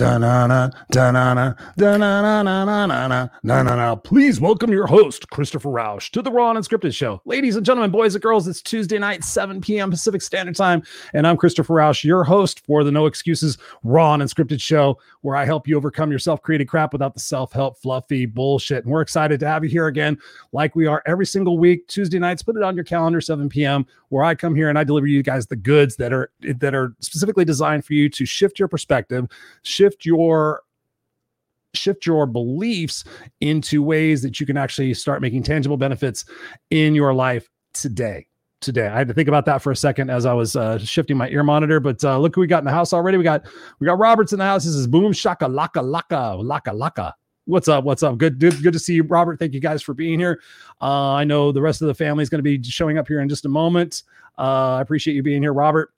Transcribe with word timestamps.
Da-na-na, 0.00 0.70
da-na-na, 0.90 1.54
da-na-na-na-na-na, 1.76 3.28
na-na-na. 3.42 3.96
Please 3.96 4.40
welcome 4.40 4.72
your 4.72 4.86
host, 4.86 5.28
Christopher 5.28 5.68
Roush, 5.68 6.08
to 6.12 6.22
the 6.22 6.32
Raw 6.32 6.48
and 6.48 6.58
Unscripted 6.58 6.94
Show. 6.94 7.20
Ladies 7.26 7.54
and 7.54 7.66
gentlemen, 7.66 7.90
boys 7.90 8.14
and 8.14 8.22
girls, 8.22 8.48
it's 8.48 8.62
Tuesday 8.62 8.98
night, 8.98 9.24
7 9.24 9.60
p.m. 9.60 9.90
Pacific 9.90 10.22
Standard 10.22 10.56
Time, 10.56 10.82
and 11.12 11.26
I'm 11.26 11.36
Christopher 11.36 11.74
Roush, 11.74 12.02
your 12.02 12.24
host 12.24 12.64
for 12.64 12.82
the 12.82 12.90
No 12.90 13.04
Excuses 13.04 13.58
Raw 13.82 14.14
and 14.14 14.22
Unscripted 14.22 14.62
Show, 14.62 14.98
where 15.20 15.36
I 15.36 15.44
help 15.44 15.68
you 15.68 15.76
overcome 15.76 16.08
your 16.08 16.18
self-created 16.18 16.66
crap 16.66 16.94
without 16.94 17.12
the 17.12 17.20
self-help 17.20 17.76
fluffy 17.76 18.24
bullshit. 18.24 18.84
And 18.84 18.92
we're 18.94 19.02
excited 19.02 19.38
to 19.40 19.48
have 19.48 19.64
you 19.64 19.68
here 19.68 19.88
again, 19.88 20.16
like 20.52 20.74
we 20.74 20.86
are 20.86 21.02
every 21.04 21.26
single 21.26 21.58
week, 21.58 21.86
Tuesday 21.88 22.18
nights. 22.18 22.42
Put 22.42 22.56
it 22.56 22.62
on 22.62 22.74
your 22.74 22.84
calendar, 22.84 23.20
7 23.20 23.50
p.m., 23.50 23.84
where 24.08 24.24
I 24.24 24.34
come 24.34 24.54
here 24.56 24.70
and 24.70 24.78
I 24.78 24.84
deliver 24.84 25.06
you 25.06 25.22
guys 25.22 25.46
the 25.46 25.56
goods 25.56 25.96
that 25.96 26.12
are 26.12 26.30
that 26.40 26.74
are 26.74 26.96
specifically 26.98 27.44
designed 27.44 27.84
for 27.84 27.92
you 27.94 28.08
to 28.08 28.24
shift 28.26 28.58
your 28.58 28.66
perspective, 28.66 29.28
shift 29.62 29.89
your 30.04 30.62
shift 31.74 32.04
your 32.04 32.26
beliefs 32.26 33.04
into 33.40 33.82
ways 33.82 34.22
that 34.22 34.40
you 34.40 34.46
can 34.46 34.56
actually 34.56 34.92
start 34.94 35.22
making 35.22 35.42
tangible 35.42 35.76
benefits 35.76 36.24
in 36.70 36.94
your 36.94 37.14
life 37.14 37.48
today 37.72 38.26
today. 38.60 38.88
I 38.88 38.98
had 38.98 39.08
to 39.08 39.14
think 39.14 39.28
about 39.28 39.46
that 39.46 39.62
for 39.62 39.72
a 39.72 39.76
second 39.76 40.10
as 40.10 40.26
I 40.26 40.32
was 40.32 40.54
uh, 40.54 40.78
shifting 40.78 41.16
my 41.16 41.28
ear 41.30 41.42
monitor. 41.42 41.80
But 41.80 42.04
uh, 42.04 42.18
look 42.18 42.34
who 42.34 42.42
we 42.42 42.46
got 42.46 42.58
in 42.58 42.64
the 42.64 42.70
house 42.70 42.92
already. 42.92 43.16
We 43.16 43.24
got 43.24 43.46
we 43.78 43.86
got 43.86 43.98
Roberts 43.98 44.32
in 44.32 44.38
the 44.38 44.44
house. 44.44 44.64
This 44.64 44.74
is 44.74 44.86
Boom 44.86 45.12
Shaka 45.12 45.46
Laka 45.46 45.82
Laka 45.82 46.42
Laka 46.42 46.74
Laka. 46.74 47.12
What's 47.46 47.68
up? 47.68 47.84
What's 47.84 48.02
up? 48.02 48.18
Good, 48.18 48.38
good, 48.38 48.62
good 48.62 48.74
to 48.74 48.78
see 48.78 48.94
you, 48.94 49.02
Robert. 49.02 49.38
Thank 49.38 49.54
you 49.54 49.60
guys 49.60 49.82
for 49.82 49.94
being 49.94 50.20
here. 50.20 50.40
Uh, 50.80 51.14
I 51.14 51.24
know 51.24 51.50
the 51.50 51.62
rest 51.62 51.82
of 51.82 51.88
the 51.88 51.94
family 51.94 52.22
is 52.22 52.28
going 52.28 52.38
to 52.38 52.42
be 52.42 52.62
showing 52.62 52.98
up 52.98 53.08
here 53.08 53.20
in 53.20 53.28
just 53.28 53.44
a 53.44 53.48
moment. 53.48 54.04
Uh, 54.38 54.74
I 54.76 54.82
appreciate 54.82 55.14
you 55.14 55.22
being 55.22 55.42
here, 55.42 55.52
Robert 55.52 55.90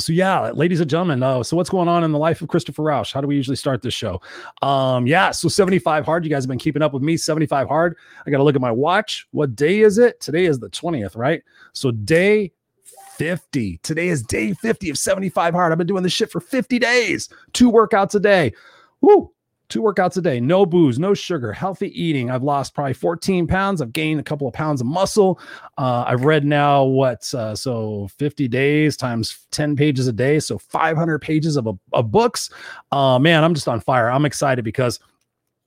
so 0.00 0.12
yeah 0.12 0.50
ladies 0.50 0.80
and 0.80 0.88
gentlemen 0.88 1.22
uh, 1.22 1.42
so 1.42 1.56
what's 1.56 1.70
going 1.70 1.88
on 1.88 2.04
in 2.04 2.12
the 2.12 2.18
life 2.18 2.40
of 2.40 2.48
christopher 2.48 2.82
roush 2.82 3.12
how 3.12 3.20
do 3.20 3.26
we 3.26 3.36
usually 3.36 3.56
start 3.56 3.82
this 3.82 3.94
show? 3.94 4.20
Um 4.62 5.06
yeah 5.06 5.30
so 5.30 5.48
75 5.48 6.04
hard. 6.04 6.24
You 6.24 6.30
guys 6.30 6.44
have 6.44 6.48
been 6.48 6.58
keeping 6.58 6.82
up 6.82 6.92
with 6.92 7.02
me. 7.02 7.16
75 7.16 7.68
hard. 7.68 7.96
I 8.26 8.30
gotta 8.30 8.44
look 8.44 8.54
at 8.54 8.60
my 8.60 8.72
watch. 8.72 9.26
What 9.32 9.56
day 9.56 9.80
is 9.80 9.98
it? 9.98 10.20
Today 10.20 10.46
is 10.46 10.58
the 10.58 10.70
20th 10.70 11.16
right? 11.16 11.42
So 11.72 11.90
day 11.90 12.52
50 13.16 13.78
today 13.82 14.08
is 14.08 14.22
day 14.22 14.52
50 14.52 14.90
of 14.90 14.98
75 14.98 15.54
hard. 15.54 15.72
I've 15.72 15.78
been 15.78 15.86
doing 15.86 16.04
this 16.04 16.12
shit 16.12 16.30
for 16.30 16.40
50 16.40 16.78
days. 16.78 17.28
Two 17.52 17.70
workouts 17.70 18.14
a 18.14 18.20
day. 18.20 18.52
Woo! 19.00 19.32
Two 19.68 19.82
workouts 19.82 20.16
a 20.16 20.22
day, 20.22 20.40
no 20.40 20.64
booze, 20.64 20.98
no 20.98 21.14
sugar, 21.14 21.52
healthy 21.52 21.88
eating. 22.00 22.30
I've 22.30 22.42
lost 22.42 22.74
probably 22.74 22.94
14 22.94 23.46
pounds. 23.46 23.82
I've 23.82 23.92
gained 23.92 24.20
a 24.20 24.22
couple 24.22 24.46
of 24.46 24.54
pounds 24.54 24.80
of 24.80 24.86
muscle. 24.86 25.38
Uh, 25.76 26.04
I've 26.06 26.24
read 26.24 26.44
now 26.44 26.84
what, 26.84 27.32
uh, 27.34 27.54
so 27.54 28.08
50 28.16 28.48
days 28.48 28.96
times 28.96 29.46
10 29.50 29.76
pages 29.76 30.06
a 30.06 30.12
day. 30.12 30.40
So 30.40 30.58
500 30.58 31.18
pages 31.20 31.56
of, 31.56 31.66
a, 31.66 31.74
of 31.92 32.10
books. 32.10 32.50
Uh, 32.92 33.18
man, 33.18 33.44
I'm 33.44 33.54
just 33.54 33.68
on 33.68 33.80
fire. 33.80 34.10
I'm 34.10 34.24
excited 34.24 34.64
because 34.64 35.00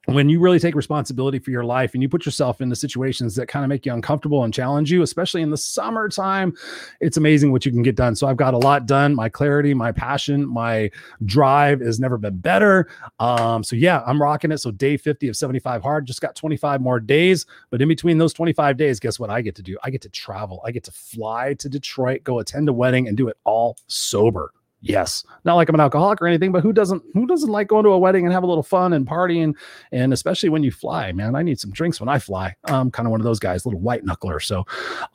when 0.06 0.30
you 0.30 0.40
really 0.40 0.60
take 0.60 0.74
responsibility 0.74 1.38
for 1.38 1.52
your 1.52 1.64
life 1.64 1.94
and 1.94 2.02
you 2.02 2.10
put 2.10 2.26
yourself 2.26 2.60
into 2.60 2.76
situations 2.76 3.36
that 3.36 3.48
kind 3.48 3.64
of 3.64 3.70
make 3.70 3.86
you 3.86 3.94
uncomfortable 3.94 4.44
and 4.44 4.54
challenge 4.54 4.92
you, 4.92 5.04
especially 5.04 5.44
in 5.44 5.52
the 5.52 5.58
summertime, 5.58 6.54
it's 7.02 7.18
amazing 7.18 7.52
what 7.52 7.66
you 7.66 7.72
can 7.72 7.84
get 7.84 7.96
done. 7.96 8.16
So 8.16 8.28
I've 8.28 8.38
got 8.38 8.56
a 8.56 8.58
lot 8.58 8.88
done. 8.88 9.14
My 9.14 9.30
clarity, 9.30 9.74
my 9.75 9.92
passion, 9.92 10.48
my 10.48 10.90
drive 11.25 11.81
has 11.81 12.00
never 12.00 12.18
been 12.18 12.38
better. 12.38 12.90
Um, 13.20 13.64
so 13.64 13.75
yeah, 13.75 14.02
I'm 14.08 14.20
rocking 14.20 14.52
it. 14.52 14.58
So 14.58 14.72
day 14.72 14.98
50 14.98 15.28
of 15.28 15.38
75 15.38 15.84
hard, 15.84 16.08
just 16.08 16.22
got 16.22 16.36
25 16.36 16.81
more 16.81 17.00
days. 17.00 17.46
But 17.70 17.81
in 17.81 17.88
between 17.88 18.18
those 18.18 18.34
25 18.34 18.78
days, 18.78 19.00
guess 19.00 19.20
what 19.20 19.30
I 19.30 19.42
get 19.42 19.56
to 19.56 19.64
do? 19.64 19.78
I 19.84 19.92
get 19.92 20.02
to 20.02 20.09
travel. 20.09 20.62
I 20.66 20.72
get 20.72 20.84
to 20.86 20.92
fly 20.92 21.54
to 21.56 21.70
Detroit, 21.70 22.24
go 22.24 22.40
attend 22.40 22.70
a 22.70 22.74
wedding, 22.74 23.08
and 23.08 23.16
do 23.16 23.28
it 23.28 23.38
all 23.44 23.78
sober. 23.88 24.52
Yes, 24.84 25.24
not 25.46 25.56
like 25.56 25.69
I'm 25.69 25.75
an 25.75 25.81
alcoholic 25.81 26.22
or 26.24 26.28
anything, 26.28 26.52
but 26.52 26.64
who 26.64 26.74
doesn't 26.74 27.03
who 27.14 27.28
doesn't 27.28 27.52
like 27.52 27.68
going 27.68 27.84
to 27.84 27.92
a 27.92 28.00
wedding 28.00 28.25
and 28.25 28.34
have 28.34 28.42
a 28.42 28.47
little 28.47 28.64
fun 28.64 28.94
and 28.94 29.06
partying 29.06 29.53
and 29.92 30.12
especially 30.12 30.50
when 30.50 30.64
you 30.64 30.72
fly, 30.72 31.12
man. 31.12 31.36
I 31.36 31.44
need 31.44 31.59
some 31.59 31.72
drinks 31.72 32.00
when 32.00 32.09
I 32.09 32.18
fly. 32.18 32.56
I'm 32.66 32.90
kind 32.90 33.06
of 33.06 33.12
one 33.12 33.22
of 33.22 33.25
those 33.25 33.38
guys, 33.38 33.64
little 33.64 33.80
white 33.80 34.03
knuckler. 34.03 34.42
So, 34.42 34.66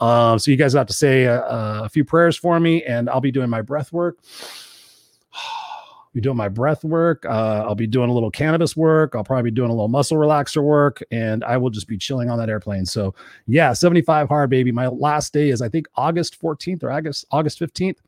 um, 0.00 0.38
so 0.38 0.52
you 0.52 0.56
guys 0.56 0.74
have 0.74 0.86
to 0.86 0.92
say 0.92 1.24
a, 1.24 1.42
a 1.42 1.88
few 1.88 2.04
prayers 2.04 2.36
for 2.36 2.60
me, 2.60 2.84
and 2.84 3.10
I'll 3.10 3.20
be 3.20 3.32
doing 3.32 3.50
my 3.50 3.60
breath 3.60 3.92
work. 3.92 4.18
be 6.14 6.22
doing 6.22 6.36
my 6.36 6.48
breath 6.48 6.82
work. 6.82 7.26
Uh, 7.26 7.64
I'll 7.66 7.74
be 7.74 7.86
doing 7.86 8.08
a 8.08 8.12
little 8.12 8.30
cannabis 8.30 8.74
work. 8.74 9.14
I'll 9.14 9.24
probably 9.24 9.50
be 9.50 9.54
doing 9.54 9.68
a 9.68 9.74
little 9.74 9.88
muscle 9.88 10.16
relaxer 10.16 10.62
work, 10.62 11.02
and 11.10 11.44
I 11.44 11.58
will 11.58 11.68
just 11.70 11.88
be 11.88 11.98
chilling 11.98 12.30
on 12.30 12.38
that 12.38 12.48
airplane. 12.48 12.86
So, 12.86 13.14
yeah, 13.46 13.74
75 13.74 14.28
hard, 14.28 14.48
baby. 14.48 14.72
My 14.72 14.86
last 14.86 15.34
day 15.34 15.50
is 15.50 15.60
I 15.60 15.68
think 15.68 15.88
August 15.96 16.40
14th 16.40 16.84
or 16.84 16.90
August 16.90 17.26
August 17.32 17.60
15th 17.60 17.98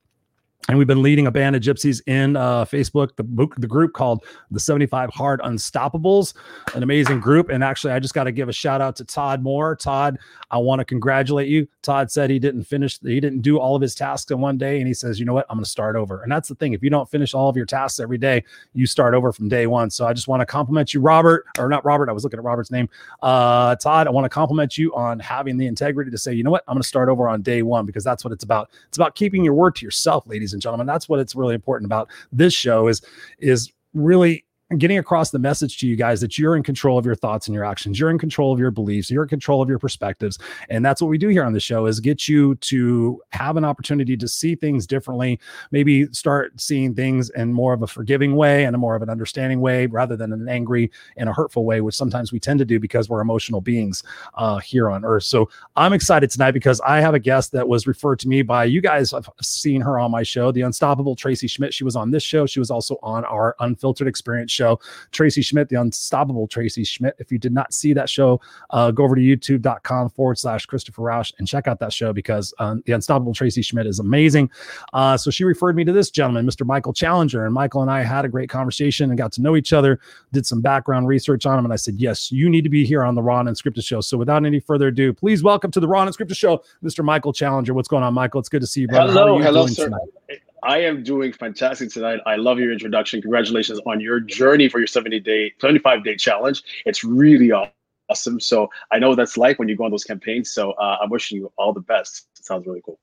and 0.68 0.76
we've 0.76 0.86
been 0.86 1.02
leading 1.02 1.26
a 1.26 1.30
band 1.30 1.56
of 1.56 1.62
gypsies 1.62 2.02
in 2.06 2.36
uh, 2.36 2.64
Facebook, 2.66 3.16
the 3.16 3.22
book, 3.22 3.54
the 3.56 3.66
group 3.66 3.94
called 3.94 4.24
the 4.50 4.60
75 4.60 5.08
Hard 5.10 5.40
Unstoppables, 5.40 6.34
an 6.74 6.82
amazing 6.82 7.20
group. 7.20 7.48
And 7.48 7.64
actually, 7.64 7.94
I 7.94 7.98
just 7.98 8.12
got 8.12 8.24
to 8.24 8.32
give 8.32 8.50
a 8.50 8.52
shout 8.52 8.82
out 8.82 8.94
to 8.96 9.04
Todd 9.04 9.42
Moore. 9.42 9.76
Todd, 9.76 10.18
I 10.50 10.58
want 10.58 10.80
to 10.80 10.84
congratulate 10.84 11.48
you. 11.48 11.66
Todd 11.80 12.10
said 12.10 12.28
he 12.28 12.38
didn't 12.38 12.64
finish, 12.64 13.00
he 13.00 13.18
didn't 13.18 13.40
do 13.40 13.58
all 13.58 13.76
of 13.76 13.80
his 13.80 13.94
tasks 13.94 14.30
in 14.30 14.40
one 14.40 14.58
day. 14.58 14.78
And 14.78 14.86
he 14.86 14.92
says, 14.92 15.18
you 15.18 15.24
know 15.24 15.32
what? 15.32 15.46
I'm 15.48 15.56
going 15.56 15.64
to 15.64 15.70
start 15.70 15.96
over. 15.96 16.22
And 16.22 16.30
that's 16.30 16.50
the 16.50 16.54
thing. 16.54 16.74
If 16.74 16.82
you 16.82 16.90
don't 16.90 17.08
finish 17.10 17.32
all 17.32 17.48
of 17.48 17.56
your 17.56 17.64
tasks 17.64 17.98
every 17.98 18.18
day, 18.18 18.44
you 18.74 18.86
start 18.86 19.14
over 19.14 19.32
from 19.32 19.48
day 19.48 19.66
one. 19.66 19.88
So 19.88 20.06
I 20.06 20.12
just 20.12 20.28
want 20.28 20.40
to 20.40 20.46
compliment 20.46 20.92
you, 20.92 21.00
Robert, 21.00 21.46
or 21.58 21.70
not 21.70 21.82
Robert. 21.86 22.10
I 22.10 22.12
was 22.12 22.24
looking 22.24 22.38
at 22.38 22.44
Robert's 22.44 22.70
name. 22.70 22.90
Uh, 23.22 23.74
Todd, 23.76 24.06
I 24.06 24.10
want 24.10 24.26
to 24.26 24.28
compliment 24.28 24.76
you 24.76 24.94
on 24.94 25.18
having 25.18 25.56
the 25.56 25.66
integrity 25.66 26.10
to 26.10 26.18
say, 26.18 26.34
you 26.34 26.42
know 26.42 26.50
what? 26.50 26.62
I'm 26.68 26.74
going 26.74 26.82
to 26.82 26.88
start 26.88 27.08
over 27.08 27.26
on 27.26 27.40
day 27.40 27.62
one 27.62 27.86
because 27.86 28.04
that's 28.04 28.22
what 28.22 28.34
it's 28.34 28.44
about. 28.44 28.68
It's 28.88 28.98
about 28.98 29.14
keeping 29.14 29.42
your 29.42 29.54
word 29.54 29.74
to 29.76 29.86
yourself, 29.86 30.26
ladies 30.26 30.47
and 30.52 30.58
and 30.58 30.62
gentlemen. 30.62 30.86
That's 30.86 31.08
what 31.08 31.20
it's 31.20 31.34
really 31.34 31.54
important 31.54 31.86
about 31.86 32.08
this 32.32 32.52
show 32.52 32.88
is 32.88 33.02
is 33.38 33.72
really 33.94 34.44
getting 34.76 34.98
across 34.98 35.30
the 35.30 35.38
message 35.38 35.78
to 35.78 35.86
you 35.86 35.96
guys 35.96 36.20
that 36.20 36.36
you're 36.36 36.54
in 36.54 36.62
control 36.62 36.98
of 36.98 37.06
your 37.06 37.14
thoughts 37.14 37.46
and 37.46 37.54
your 37.54 37.64
actions. 37.64 37.98
You're 37.98 38.10
in 38.10 38.18
control 38.18 38.52
of 38.52 38.58
your 38.58 38.70
beliefs. 38.70 39.10
You're 39.10 39.22
in 39.22 39.28
control 39.28 39.62
of 39.62 39.68
your 39.68 39.78
perspectives. 39.78 40.38
And 40.68 40.84
that's 40.84 41.00
what 41.00 41.08
we 41.08 41.16
do 41.16 41.28
here 41.28 41.44
on 41.44 41.52
the 41.52 41.60
show 41.60 41.86
is 41.86 42.00
get 42.00 42.28
you 42.28 42.54
to 42.56 43.22
have 43.30 43.56
an 43.56 43.64
opportunity 43.64 44.16
to 44.16 44.28
see 44.28 44.54
things 44.54 44.86
differently 44.86 45.40
maybe 45.70 46.06
start 46.12 46.60
seeing 46.60 46.94
things 46.94 47.30
in 47.30 47.52
more 47.52 47.72
of 47.72 47.82
a 47.82 47.86
forgiving 47.86 48.36
way 48.36 48.64
and 48.64 48.74
a 48.74 48.78
more 48.78 48.94
of 48.94 49.02
an 49.02 49.08
understanding 49.08 49.60
way 49.60 49.86
rather 49.86 50.16
than 50.16 50.32
an 50.32 50.48
angry 50.48 50.90
and 51.16 51.28
a 51.28 51.32
hurtful 51.32 51.64
way 51.64 51.80
which 51.80 51.94
sometimes 51.94 52.32
we 52.32 52.40
tend 52.40 52.58
to 52.58 52.64
do 52.64 52.78
because 52.78 53.08
we're 53.08 53.20
emotional 53.20 53.60
beings 53.60 54.02
uh, 54.34 54.58
here 54.58 54.90
on 54.90 55.04
earth. 55.04 55.24
So 55.24 55.48
i'm 55.76 55.92
excited 55.92 56.30
tonight 56.30 56.52
because 56.52 56.80
i 56.82 57.00
have 57.00 57.14
a 57.14 57.18
guest 57.18 57.52
that 57.52 57.66
was 57.66 57.86
referred 57.86 58.18
to 58.20 58.28
me 58.28 58.42
by 58.42 58.64
you 58.64 58.80
guys 58.80 59.12
i've 59.12 59.28
seen 59.40 59.80
her 59.80 59.98
on 59.98 60.10
my 60.10 60.22
show 60.22 60.52
the 60.52 60.62
unstoppable 60.62 61.14
tracy 61.14 61.46
schmidt. 61.46 61.74
She 61.74 61.84
was 61.84 61.96
on 61.96 62.10
this 62.10 62.22
show. 62.22 62.46
She 62.46 62.58
was 62.58 62.70
also 62.70 62.98
on 63.02 63.24
our 63.24 63.54
unfiltered 63.60 64.08
experience 64.08 64.50
show. 64.58 64.80
Tracy 65.12 65.42
Schmidt, 65.42 65.68
the 65.68 65.80
unstoppable 65.80 66.48
Tracy 66.48 66.84
Schmidt. 66.84 67.14
If 67.18 67.30
you 67.30 67.38
did 67.38 67.52
not 67.52 67.72
see 67.72 67.92
that 67.94 68.10
show, 68.10 68.40
uh, 68.70 68.90
go 68.90 69.04
over 69.04 69.14
to 69.14 69.20
youtube.com 69.20 70.10
forward 70.10 70.38
slash 70.38 70.66
Christopher 70.66 71.02
Roush 71.02 71.32
and 71.38 71.46
check 71.46 71.68
out 71.68 71.78
that 71.78 71.92
show 71.92 72.12
because 72.12 72.52
um, 72.58 72.82
the 72.86 72.92
unstoppable 72.92 73.34
Tracy 73.34 73.62
Schmidt 73.62 73.86
is 73.86 74.00
amazing. 74.00 74.50
Uh, 74.92 75.16
so 75.16 75.30
she 75.30 75.44
referred 75.44 75.76
me 75.76 75.84
to 75.84 75.92
this 75.92 76.10
gentleman, 76.10 76.46
Mr. 76.46 76.66
Michael 76.66 76.92
Challenger. 76.92 77.44
And 77.44 77.54
Michael 77.54 77.82
and 77.82 77.90
I 77.90 78.02
had 78.02 78.24
a 78.24 78.28
great 78.28 78.50
conversation 78.50 79.10
and 79.10 79.18
got 79.18 79.32
to 79.32 79.42
know 79.42 79.56
each 79.56 79.72
other, 79.72 80.00
did 80.32 80.44
some 80.44 80.60
background 80.60 81.06
research 81.06 81.46
on 81.46 81.58
him. 81.58 81.64
And 81.64 81.72
I 81.72 81.76
said, 81.76 81.94
Yes, 81.98 82.32
you 82.32 82.50
need 82.50 82.62
to 82.62 82.70
be 82.70 82.84
here 82.84 83.04
on 83.04 83.14
the 83.14 83.22
Raw 83.22 83.40
and 83.40 83.48
Scripted 83.50 83.84
show. 83.84 84.00
So 84.00 84.18
without 84.18 84.44
any 84.44 84.60
further 84.60 84.88
ado, 84.88 85.12
please 85.12 85.42
welcome 85.42 85.70
to 85.70 85.80
the 85.80 85.88
Raw 85.88 86.02
and 86.02 86.16
Scripted 86.16 86.36
show, 86.36 86.62
Mr. 86.82 87.04
Michael 87.04 87.32
Challenger. 87.32 87.74
What's 87.74 87.88
going 87.88 88.02
on, 88.02 88.14
Michael? 88.14 88.40
It's 88.40 88.48
good 88.48 88.60
to 88.60 88.66
see 88.66 88.82
you, 88.82 88.88
brother. 88.88 89.12
Hello, 89.12 89.38
hello, 89.38 89.66
sir. 89.66 89.84
Tonight? 89.84 90.40
I 90.62 90.78
am 90.78 91.02
doing 91.02 91.32
fantastic 91.32 91.90
tonight. 91.90 92.20
I 92.26 92.36
love 92.36 92.58
your 92.58 92.72
introduction. 92.72 93.20
Congratulations 93.22 93.80
on 93.86 94.00
your 94.00 94.20
journey 94.20 94.68
for 94.68 94.78
your 94.78 94.86
70 94.86 95.20
day, 95.20 95.52
75 95.60 96.04
day 96.04 96.16
challenge. 96.16 96.62
It's 96.86 97.04
really 97.04 97.52
awesome. 97.52 98.40
So 98.40 98.68
I 98.90 98.98
know 98.98 99.14
that's 99.14 99.36
like 99.36 99.58
when 99.58 99.68
you 99.68 99.76
go 99.76 99.84
on 99.84 99.90
those 99.90 100.04
campaigns. 100.04 100.52
So 100.52 100.72
uh, 100.72 100.98
I'm 101.02 101.10
wishing 101.10 101.38
you 101.38 101.52
all 101.58 101.72
the 101.72 101.80
best. 101.80 102.26
It 102.38 102.44
sounds 102.44 102.66
really 102.66 102.82
cool. 102.84 102.98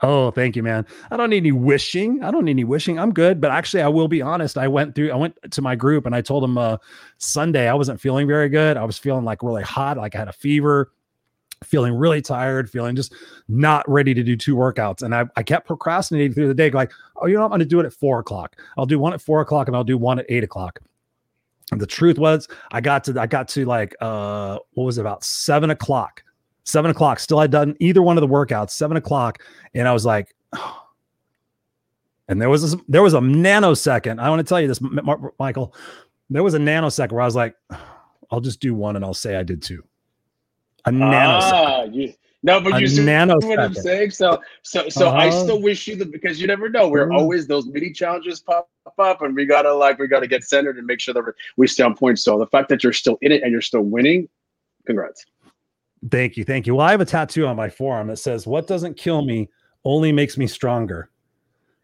Oh, 0.00 0.30
thank 0.32 0.56
you, 0.56 0.62
man. 0.62 0.86
I 1.10 1.16
don't 1.16 1.30
need 1.30 1.38
any 1.38 1.52
wishing. 1.52 2.24
I 2.24 2.30
don't 2.30 2.44
need 2.44 2.52
any 2.52 2.64
wishing. 2.64 2.98
I'm 2.98 3.12
good. 3.12 3.40
But 3.40 3.52
actually, 3.52 3.82
I 3.82 3.88
will 3.88 4.08
be 4.08 4.22
honest. 4.22 4.58
I 4.58 4.66
went 4.66 4.94
through, 4.94 5.12
I 5.12 5.16
went 5.16 5.36
to 5.50 5.62
my 5.62 5.76
group 5.76 6.06
and 6.06 6.14
I 6.14 6.22
told 6.22 6.42
them 6.42 6.58
uh, 6.58 6.78
Sunday 7.18 7.68
I 7.68 7.74
wasn't 7.74 8.00
feeling 8.00 8.26
very 8.26 8.48
good. 8.48 8.76
I 8.76 8.84
was 8.84 8.98
feeling 8.98 9.24
like 9.24 9.42
really 9.42 9.62
hot, 9.62 9.98
like 9.98 10.14
I 10.16 10.18
had 10.18 10.28
a 10.28 10.32
fever 10.32 10.90
feeling 11.64 11.94
really 11.94 12.22
tired, 12.22 12.70
feeling 12.70 12.96
just 12.96 13.14
not 13.48 13.88
ready 13.88 14.14
to 14.14 14.22
do 14.22 14.36
two 14.36 14.56
workouts. 14.56 15.02
And 15.02 15.14
I, 15.14 15.26
I 15.36 15.42
kept 15.42 15.66
procrastinating 15.66 16.32
through 16.32 16.48
the 16.48 16.54
day, 16.54 16.70
like, 16.70 16.92
oh, 17.16 17.26
you 17.26 17.36
know, 17.36 17.44
I'm 17.44 17.50
going 17.50 17.60
to 17.60 17.64
do 17.64 17.80
it 17.80 17.86
at 17.86 17.92
four 17.92 18.20
o'clock. 18.20 18.56
I'll 18.76 18.86
do 18.86 18.98
one 18.98 19.12
at 19.12 19.20
four 19.20 19.40
o'clock 19.40 19.68
and 19.68 19.76
I'll 19.76 19.84
do 19.84 19.98
one 19.98 20.18
at 20.18 20.26
eight 20.28 20.44
o'clock. 20.44 20.78
And 21.70 21.80
the 21.80 21.86
truth 21.86 22.18
was, 22.18 22.48
I 22.70 22.80
got 22.80 23.04
to, 23.04 23.20
I 23.20 23.26
got 23.26 23.48
to 23.48 23.64
like, 23.64 23.94
uh, 24.00 24.58
what 24.74 24.84
was 24.84 24.98
it, 24.98 25.02
about 25.02 25.24
seven 25.24 25.70
o'clock 25.70 26.22
Seven 26.64 26.90
o'clock. 26.90 27.18
Still 27.18 27.40
had 27.40 27.50
done 27.50 27.76
either 27.80 28.02
one 28.02 28.16
of 28.16 28.20
the 28.20 28.28
workouts. 28.28 28.70
Seven 28.70 28.96
o'clock, 28.96 29.42
and 29.74 29.88
I 29.88 29.92
was 29.92 30.04
like, 30.04 30.34
oh. 30.54 30.78
and 32.28 32.40
there 32.40 32.48
was 32.48 32.72
a, 32.72 32.78
there 32.88 33.02
was 33.02 33.14
a 33.14 33.18
nanosecond. 33.18 34.20
I 34.20 34.30
want 34.30 34.40
to 34.40 34.44
tell 34.44 34.60
you 34.60 34.68
this, 34.68 34.80
Michael. 35.38 35.74
There 36.30 36.42
was 36.42 36.54
a 36.54 36.58
nanosecond 36.58 37.12
where 37.12 37.22
I 37.22 37.26
was 37.26 37.36
like, 37.36 37.56
I'll 38.30 38.40
just 38.40 38.60
do 38.60 38.74
one, 38.74 38.96
and 38.96 39.04
I'll 39.04 39.12
say 39.12 39.36
I 39.36 39.42
did 39.42 39.60
two. 39.60 39.84
A 40.84 40.90
nanosecond. 40.90 41.52
Ah, 41.52 41.82
you, 41.84 42.12
no, 42.42 42.60
but 42.60 42.80
you 42.80 42.88
see 42.88 43.04
what 43.04 43.60
I'm 43.60 43.74
saying. 43.74 44.10
So, 44.10 44.42
so, 44.62 44.88
so 44.88 45.08
uh-huh. 45.08 45.16
I 45.16 45.30
still 45.30 45.62
wish 45.62 45.86
you 45.86 45.94
the 45.94 46.04
because 46.04 46.40
you 46.40 46.48
never 46.48 46.68
know. 46.68 46.88
We're 46.88 47.12
always 47.12 47.46
those 47.46 47.66
mini 47.66 47.92
challenges 47.92 48.40
pop 48.40 48.68
up, 48.98 49.22
and 49.22 49.36
we 49.36 49.46
gotta 49.46 49.72
like 49.72 49.98
we 50.00 50.08
gotta 50.08 50.26
get 50.26 50.42
centered 50.42 50.76
and 50.76 50.86
make 50.86 51.00
sure 51.00 51.14
that 51.14 51.22
we 51.56 51.68
stay 51.68 51.84
on 51.84 51.94
point. 51.94 52.18
So 52.18 52.38
the 52.38 52.48
fact 52.48 52.68
that 52.70 52.82
you're 52.82 52.92
still 52.92 53.16
in 53.22 53.30
it 53.30 53.44
and 53.44 53.52
you're 53.52 53.60
still 53.60 53.82
winning, 53.82 54.28
congrats. 54.86 55.24
Thank 56.10 56.36
you, 56.36 56.44
thank 56.44 56.66
you. 56.66 56.74
Well, 56.74 56.86
I 56.86 56.90
have 56.90 57.00
a 57.00 57.04
tattoo 57.04 57.46
on 57.46 57.54
my 57.54 57.68
forearm 57.68 58.08
that 58.08 58.16
says, 58.16 58.44
"What 58.44 58.66
doesn't 58.66 58.96
kill 58.96 59.22
me 59.22 59.48
only 59.84 60.10
makes 60.10 60.36
me 60.36 60.48
stronger." 60.48 61.10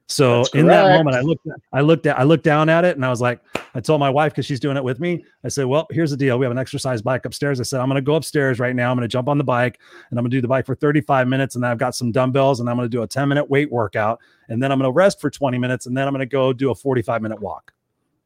So 0.09 0.45
in 0.55 0.67
that 0.67 0.97
moment, 0.97 1.17
I 1.17 1.21
looked, 1.21 1.47
I 1.73 1.81
looked 1.83 2.07
at, 2.07 2.19
I 2.19 2.23
looked 2.23 2.45
down 2.45 2.71
at 2.71 2.85
it, 2.85 2.97
and 2.97 3.05
I 3.05 3.11
was 3.11 3.21
like, 3.21 3.41
I 3.75 3.81
told 3.81 4.01
my 4.01 4.09
wife 4.09 4.33
because 4.33 4.47
she's 4.47 4.59
doing 4.59 4.79
it 4.79 4.83
with 4.83 5.01
me. 5.01 5.23
I 5.45 5.49
said, 5.49 5.67
"Well, 5.67 5.87
here's 5.91 6.11
the 6.11 6.17
deal. 6.17 6.39
We 6.39 6.47
have 6.47 6.51
an 6.51 6.59
exercise 6.59 7.03
bike 7.03 7.27
upstairs." 7.27 7.61
I 7.61 7.65
said, 7.65 7.81
"I'm 7.81 7.89
going 7.89 7.97
to 7.97 8.03
go 8.03 8.15
upstairs 8.15 8.59
right 8.59 8.75
now. 8.75 8.91
I'm 8.91 8.97
going 8.97 9.07
to 9.07 9.13
jump 9.13 9.29
on 9.29 9.37
the 9.37 9.45
bike, 9.45 9.79
and 10.11 10.19
I'm 10.19 10.23
going 10.23 10.31
to 10.31 10.37
do 10.37 10.41
the 10.41 10.49
bike 10.49 10.65
for 10.65 10.75
35 10.75 11.29
minutes, 11.29 11.57
and 11.57 11.63
then 11.63 11.71
I've 11.71 11.79
got 11.79 11.95
some 11.95 12.11
dumbbells, 12.11 12.61
and 12.61 12.71
I'm 12.71 12.77
going 12.77 12.89
to 12.89 12.97
do 12.97 13.03
a 13.03 13.07
10 13.07 13.29
minute 13.29 13.51
weight 13.51 13.71
workout, 13.71 14.19
and 14.49 14.63
then 14.63 14.73
I'm 14.73 14.79
going 14.79 14.89
to 14.89 14.97
rest 14.97 15.21
for 15.21 15.31
20 15.31 15.59
minutes, 15.59 15.85
and 15.85 15.97
then 15.97 16.09
I'm 16.09 16.15
going 16.15 16.27
to 16.27 16.27
go 16.27 16.55
do 16.55 16.71
a 16.71 16.75
45 16.75 17.21
minute 17.21 17.41
walk." 17.41 17.73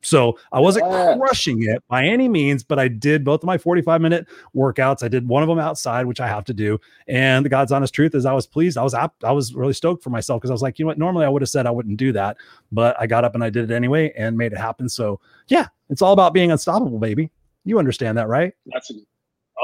So 0.03 0.39
I 0.53 0.61
wasn't 0.61 0.87
crushing 1.19 1.63
it 1.63 1.83
by 1.89 2.05
any 2.05 2.29
means, 2.29 2.63
but 2.63 2.79
I 2.79 2.89
did 2.89 3.25
both 3.25 3.43
of 3.43 3.47
my 3.47 3.57
45 3.57 4.01
minute 4.01 4.27
workouts. 4.55 5.03
I 5.03 5.09
did 5.09 5.27
one 5.27 5.43
of 5.43 5.49
them 5.49 5.59
outside, 5.59 6.07
which 6.07 6.21
I 6.21 6.27
have 6.27 6.45
to 6.45 6.55
do. 6.55 6.79
And 7.07 7.45
the 7.45 7.49
God's 7.49 7.73
honest 7.73 7.95
truth 7.95 8.15
is 8.15 8.27
I 8.27 8.33
was 8.33 8.47
pleased. 8.47 8.77
I 8.77 8.83
was 8.83 8.95
I 8.95 9.33
was 9.33 9.55
really 9.55 9.73
stoked 9.73 10.03
for 10.03 10.11
myself 10.11 10.41
because 10.41 10.51
I 10.51 10.55
was 10.55 10.63
like, 10.63 10.79
you 10.79 10.85
know 10.85 10.89
what? 10.89 10.99
Normally 10.99 11.25
I 11.25 11.29
would 11.29 11.43
have 11.43 11.49
said 11.49 11.67
I 11.67 11.71
wouldn't 11.71 11.97
do 11.97 12.13
that, 12.13 12.37
but 12.73 12.97
I 13.01 13.07
got 13.07 13.25
up 13.25 13.35
and 13.35 13.45
I 13.45 13.51
did 13.51 13.71
it 13.71 13.75
anyway 13.75 14.13
and 14.17 14.37
made 14.37 14.53
it 14.53 14.59
happen. 14.59 14.89
So 14.89 15.21
yeah, 15.49 15.69
it's 15.89 16.03
all 16.03 16.13
about 16.13 16.35
being 16.35 16.51
unstoppable, 16.51 16.99
baby. 16.99 17.31
You 17.65 17.79
understand 17.79 18.19
that, 18.19 18.29
right? 18.29 18.53
That's 18.67 18.91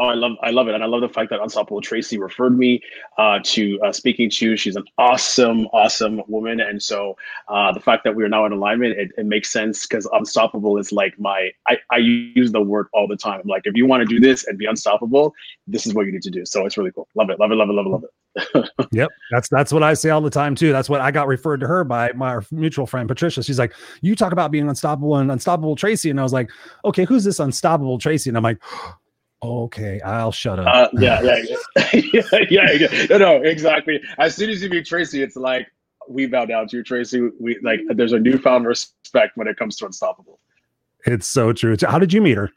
Oh, 0.00 0.04
I 0.04 0.14
love, 0.14 0.36
I 0.42 0.50
love 0.50 0.68
it, 0.68 0.74
and 0.76 0.84
I 0.84 0.86
love 0.86 1.00
the 1.00 1.08
fact 1.08 1.28
that 1.30 1.40
Unstoppable 1.40 1.80
Tracy 1.80 2.18
referred 2.18 2.56
me 2.56 2.80
uh, 3.18 3.40
to 3.42 3.80
uh, 3.80 3.90
speaking 3.90 4.30
to. 4.30 4.56
She's 4.56 4.76
an 4.76 4.84
awesome, 4.96 5.66
awesome 5.72 6.22
woman, 6.28 6.60
and 6.60 6.80
so 6.80 7.16
uh, 7.48 7.72
the 7.72 7.80
fact 7.80 8.04
that 8.04 8.14
we 8.14 8.22
are 8.22 8.28
now 8.28 8.46
in 8.46 8.52
alignment, 8.52 8.96
it, 8.96 9.10
it 9.18 9.26
makes 9.26 9.50
sense 9.50 9.86
because 9.86 10.08
Unstoppable 10.12 10.78
is 10.78 10.92
like 10.92 11.18
my. 11.18 11.50
I, 11.66 11.78
I 11.90 11.96
use 11.96 12.52
the 12.52 12.60
word 12.60 12.86
all 12.92 13.08
the 13.08 13.16
time. 13.16 13.40
I'm 13.42 13.48
Like, 13.48 13.62
if 13.64 13.76
you 13.76 13.86
want 13.86 14.02
to 14.02 14.06
do 14.06 14.20
this 14.20 14.46
and 14.46 14.56
be 14.56 14.66
unstoppable, 14.66 15.34
this 15.66 15.84
is 15.84 15.94
what 15.94 16.06
you 16.06 16.12
need 16.12 16.22
to 16.22 16.30
do. 16.30 16.46
So 16.46 16.64
it's 16.64 16.78
really 16.78 16.92
cool. 16.92 17.08
Love 17.16 17.30
it, 17.30 17.40
love 17.40 17.50
it, 17.50 17.56
love 17.56 17.68
it, 17.68 17.72
love 17.72 17.86
it, 17.86 17.90
love 17.90 18.04
it. 18.04 18.10
yep, 18.92 19.08
that's 19.32 19.48
that's 19.48 19.72
what 19.72 19.82
I 19.82 19.94
say 19.94 20.10
all 20.10 20.20
the 20.20 20.30
time 20.30 20.54
too. 20.54 20.70
That's 20.70 20.88
what 20.88 21.00
I 21.00 21.10
got 21.10 21.26
referred 21.26 21.58
to 21.60 21.66
her 21.66 21.82
by 21.82 22.12
my 22.12 22.38
mutual 22.52 22.86
friend 22.86 23.08
Patricia. 23.08 23.42
She's 23.42 23.58
like, 23.58 23.74
"You 24.00 24.14
talk 24.14 24.32
about 24.32 24.52
being 24.52 24.68
unstoppable 24.68 25.16
and 25.16 25.32
unstoppable 25.32 25.74
Tracy," 25.74 26.10
and 26.10 26.20
I 26.20 26.22
was 26.22 26.32
like, 26.32 26.50
"Okay, 26.84 27.04
who's 27.04 27.24
this 27.24 27.40
unstoppable 27.40 27.98
Tracy?" 27.98 28.30
And 28.30 28.36
I'm 28.36 28.44
like 28.44 28.62
okay, 29.42 30.00
I'll 30.00 30.32
shut 30.32 30.58
up. 30.58 30.66
Uh, 30.66 30.88
yeah, 30.94 31.20
yeah, 31.22 31.56
yeah, 32.12 32.22
yeah, 32.50 32.72
yeah. 32.72 33.06
No, 33.10 33.18
no, 33.18 33.36
exactly. 33.42 34.00
As 34.18 34.34
soon 34.34 34.50
as 34.50 34.62
you 34.62 34.68
meet 34.68 34.86
Tracy, 34.86 35.22
it's 35.22 35.36
like 35.36 35.68
we 36.08 36.26
bow 36.26 36.44
down 36.44 36.68
to 36.68 36.78
you, 36.78 36.82
Tracy. 36.82 37.28
We 37.40 37.58
like 37.62 37.80
there's 37.88 38.12
a 38.12 38.18
newfound 38.18 38.66
respect 38.66 39.36
when 39.36 39.48
it 39.48 39.56
comes 39.56 39.76
to 39.76 39.86
Unstoppable. 39.86 40.40
It's 41.06 41.28
so 41.28 41.52
true. 41.52 41.76
How 41.80 41.98
did 41.98 42.12
you 42.12 42.20
meet 42.20 42.36
her? 42.36 42.50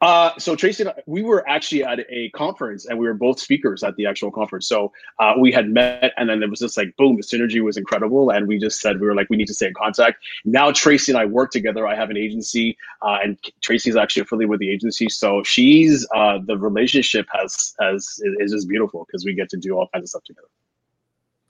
Uh, 0.00 0.30
so 0.38 0.54
Tracy 0.56 0.82
and 0.82 0.90
I, 0.90 1.02
we 1.06 1.22
were 1.22 1.48
actually 1.48 1.84
at 1.84 2.00
a 2.10 2.30
conference 2.30 2.86
and 2.86 2.98
we 2.98 3.06
were 3.06 3.14
both 3.14 3.38
speakers 3.40 3.82
at 3.82 3.96
the 3.96 4.06
actual 4.06 4.30
conference. 4.30 4.68
So 4.68 4.92
uh, 5.18 5.34
we 5.38 5.52
had 5.52 5.68
met 5.68 6.12
and 6.16 6.28
then 6.28 6.42
it 6.42 6.50
was 6.50 6.60
just 6.60 6.76
like, 6.76 6.94
boom, 6.96 7.16
the 7.16 7.22
synergy 7.22 7.62
was 7.62 7.76
incredible. 7.76 8.30
And 8.30 8.46
we 8.46 8.58
just 8.58 8.80
said, 8.80 9.00
we 9.00 9.06
were 9.06 9.14
like, 9.14 9.30
we 9.30 9.36
need 9.36 9.46
to 9.46 9.54
stay 9.54 9.68
in 9.68 9.74
contact. 9.74 10.22
Now 10.44 10.70
Tracy 10.72 11.12
and 11.12 11.18
I 11.18 11.24
work 11.24 11.50
together. 11.50 11.86
I 11.86 11.94
have 11.94 12.10
an 12.10 12.16
agency 12.16 12.76
uh, 13.02 13.18
and 13.22 13.38
Tracy's 13.62 13.96
actually 13.96 14.22
affiliated 14.22 14.50
with 14.50 14.60
the 14.60 14.70
agency. 14.70 15.08
So 15.08 15.42
she's, 15.42 16.06
uh, 16.14 16.38
the 16.44 16.58
relationship 16.58 17.26
has, 17.32 17.74
has, 17.80 18.20
is 18.38 18.52
just 18.52 18.68
beautiful 18.68 19.04
because 19.06 19.24
we 19.24 19.34
get 19.34 19.48
to 19.50 19.56
do 19.56 19.76
all 19.76 19.88
kinds 19.92 20.04
of 20.04 20.08
stuff 20.10 20.24
together. 20.24 20.48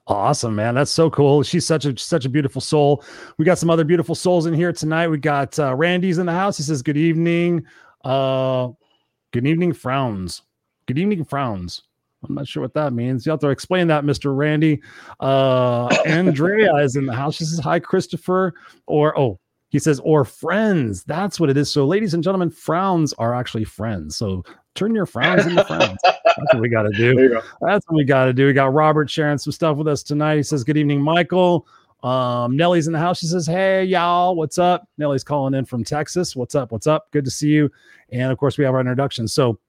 Awesome, 0.07 0.55
man. 0.55 0.75
That's 0.75 0.91
so 0.91 1.09
cool. 1.09 1.43
She's 1.43 1.65
such 1.65 1.83
a 1.83 1.97
such 1.97 2.23
a 2.23 2.29
beautiful 2.29 2.61
soul. 2.61 3.03
We 3.37 3.43
got 3.43 3.57
some 3.57 3.69
other 3.69 3.83
beautiful 3.83 4.15
souls 4.15 4.45
in 4.45 4.53
here 4.53 4.71
tonight. 4.71 5.09
We 5.09 5.17
got 5.17 5.59
uh, 5.59 5.75
Randy's 5.75 6.17
in 6.17 6.25
the 6.25 6.31
house. 6.31 6.55
He 6.55 6.63
says, 6.63 6.81
"Good 6.81 6.95
evening." 6.95 7.65
Uh, 8.07 8.71
good 9.33 9.45
evening, 9.45 9.73
frowns. 9.73 10.43
Good 10.85 10.97
evening, 10.97 11.25
frowns. 11.25 11.81
I'm 12.23 12.35
not 12.35 12.47
sure 12.47 12.61
what 12.63 12.73
that 12.73 12.93
means. 12.93 13.25
You 13.25 13.31
have 13.31 13.41
to 13.41 13.49
explain 13.49 13.87
that, 13.87 14.05
Mr. 14.05 14.35
Randy. 14.35 14.81
Uh, 15.19 15.87
Andrea 16.05 16.73
is 16.75 16.95
in 16.95 17.05
the 17.05 17.13
house. 17.13 17.35
She 17.35 17.43
says, 17.43 17.59
Hi, 17.59 17.79
Christopher. 17.79 18.53
Or, 18.85 19.17
oh, 19.19 19.39
he 19.69 19.77
says, 19.77 19.99
or 20.05 20.23
friends. 20.23 21.03
That's 21.03 21.37
what 21.37 21.49
it 21.49 21.57
is. 21.57 21.69
So, 21.69 21.85
ladies 21.85 22.13
and 22.13 22.23
gentlemen, 22.23 22.49
frowns 22.49 23.11
are 23.17 23.35
actually 23.35 23.65
friends. 23.65 24.15
So, 24.15 24.45
turn 24.73 24.95
your 24.95 25.05
frowns 25.05 25.45
into 25.45 25.65
friends. 25.65 25.97
That's 26.03 26.53
what 26.53 26.61
we 26.61 26.69
got 26.69 26.83
to 26.83 26.97
do. 26.97 27.41
That's 27.59 27.85
what 27.89 27.97
we 27.97 28.05
got 28.05 28.25
to 28.25 28.33
do. 28.33 28.47
We 28.47 28.53
got 28.53 28.73
Robert 28.73 29.09
sharing 29.09 29.37
some 29.37 29.51
stuff 29.51 29.75
with 29.75 29.89
us 29.89 30.01
tonight. 30.01 30.37
He 30.37 30.43
says, 30.43 30.63
Good 30.63 30.77
evening, 30.77 31.01
Michael. 31.01 31.67
Um, 32.03 32.55
Nellie's 32.55 32.87
in 32.87 32.93
the 32.93 32.99
house. 32.99 33.19
She 33.19 33.25
says, 33.25 33.47
Hey, 33.47 33.83
y'all, 33.83 34.35
what's 34.35 34.57
up? 34.57 34.87
Nellie's 34.97 35.23
calling 35.23 35.53
in 35.53 35.65
from 35.65 35.83
Texas. 35.83 36.35
What's 36.35 36.55
up? 36.55 36.71
What's 36.71 36.87
up? 36.87 37.09
Good 37.11 37.25
to 37.25 37.31
see 37.31 37.49
you. 37.49 37.71
And 38.11 38.31
of 38.31 38.37
course, 38.37 38.57
we 38.57 38.63
have 38.65 38.73
our 38.73 38.79
introduction. 38.79 39.27
So, 39.27 39.59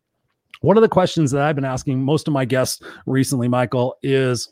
one 0.61 0.77
of 0.77 0.83
the 0.83 0.89
questions 0.89 1.31
that 1.31 1.43
I've 1.43 1.55
been 1.55 1.65
asking 1.65 2.03
most 2.03 2.27
of 2.27 2.35
my 2.35 2.45
guests 2.45 2.83
recently, 3.07 3.47
Michael, 3.47 3.97
is 4.03 4.49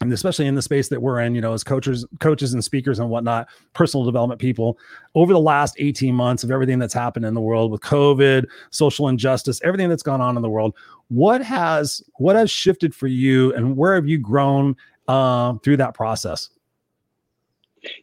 and 0.00 0.12
especially 0.12 0.46
in 0.46 0.54
the 0.54 0.62
space 0.62 0.88
that 0.88 1.02
we're 1.02 1.20
in, 1.20 1.34
you 1.34 1.40
know, 1.40 1.52
as 1.52 1.64
coaches, 1.64 2.06
coaches 2.20 2.52
and 2.54 2.64
speakers 2.64 3.00
and 3.00 3.10
whatnot, 3.10 3.48
personal 3.72 4.04
development 4.04 4.40
people, 4.40 4.78
over 5.14 5.32
the 5.32 5.40
last 5.40 5.74
18 5.78 6.14
months 6.14 6.44
of 6.44 6.50
everything 6.50 6.78
that's 6.78 6.94
happened 6.94 7.24
in 7.24 7.34
the 7.34 7.40
world 7.40 7.72
with 7.72 7.80
COVID, 7.80 8.46
social 8.70 9.08
injustice, 9.08 9.60
everything 9.64 9.88
that's 9.88 10.02
gone 10.02 10.20
on 10.20 10.36
in 10.36 10.42
the 10.42 10.48
world, 10.48 10.74
what 11.08 11.42
has 11.42 12.02
what 12.14 12.36
has 12.36 12.50
shifted 12.50 12.94
for 12.94 13.08
you 13.08 13.52
and 13.54 13.76
where 13.76 13.94
have 13.94 14.06
you 14.06 14.18
grown 14.18 14.76
uh, 15.08 15.54
through 15.64 15.78
that 15.78 15.94
process? 15.94 16.50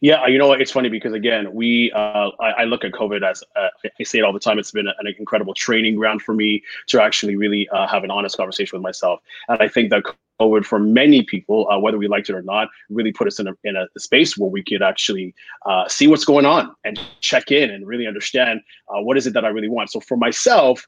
Yeah, 0.00 0.26
you 0.26 0.38
know 0.38 0.48
what? 0.48 0.60
It's 0.60 0.70
funny 0.70 0.88
because 0.88 1.12
again, 1.12 1.52
we 1.52 1.92
uh, 1.92 2.30
I, 2.40 2.50
I, 2.50 2.64
look 2.64 2.84
at 2.84 2.92
COVID 2.92 3.22
as 3.28 3.42
uh, 3.56 3.68
I 3.98 4.02
say 4.02 4.18
it 4.18 4.22
all 4.22 4.32
the 4.32 4.40
time. 4.40 4.58
It's 4.58 4.70
been 4.70 4.86
an 4.86 5.14
incredible 5.18 5.54
training 5.54 5.96
ground 5.96 6.22
for 6.22 6.34
me 6.34 6.62
to 6.88 7.02
actually 7.02 7.36
really 7.36 7.68
uh, 7.68 7.86
have 7.86 8.04
an 8.04 8.10
honest 8.10 8.36
conversation 8.36 8.76
with 8.78 8.82
myself, 8.82 9.20
and 9.48 9.60
I 9.60 9.68
think 9.68 9.90
that 9.90 10.04
COVID 10.40 10.64
for 10.64 10.78
many 10.78 11.22
people, 11.22 11.68
uh, 11.70 11.78
whether 11.78 11.98
we 11.98 12.08
liked 12.08 12.28
it 12.28 12.34
or 12.34 12.42
not, 12.42 12.68
really 12.90 13.12
put 13.12 13.26
us 13.26 13.38
in 13.38 13.48
a 13.48 13.54
in 13.64 13.76
a 13.76 13.86
space 13.98 14.36
where 14.36 14.50
we 14.50 14.62
could 14.62 14.82
actually 14.82 15.34
uh, 15.66 15.88
see 15.88 16.06
what's 16.06 16.24
going 16.24 16.46
on 16.46 16.74
and 16.84 17.00
check 17.20 17.50
in 17.50 17.70
and 17.70 17.86
really 17.86 18.06
understand 18.06 18.60
uh, 18.88 19.00
what 19.00 19.16
is 19.16 19.26
it 19.26 19.32
that 19.34 19.44
I 19.44 19.48
really 19.48 19.68
want. 19.68 19.90
So 19.90 20.00
for 20.00 20.16
myself, 20.16 20.86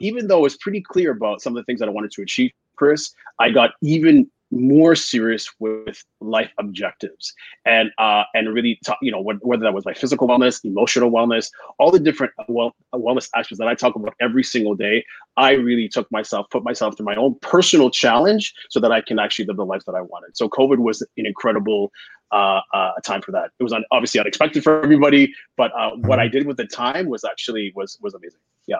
even 0.00 0.28
though 0.28 0.44
it's 0.44 0.56
pretty 0.56 0.80
clear 0.80 1.10
about 1.10 1.42
some 1.42 1.56
of 1.56 1.60
the 1.60 1.64
things 1.64 1.80
that 1.80 1.88
I 1.88 1.92
wanted 1.92 2.10
to 2.12 2.22
achieve, 2.22 2.52
Chris, 2.76 3.12
I 3.38 3.50
got 3.50 3.72
even 3.82 4.30
more 4.52 4.94
serious 4.94 5.52
with 5.58 6.04
life 6.20 6.52
objectives 6.58 7.34
and 7.64 7.90
uh 7.98 8.22
and 8.34 8.52
really 8.54 8.78
talk, 8.84 8.96
you 9.02 9.10
know 9.10 9.20
whether 9.20 9.64
that 9.64 9.74
was 9.74 9.84
my 9.84 9.92
physical 9.92 10.28
wellness 10.28 10.64
emotional 10.64 11.10
wellness 11.10 11.50
all 11.78 11.90
the 11.90 11.98
different 11.98 12.32
uh, 12.38 12.44
well 12.48 12.74
uh, 12.92 12.96
wellness 12.96 13.28
aspects 13.34 13.58
that 13.58 13.66
i 13.66 13.74
talk 13.74 13.96
about 13.96 14.14
every 14.20 14.44
single 14.44 14.74
day 14.74 15.04
i 15.36 15.52
really 15.52 15.88
took 15.88 16.10
myself 16.12 16.46
put 16.50 16.62
myself 16.62 16.96
through 16.96 17.06
my 17.06 17.16
own 17.16 17.34
personal 17.42 17.90
challenge 17.90 18.54
so 18.70 18.78
that 18.78 18.92
i 18.92 19.00
can 19.00 19.18
actually 19.18 19.44
live 19.44 19.56
the 19.56 19.64
life 19.64 19.84
that 19.84 19.96
i 19.96 20.00
wanted. 20.00 20.36
So 20.36 20.48
covid 20.48 20.78
was 20.78 21.02
an 21.02 21.26
incredible 21.26 21.90
uh, 22.32 22.60
uh 22.72 22.92
time 23.04 23.22
for 23.22 23.32
that. 23.32 23.50
It 23.58 23.62
was 23.62 23.72
un- 23.72 23.84
obviously 23.90 24.20
unexpected 24.20 24.62
for 24.62 24.82
everybody 24.82 25.32
but 25.56 25.72
uh 25.76 25.90
what 25.96 26.20
i 26.20 26.28
did 26.28 26.46
with 26.46 26.56
the 26.56 26.66
time 26.66 27.08
was 27.08 27.24
actually 27.24 27.72
was 27.74 27.98
was 28.00 28.14
amazing. 28.14 28.40
Yeah. 28.66 28.78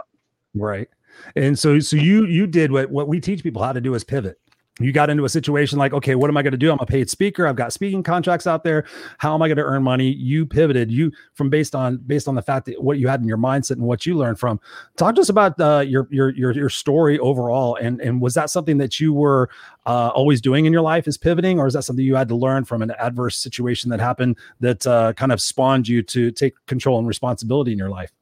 Right. 0.54 0.88
And 1.34 1.58
so 1.58 1.80
so 1.80 1.96
you 1.96 2.26
you 2.26 2.46
did 2.46 2.70
what 2.70 2.90
what 2.90 3.08
we 3.08 3.20
teach 3.20 3.42
people 3.42 3.62
how 3.62 3.72
to 3.72 3.80
do 3.80 3.94
is 3.94 4.04
pivot 4.04 4.38
you 4.78 4.92
got 4.92 5.08
into 5.08 5.24
a 5.24 5.28
situation 5.28 5.78
like, 5.78 5.94
okay, 5.94 6.14
what 6.14 6.28
am 6.28 6.36
I 6.36 6.42
going 6.42 6.52
to 6.52 6.58
do? 6.58 6.70
I'm 6.70 6.78
a 6.80 6.86
paid 6.86 7.08
speaker. 7.08 7.46
I've 7.46 7.56
got 7.56 7.72
speaking 7.72 8.02
contracts 8.02 8.46
out 8.46 8.62
there. 8.62 8.84
How 9.18 9.34
am 9.34 9.40
I 9.40 9.48
going 9.48 9.56
to 9.56 9.64
earn 9.64 9.82
money? 9.82 10.10
You 10.10 10.44
pivoted. 10.44 10.90
You 10.90 11.12
from 11.32 11.48
based 11.48 11.74
on 11.74 11.96
based 11.98 12.28
on 12.28 12.34
the 12.34 12.42
fact 12.42 12.66
that 12.66 12.82
what 12.82 12.98
you 12.98 13.08
had 13.08 13.20
in 13.20 13.26
your 13.26 13.38
mindset 13.38 13.72
and 13.72 13.82
what 13.82 14.04
you 14.04 14.16
learned 14.16 14.38
from. 14.38 14.60
Talk 14.96 15.14
to 15.14 15.22
us 15.22 15.30
about 15.30 15.58
uh, 15.58 15.80
your 15.86 16.06
your 16.10 16.30
your 16.30 16.52
your 16.52 16.68
story 16.68 17.18
overall. 17.18 17.76
And 17.76 18.00
and 18.02 18.20
was 18.20 18.34
that 18.34 18.50
something 18.50 18.76
that 18.78 19.00
you 19.00 19.14
were 19.14 19.48
uh, 19.86 20.08
always 20.08 20.42
doing 20.42 20.66
in 20.66 20.72
your 20.72 20.82
life? 20.82 21.08
Is 21.08 21.16
pivoting, 21.16 21.58
or 21.58 21.66
is 21.66 21.74
that 21.74 21.82
something 21.82 22.04
you 22.04 22.14
had 22.14 22.28
to 22.28 22.36
learn 22.36 22.64
from 22.64 22.82
an 22.82 22.90
adverse 22.98 23.38
situation 23.38 23.90
that 23.90 24.00
happened 24.00 24.36
that 24.60 24.86
uh, 24.86 25.14
kind 25.14 25.32
of 25.32 25.40
spawned 25.40 25.88
you 25.88 26.02
to 26.02 26.30
take 26.30 26.54
control 26.66 26.98
and 26.98 27.08
responsibility 27.08 27.72
in 27.72 27.78
your 27.78 27.90
life? 27.90 28.12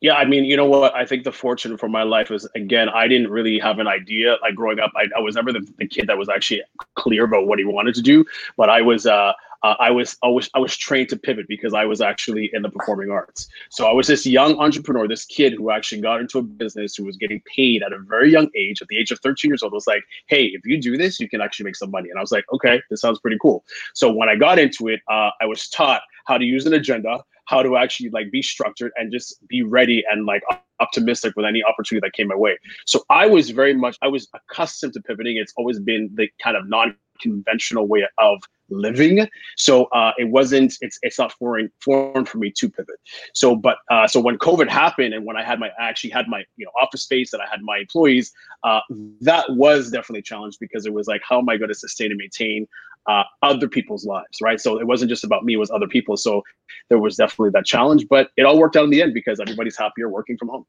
Yeah, 0.00 0.14
I 0.14 0.26
mean, 0.26 0.44
you 0.44 0.56
know 0.56 0.66
what? 0.66 0.94
I 0.94 1.06
think 1.06 1.24
the 1.24 1.32
fortune 1.32 1.78
for 1.78 1.88
my 1.88 2.02
life 2.02 2.30
is 2.30 2.46
again, 2.54 2.88
I 2.90 3.08
didn't 3.08 3.30
really 3.30 3.58
have 3.58 3.78
an 3.78 3.88
idea. 3.88 4.36
Like 4.42 4.54
growing 4.54 4.78
up, 4.78 4.92
I, 4.94 5.06
I 5.16 5.20
was 5.20 5.36
never 5.36 5.52
the, 5.52 5.66
the, 5.78 5.86
kid 5.86 6.06
that 6.08 6.18
was 6.18 6.28
actually 6.28 6.62
clear 6.96 7.24
about 7.24 7.46
what 7.46 7.58
he 7.58 7.64
wanted 7.64 7.94
to 7.94 8.02
do. 8.02 8.24
But 8.58 8.68
I 8.68 8.82
was, 8.82 9.06
uh, 9.06 9.32
uh, 9.62 9.74
I 9.80 9.90
was 9.90 10.16
I 10.22 10.28
was 10.28 10.50
I 10.54 10.58
was 10.58 10.76
trained 10.76 11.08
to 11.08 11.16
pivot 11.16 11.48
because 11.48 11.74
I 11.74 11.86
was 11.86 12.00
actually 12.00 12.50
in 12.52 12.62
the 12.62 12.68
performing 12.68 13.10
arts. 13.10 13.48
So 13.70 13.86
I 13.86 13.92
was 13.92 14.06
this 14.06 14.26
young 14.26 14.58
entrepreneur, 14.58 15.08
this 15.08 15.24
kid 15.24 15.54
who 15.54 15.70
actually 15.70 16.02
got 16.02 16.20
into 16.20 16.38
a 16.38 16.42
business 16.42 16.94
who 16.94 17.04
was 17.04 17.16
getting 17.16 17.42
paid 17.52 17.82
at 17.82 17.92
a 17.92 17.98
very 17.98 18.30
young 18.30 18.48
age, 18.54 18.82
at 18.82 18.88
the 18.88 18.98
age 18.98 19.10
of 19.10 19.18
13 19.20 19.50
years 19.50 19.62
old. 19.62 19.72
Was 19.72 19.86
like, 19.86 20.04
hey, 20.26 20.44
if 20.44 20.64
you 20.66 20.80
do 20.80 20.96
this, 20.96 21.18
you 21.18 21.28
can 21.28 21.40
actually 21.40 21.64
make 21.64 21.76
some 21.76 21.90
money. 21.90 22.10
And 22.10 22.18
I 22.18 22.20
was 22.20 22.32
like, 22.32 22.44
okay, 22.52 22.82
this 22.90 23.00
sounds 23.00 23.18
pretty 23.18 23.38
cool. 23.40 23.64
So 23.94 24.12
when 24.12 24.28
I 24.28 24.36
got 24.36 24.58
into 24.58 24.88
it, 24.88 25.00
uh, 25.08 25.30
I 25.40 25.46
was 25.46 25.68
taught 25.68 26.02
how 26.26 26.38
to 26.38 26.44
use 26.44 26.66
an 26.66 26.74
agenda, 26.74 27.22
how 27.46 27.62
to 27.62 27.76
actually 27.76 28.10
like 28.10 28.30
be 28.30 28.42
structured 28.42 28.92
and 28.96 29.10
just 29.10 29.36
be 29.48 29.62
ready 29.62 30.04
and 30.10 30.26
like 30.26 30.42
optimistic 30.80 31.34
with 31.36 31.46
any 31.46 31.62
opportunity 31.64 32.04
that 32.04 32.12
came 32.12 32.28
my 32.28 32.36
way. 32.36 32.58
So 32.84 33.04
I 33.08 33.26
was 33.26 33.50
very 33.50 33.74
much 33.74 33.96
I 34.02 34.08
was 34.08 34.28
accustomed 34.34 34.92
to 34.94 35.00
pivoting. 35.00 35.36
It's 35.36 35.52
always 35.56 35.80
been 35.80 36.10
the 36.14 36.28
kind 36.42 36.56
of 36.56 36.68
non-conventional 36.68 37.86
way 37.86 38.06
of 38.18 38.42
living. 38.68 39.28
So 39.56 39.84
uh, 39.86 40.12
it 40.18 40.28
wasn't 40.28 40.76
it's 40.80 40.98
it's 41.02 41.18
not 41.18 41.32
foreign 41.32 41.70
foreign 41.80 42.24
for 42.24 42.38
me 42.38 42.50
to 42.56 42.68
pivot. 42.68 42.96
So 43.32 43.54
but 43.54 43.78
uh, 43.90 44.08
so 44.08 44.20
when 44.20 44.38
COVID 44.38 44.68
happened 44.68 45.14
and 45.14 45.24
when 45.24 45.36
I 45.36 45.44
had 45.44 45.60
my 45.60 45.68
I 45.78 45.88
actually 45.88 46.10
had 46.10 46.26
my 46.28 46.44
you 46.56 46.66
know 46.66 46.72
office 46.80 47.02
space 47.02 47.32
and 47.32 47.40
I 47.40 47.46
had 47.48 47.62
my 47.62 47.78
employees, 47.78 48.32
uh, 48.64 48.80
that 49.20 49.44
was 49.50 49.90
definitely 49.90 50.20
a 50.20 50.22
challenge 50.22 50.58
because 50.58 50.84
it 50.84 50.92
was 50.92 51.06
like 51.06 51.22
how 51.26 51.38
am 51.38 51.48
I 51.48 51.56
going 51.56 51.68
to 51.68 51.74
sustain 51.74 52.10
and 52.10 52.18
maintain 52.18 52.66
uh, 53.08 53.24
other 53.42 53.68
people's 53.68 54.04
lives, 54.04 54.38
right? 54.40 54.60
So 54.60 54.78
it 54.78 54.86
wasn't 54.86 55.10
just 55.10 55.24
about 55.24 55.44
me; 55.44 55.54
it 55.54 55.58
was 55.58 55.70
other 55.70 55.88
people. 55.88 56.16
So 56.16 56.42
there 56.88 56.98
was 56.98 57.16
definitely 57.16 57.50
that 57.50 57.66
challenge, 57.66 58.06
but 58.08 58.30
it 58.36 58.44
all 58.44 58.58
worked 58.58 58.76
out 58.76 58.84
in 58.84 58.90
the 58.90 59.02
end 59.02 59.14
because 59.14 59.40
everybody's 59.40 59.76
happier 59.76 60.08
working 60.08 60.36
from 60.36 60.48
home. 60.48 60.66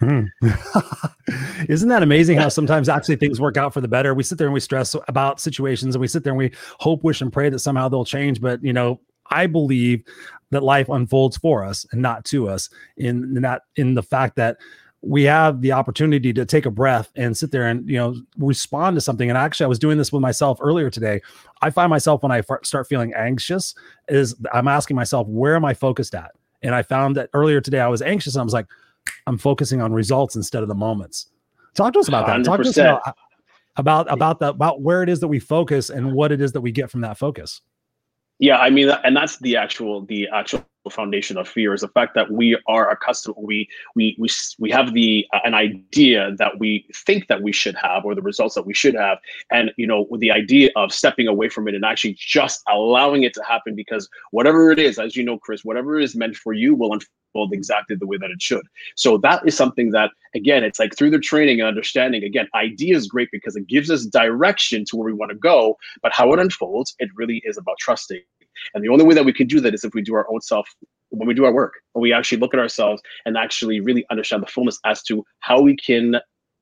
Hmm. 0.00 0.24
Isn't 1.68 1.88
that 1.88 2.02
amazing 2.02 2.38
how 2.38 2.48
sometimes 2.48 2.88
actually 2.88 3.16
things 3.16 3.40
work 3.40 3.56
out 3.56 3.74
for 3.74 3.80
the 3.80 3.88
better? 3.88 4.14
We 4.14 4.22
sit 4.22 4.38
there 4.38 4.46
and 4.46 4.54
we 4.54 4.60
stress 4.60 4.94
about 5.08 5.40
situations 5.40 5.94
and 5.94 6.00
we 6.00 6.06
sit 6.06 6.22
there 6.22 6.32
and 6.32 6.38
we 6.38 6.52
hope, 6.78 7.02
wish, 7.02 7.20
and 7.20 7.32
pray 7.32 7.48
that 7.48 7.58
somehow 7.58 7.88
they'll 7.88 8.04
change. 8.04 8.40
But 8.40 8.62
you 8.62 8.72
know, 8.72 9.00
I 9.30 9.46
believe 9.46 10.04
that 10.50 10.62
life 10.62 10.88
unfolds 10.88 11.36
for 11.36 11.64
us 11.64 11.84
and 11.92 12.00
not 12.00 12.24
to 12.26 12.48
us 12.48 12.70
in, 12.96 13.36
in 13.36 13.42
that 13.42 13.62
in 13.76 13.94
the 13.94 14.02
fact 14.02 14.36
that 14.36 14.58
we 15.02 15.22
have 15.22 15.60
the 15.60 15.72
opportunity 15.72 16.32
to 16.32 16.44
take 16.44 16.66
a 16.66 16.70
breath 16.70 17.10
and 17.14 17.36
sit 17.36 17.52
there 17.52 17.68
and 17.68 17.88
you 17.88 17.96
know 17.96 18.14
respond 18.36 18.96
to 18.96 19.00
something. 19.00 19.28
And 19.28 19.38
actually 19.38 19.64
i 19.64 19.68
was 19.68 19.78
doing 19.78 19.98
this 19.98 20.12
with 20.12 20.22
myself 20.22 20.58
earlier 20.60 20.90
today. 20.90 21.20
I 21.62 21.70
find 21.70 21.90
myself 21.90 22.22
when 22.22 22.32
i 22.32 22.38
f- 22.38 22.64
start 22.64 22.88
feeling 22.88 23.12
anxious 23.14 23.74
is 24.08 24.34
i'm 24.52 24.68
asking 24.68 24.96
myself 24.96 25.26
where 25.28 25.54
am 25.54 25.64
i 25.64 25.74
focused 25.74 26.14
at? 26.14 26.32
And 26.62 26.74
i 26.74 26.82
found 26.82 27.16
that 27.16 27.30
earlier 27.32 27.60
today 27.60 27.80
i 27.80 27.88
was 27.88 28.02
anxious. 28.02 28.34
And 28.34 28.40
i 28.40 28.44
was 28.44 28.52
like 28.52 28.66
i'm 29.26 29.38
focusing 29.38 29.80
on 29.80 29.92
results 29.92 30.34
instead 30.36 30.62
of 30.62 30.68
the 30.68 30.74
moments. 30.74 31.28
Talk 31.74 31.92
to 31.92 32.00
us 32.00 32.08
about 32.08 32.26
that. 32.26 32.40
100%. 32.40 32.44
talk 32.44 32.62
to 32.62 32.68
us 32.68 32.76
about 32.76 33.16
about 33.76 34.12
about 34.12 34.40
the 34.40 34.48
about 34.48 34.82
where 34.82 35.04
it 35.04 35.08
is 35.08 35.20
that 35.20 35.28
we 35.28 35.38
focus 35.38 35.90
and 35.90 36.12
what 36.12 36.32
it 36.32 36.40
is 36.40 36.52
that 36.52 36.60
we 36.60 36.72
get 36.72 36.90
from 36.90 37.02
that 37.02 37.16
focus. 37.16 37.60
Yeah 38.40 38.58
i 38.58 38.68
mean 38.68 38.90
and 39.04 39.16
that's 39.16 39.38
the 39.38 39.56
actual 39.56 40.04
the 40.06 40.28
actual 40.34 40.64
foundation 40.90 41.36
of 41.36 41.48
fear 41.48 41.74
is 41.74 41.80
the 41.80 41.88
fact 41.88 42.14
that 42.14 42.30
we 42.30 42.58
are 42.66 42.90
accustomed 42.90 43.36
we 43.38 43.68
we 43.94 44.16
we, 44.18 44.28
we 44.58 44.70
have 44.70 44.94
the 44.94 45.26
uh, 45.32 45.40
an 45.44 45.54
idea 45.54 46.34
that 46.38 46.58
we 46.58 46.86
think 46.94 47.28
that 47.28 47.42
we 47.42 47.52
should 47.52 47.74
have 47.76 48.04
or 48.04 48.14
the 48.14 48.22
results 48.22 48.54
that 48.54 48.66
we 48.66 48.74
should 48.74 48.94
have. 48.94 49.18
And 49.50 49.70
you 49.76 49.86
know 49.86 50.06
with 50.10 50.20
the 50.20 50.30
idea 50.30 50.70
of 50.76 50.92
stepping 50.92 51.28
away 51.28 51.48
from 51.48 51.68
it 51.68 51.74
and 51.74 51.84
actually 51.84 52.16
just 52.18 52.62
allowing 52.68 53.22
it 53.22 53.34
to 53.34 53.42
happen 53.42 53.74
because 53.74 54.08
whatever 54.30 54.70
it 54.70 54.78
is 54.78 54.98
as 54.98 55.16
you 55.16 55.24
know 55.24 55.38
chris 55.38 55.64
whatever 55.64 55.98
is 55.98 56.14
meant 56.14 56.36
for 56.36 56.52
you 56.52 56.74
will 56.74 56.92
unfold 56.92 57.52
exactly 57.52 57.96
the 57.96 58.06
way 58.06 58.16
that 58.16 58.30
it 58.30 58.40
should. 58.40 58.66
So 58.96 59.18
that 59.18 59.46
is 59.46 59.56
something 59.56 59.90
that 59.90 60.10
again 60.34 60.64
it's 60.64 60.78
like 60.78 60.96
through 60.96 61.10
the 61.10 61.18
training 61.18 61.60
and 61.60 61.68
understanding 61.68 62.22
again 62.24 62.48
idea 62.54 62.96
is 62.96 63.08
great 63.08 63.28
because 63.32 63.56
it 63.56 63.66
gives 63.66 63.90
us 63.90 64.06
direction 64.06 64.84
to 64.86 64.96
where 64.96 65.06
we 65.06 65.12
want 65.12 65.30
to 65.30 65.38
go 65.38 65.76
but 66.02 66.12
how 66.12 66.32
it 66.32 66.38
unfolds 66.38 66.94
it 66.98 67.08
really 67.16 67.42
is 67.44 67.56
about 67.56 67.78
trusting 67.78 68.20
and 68.74 68.84
the 68.84 68.88
only 68.88 69.04
way 69.04 69.14
that 69.14 69.24
we 69.24 69.32
can 69.32 69.46
do 69.46 69.60
that 69.60 69.74
is 69.74 69.84
if 69.84 69.94
we 69.94 70.02
do 70.02 70.14
our 70.14 70.26
own 70.30 70.40
self 70.40 70.68
when 71.10 71.28
we 71.28 71.34
do 71.34 71.44
our 71.44 71.52
work, 71.52 71.74
when 71.92 72.02
we 72.02 72.12
actually 72.12 72.38
look 72.38 72.54
at 72.54 72.60
ourselves 72.60 73.02
and 73.24 73.36
actually 73.36 73.80
really 73.80 74.04
understand 74.10 74.42
the 74.42 74.46
fullness 74.46 74.78
as 74.84 75.02
to 75.04 75.24
how 75.40 75.60
we 75.60 75.76
can 75.76 76.16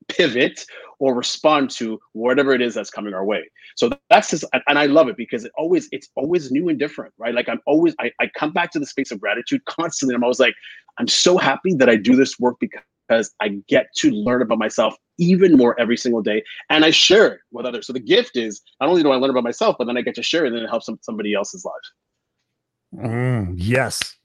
pivot 0.09 0.65
or 0.99 1.15
respond 1.15 1.69
to 1.69 1.99
whatever 2.13 2.53
it 2.53 2.63
is 2.63 2.75
that's 2.75 2.91
coming 2.91 3.13
our 3.13 3.25
way. 3.25 3.43
So 3.77 3.91
that's 4.09 4.31
just, 4.31 4.45
and 4.69 4.79
I 4.79 4.87
love 4.87 5.09
it 5.09 5.17
because 5.17 5.45
it 5.45 5.53
always, 5.59 5.89
it's 5.93 6.09
always 6.17 6.51
new 6.51 6.69
and 6.69 6.79
different, 6.79 7.13
right? 7.19 7.35
Like 7.35 7.49
I'm 7.49 7.61
always, 7.67 7.95
I, 8.01 8.13
I 8.21 8.31
come 8.37 8.53
back 8.53 8.71
to 8.73 8.79
the 8.79 8.87
space 8.87 9.11
of 9.11 9.21
gratitude 9.21 9.65
constantly. 9.65 10.15
I'm 10.15 10.23
always 10.23 10.41
like, 10.41 10.55
I'm 10.99 11.09
so 11.09 11.37
happy 11.37 11.75
that 11.75 11.91
I 11.91 11.97
do 11.97 12.17
this 12.17 12.39
work 12.39 12.57
because 12.61 13.35
I 13.41 13.61
get 13.69 13.87
to 13.97 14.11
learn 14.11 14.43
about 14.43 14.59
myself 14.59 14.95
even 15.19 15.57
more 15.57 15.79
every 15.81 15.97
single 15.97 16.23
day. 16.23 16.43
And 16.71 16.85
I 16.85 16.91
share 16.91 17.27
it 17.27 17.41
with 17.53 17.67
others. 17.67 17.87
So 17.87 17.93
the 17.93 18.01
gift 18.01 18.37
is 18.37 18.63
not 18.81 18.89
only 18.89 19.03
do 19.03 19.11
I 19.11 19.17
learn 19.17 19.31
about 19.31 19.45
myself, 19.45 19.77
but 19.79 19.87
then 19.87 19.97
I 19.97 20.03
get 20.03 20.15
to 20.17 20.23
share 20.23 20.45
it 20.45 20.53
and 20.53 20.63
it 20.63 20.69
helps 20.69 20.87
some, 20.87 20.99
somebody 21.03 21.35
else's 21.35 21.65
life. 21.65 23.05
Mm, 23.05 23.55
yes 23.57 24.17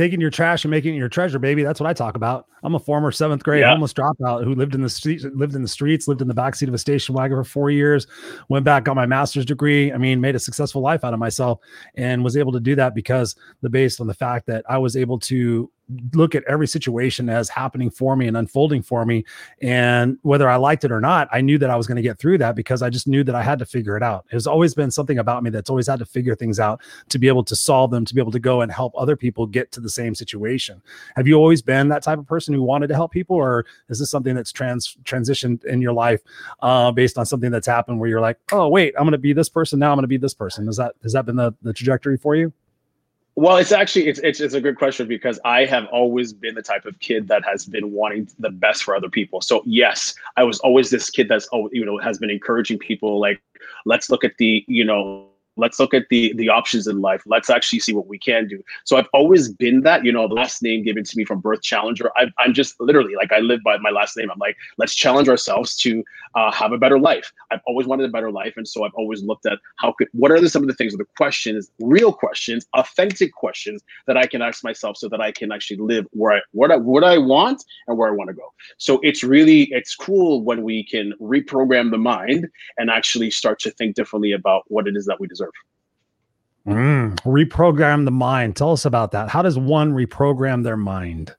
taking 0.00 0.18
your 0.18 0.30
trash 0.30 0.64
and 0.64 0.70
making 0.70 0.94
it 0.94 0.98
your 0.98 1.10
treasure, 1.10 1.38
baby. 1.38 1.62
That's 1.62 1.78
what 1.78 1.86
I 1.88 1.92
talk 1.92 2.16
about. 2.16 2.46
I'm 2.62 2.74
a 2.74 2.78
former 2.78 3.12
seventh 3.12 3.42
grade 3.42 3.60
yeah. 3.60 3.70
homeless 3.70 3.92
dropout 3.92 4.44
who 4.44 4.54
lived 4.54 4.74
in 4.74 4.80
the 4.80 4.88
streets, 4.88 5.24
lived 5.34 5.54
in 5.54 5.60
the 5.60 5.68
streets, 5.68 6.08
lived 6.08 6.22
in 6.22 6.28
the 6.28 6.34
backseat 6.34 6.68
of 6.68 6.74
a 6.74 6.78
station 6.78 7.14
wagon 7.14 7.36
for 7.36 7.44
four 7.44 7.70
years, 7.70 8.06
went 8.48 8.64
back, 8.64 8.84
got 8.84 8.96
my 8.96 9.04
master's 9.04 9.44
degree. 9.44 9.92
I 9.92 9.98
mean, 9.98 10.20
made 10.20 10.34
a 10.34 10.38
successful 10.38 10.80
life 10.80 11.04
out 11.04 11.12
of 11.12 11.20
myself 11.20 11.58
and 11.96 12.24
was 12.24 12.36
able 12.36 12.52
to 12.52 12.60
do 12.60 12.74
that 12.76 12.94
because 12.94 13.36
the 13.60 13.68
based 13.68 14.00
on 14.00 14.06
the 14.06 14.14
fact 14.14 14.46
that 14.46 14.64
I 14.68 14.78
was 14.78 14.96
able 14.96 15.18
to 15.20 15.70
look 16.12 16.34
at 16.34 16.44
every 16.44 16.66
situation 16.66 17.28
as 17.28 17.48
happening 17.48 17.90
for 17.90 18.16
me 18.16 18.26
and 18.26 18.36
unfolding 18.36 18.82
for 18.82 19.04
me. 19.04 19.24
And 19.60 20.18
whether 20.22 20.48
I 20.48 20.56
liked 20.56 20.84
it 20.84 20.92
or 20.92 21.00
not, 21.00 21.28
I 21.32 21.40
knew 21.40 21.58
that 21.58 21.70
I 21.70 21.76
was 21.76 21.86
going 21.86 21.96
to 21.96 22.02
get 22.02 22.18
through 22.18 22.38
that 22.38 22.54
because 22.54 22.82
I 22.82 22.90
just 22.90 23.06
knew 23.06 23.24
that 23.24 23.34
I 23.34 23.42
had 23.42 23.58
to 23.58 23.66
figure 23.66 23.96
it 23.96 24.02
out. 24.02 24.26
There's 24.30 24.46
always 24.46 24.74
been 24.74 24.90
something 24.90 25.18
about 25.18 25.42
me 25.42 25.50
that's 25.50 25.70
always 25.70 25.86
had 25.86 25.98
to 25.98 26.06
figure 26.06 26.34
things 26.34 26.60
out 26.60 26.80
to 27.08 27.18
be 27.18 27.28
able 27.28 27.44
to 27.44 27.56
solve 27.56 27.90
them, 27.90 28.04
to 28.04 28.14
be 28.14 28.20
able 28.20 28.32
to 28.32 28.38
go 28.38 28.60
and 28.60 28.70
help 28.70 28.92
other 28.96 29.16
people 29.16 29.46
get 29.46 29.72
to 29.72 29.80
the 29.80 29.90
same 29.90 30.14
situation. 30.14 30.82
Have 31.16 31.26
you 31.26 31.34
always 31.34 31.62
been 31.62 31.88
that 31.88 32.02
type 32.02 32.18
of 32.18 32.26
person 32.26 32.54
who 32.54 32.62
wanted 32.62 32.88
to 32.88 32.94
help 32.94 33.12
people, 33.12 33.36
or 33.36 33.66
is 33.88 33.98
this 33.98 34.10
something 34.10 34.34
that's 34.34 34.52
trans 34.52 34.96
transitioned 35.04 35.64
in 35.64 35.80
your 35.80 35.92
life 35.92 36.20
uh, 36.60 36.90
based 36.92 37.18
on 37.18 37.26
something 37.26 37.50
that's 37.50 37.66
happened 37.66 37.98
where 38.00 38.08
you're 38.08 38.20
like, 38.20 38.38
oh 38.52 38.68
wait, 38.68 38.94
I'm 38.96 39.04
going 39.04 39.12
to 39.12 39.18
be 39.18 39.32
this 39.32 39.48
person 39.48 39.78
now, 39.78 39.90
I'm 39.90 39.96
going 39.96 40.02
to 40.02 40.08
be 40.08 40.16
this 40.16 40.34
person? 40.34 40.68
Is 40.68 40.76
that 40.76 40.94
has 41.02 41.12
that 41.12 41.26
been 41.26 41.36
the 41.36 41.54
the 41.62 41.72
trajectory 41.72 42.16
for 42.16 42.34
you? 42.34 42.52
Well, 43.36 43.56
it's 43.56 43.72
actually 43.72 44.08
it's, 44.08 44.18
it's 44.20 44.40
it's 44.40 44.54
a 44.54 44.60
good 44.60 44.76
question 44.76 45.06
because 45.06 45.38
I 45.44 45.64
have 45.64 45.86
always 45.86 46.32
been 46.32 46.54
the 46.54 46.62
type 46.62 46.84
of 46.84 46.98
kid 46.98 47.28
that 47.28 47.44
has 47.44 47.64
been 47.64 47.92
wanting 47.92 48.28
the 48.38 48.50
best 48.50 48.82
for 48.82 48.94
other 48.94 49.08
people. 49.08 49.40
So 49.40 49.62
yes, 49.64 50.14
I 50.36 50.42
was 50.42 50.58
always 50.60 50.90
this 50.90 51.08
kid 51.08 51.28
that's 51.28 51.48
oh 51.52 51.70
you 51.72 51.84
know 51.84 51.98
has 51.98 52.18
been 52.18 52.30
encouraging 52.30 52.78
people 52.78 53.20
like 53.20 53.40
let's 53.86 54.10
look 54.10 54.24
at 54.24 54.36
the 54.38 54.64
you 54.66 54.84
know 54.84 55.29
let's 55.60 55.78
look 55.78 55.94
at 55.94 56.08
the 56.10 56.32
the 56.34 56.48
options 56.48 56.86
in 56.86 57.00
life. 57.00 57.22
Let's 57.26 57.50
actually 57.50 57.80
see 57.80 57.92
what 57.92 58.06
we 58.06 58.18
can 58.18 58.48
do. 58.48 58.62
So 58.84 58.96
i've 58.96 59.08
always 59.12 59.48
been 59.48 59.82
that 59.82 60.04
you 60.04 60.12
know 60.12 60.26
the 60.28 60.34
last 60.34 60.62
name 60.62 60.82
given 60.82 61.04
to 61.04 61.16
me 61.16 61.24
from 61.24 61.40
birth 61.40 61.62
challenger. 61.62 62.10
I, 62.16 62.26
i'm 62.38 62.54
just 62.54 62.80
literally 62.80 63.14
like 63.14 63.32
i 63.32 63.38
live 63.38 63.60
by 63.62 63.76
my 63.78 63.90
last 63.90 64.16
name. 64.16 64.30
I'm 64.30 64.38
like 64.38 64.56
let's 64.78 64.94
challenge 64.94 65.28
ourselves 65.28 65.76
to 65.76 66.02
uh, 66.34 66.52
have 66.52 66.72
a 66.72 66.78
better 66.78 66.98
life. 66.98 67.32
I've 67.50 67.60
always 67.66 67.86
wanted 67.86 68.04
a 68.04 68.12
better 68.12 68.30
life. 68.30 68.54
And 68.56 68.66
so 68.66 68.84
i've 68.84 68.94
always 68.94 69.22
looked 69.22 69.46
at 69.46 69.58
how 69.76 69.92
could 69.92 70.08
what 70.12 70.30
are 70.30 70.40
the, 70.40 70.48
some 70.48 70.62
of 70.62 70.68
the 70.68 70.74
things 70.74 70.94
or 70.94 70.98
the 70.98 71.06
questions 71.16 71.70
real 71.80 72.12
questions 72.12 72.66
authentic 72.74 73.32
questions 73.32 73.82
that 74.06 74.16
i 74.16 74.26
can 74.26 74.42
ask 74.42 74.64
myself 74.64 74.96
so 74.96 75.08
that 75.08 75.20
i 75.20 75.30
can 75.32 75.52
actually 75.52 75.76
live 75.76 76.06
where 76.12 76.32
i 76.36 76.40
what 76.52 76.70
i 76.70 76.76
what 76.76 77.04
i 77.04 77.18
want 77.18 77.64
and 77.86 77.98
where 77.98 78.08
i 78.08 78.12
want 78.12 78.28
to 78.28 78.34
go. 78.34 78.52
So 78.78 79.00
it's 79.02 79.22
really 79.22 79.68
it's 79.72 79.94
cool 79.94 80.42
when 80.42 80.62
we 80.62 80.84
can 80.84 81.12
reprogram 81.20 81.90
the 81.90 81.98
mind 81.98 82.48
and 82.78 82.90
actually 82.90 83.30
start 83.30 83.58
to 83.60 83.70
think 83.70 83.96
differently 83.96 84.32
about 84.32 84.64
what 84.68 84.86
it 84.86 84.96
is 84.96 85.06
that 85.06 85.20
we 85.20 85.26
deserve 85.26 85.49
Mm, 86.66 87.18
reprogram 87.20 88.04
the 88.04 88.10
mind. 88.10 88.56
Tell 88.56 88.72
us 88.72 88.84
about 88.84 89.12
that. 89.12 89.28
How 89.28 89.42
does 89.42 89.58
one 89.58 89.92
reprogram 89.92 90.62
their 90.62 90.76
mind? 90.76 91.34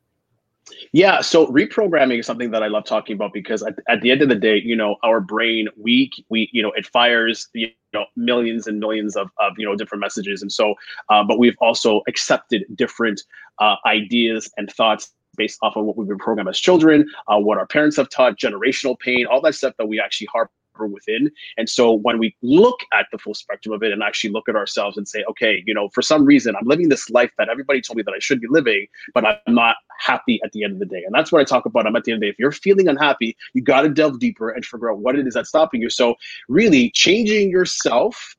Yeah, 0.93 1.21
so 1.21 1.47
reprogramming 1.47 2.19
is 2.19 2.25
something 2.25 2.51
that 2.51 2.63
I 2.63 2.67
love 2.67 2.85
talking 2.85 3.15
about 3.15 3.33
because 3.33 3.63
at, 3.63 3.75
at 3.87 4.01
the 4.01 4.11
end 4.11 4.21
of 4.21 4.29
the 4.29 4.35
day, 4.35 4.61
you 4.61 4.75
know, 4.75 4.97
our 5.03 5.21
brain, 5.21 5.69
we 5.77 6.11
we 6.29 6.49
you 6.51 6.61
know, 6.61 6.71
it 6.71 6.85
fires 6.85 7.47
you 7.53 7.69
know 7.93 8.05
millions 8.15 8.67
and 8.67 8.79
millions 8.79 9.15
of, 9.15 9.29
of 9.39 9.53
you 9.57 9.65
know 9.65 9.75
different 9.75 10.01
messages, 10.01 10.41
and 10.41 10.51
so, 10.51 10.75
uh, 11.09 11.23
but 11.23 11.39
we've 11.39 11.57
also 11.61 12.01
accepted 12.07 12.65
different 12.75 13.23
uh, 13.59 13.75
ideas 13.85 14.51
and 14.57 14.71
thoughts 14.71 15.13
based 15.37 15.59
off 15.61 15.77
of 15.77 15.85
what 15.85 15.95
we've 15.95 16.09
been 16.09 16.17
programmed 16.17 16.49
as 16.49 16.59
children, 16.59 17.09
uh, 17.27 17.37
what 17.37 17.57
our 17.57 17.67
parents 17.67 17.95
have 17.95 18.09
taught, 18.09 18.37
generational 18.37 18.99
pain, 18.99 19.25
all 19.25 19.39
that 19.39 19.55
stuff 19.55 19.73
that 19.77 19.87
we 19.87 19.99
actually 19.99 20.27
harp 20.27 20.51
within. 20.79 21.31
And 21.57 21.69
so 21.69 21.91
when 21.91 22.17
we 22.17 22.35
look 22.41 22.79
at 22.93 23.07
the 23.11 23.17
full 23.17 23.33
spectrum 23.33 23.73
of 23.73 23.83
it 23.83 23.91
and 23.91 24.01
actually 24.01 24.31
look 24.31 24.49
at 24.49 24.55
ourselves 24.55 24.97
and 24.97 25.07
say, 25.07 25.23
okay, 25.29 25.63
you 25.65 25.73
know, 25.73 25.89
for 25.89 26.01
some 26.01 26.25
reason 26.25 26.55
I'm 26.55 26.67
living 26.67 26.89
this 26.89 27.09
life 27.09 27.31
that 27.37 27.49
everybody 27.49 27.81
told 27.81 27.97
me 27.97 28.03
that 28.03 28.13
I 28.13 28.19
should 28.19 28.41
be 28.41 28.47
living, 28.49 28.87
but 29.13 29.25
I'm 29.25 29.53
not 29.53 29.75
happy 29.99 30.39
at 30.43 30.51
the 30.51 30.63
end 30.63 30.73
of 30.73 30.79
the 30.79 30.85
day. 30.85 31.03
And 31.05 31.13
that's 31.13 31.31
what 31.31 31.41
I 31.41 31.43
talk 31.43 31.65
about. 31.65 31.85
I'm 31.85 31.95
at 31.95 32.03
the 32.03 32.11
end 32.11 32.17
of 32.17 32.21
the 32.21 32.27
day. 32.27 32.31
If 32.31 32.39
you're 32.39 32.51
feeling 32.51 32.87
unhappy, 32.87 33.35
you 33.53 33.61
got 33.61 33.81
to 33.81 33.89
delve 33.89 34.19
deeper 34.19 34.49
and 34.49 34.65
figure 34.65 34.91
out 34.91 34.99
what 34.99 35.17
it 35.17 35.27
is 35.27 35.33
that's 35.35 35.49
stopping 35.49 35.81
you. 35.81 35.89
So 35.89 36.15
really 36.47 36.91
changing 36.91 37.49
yourself 37.49 38.35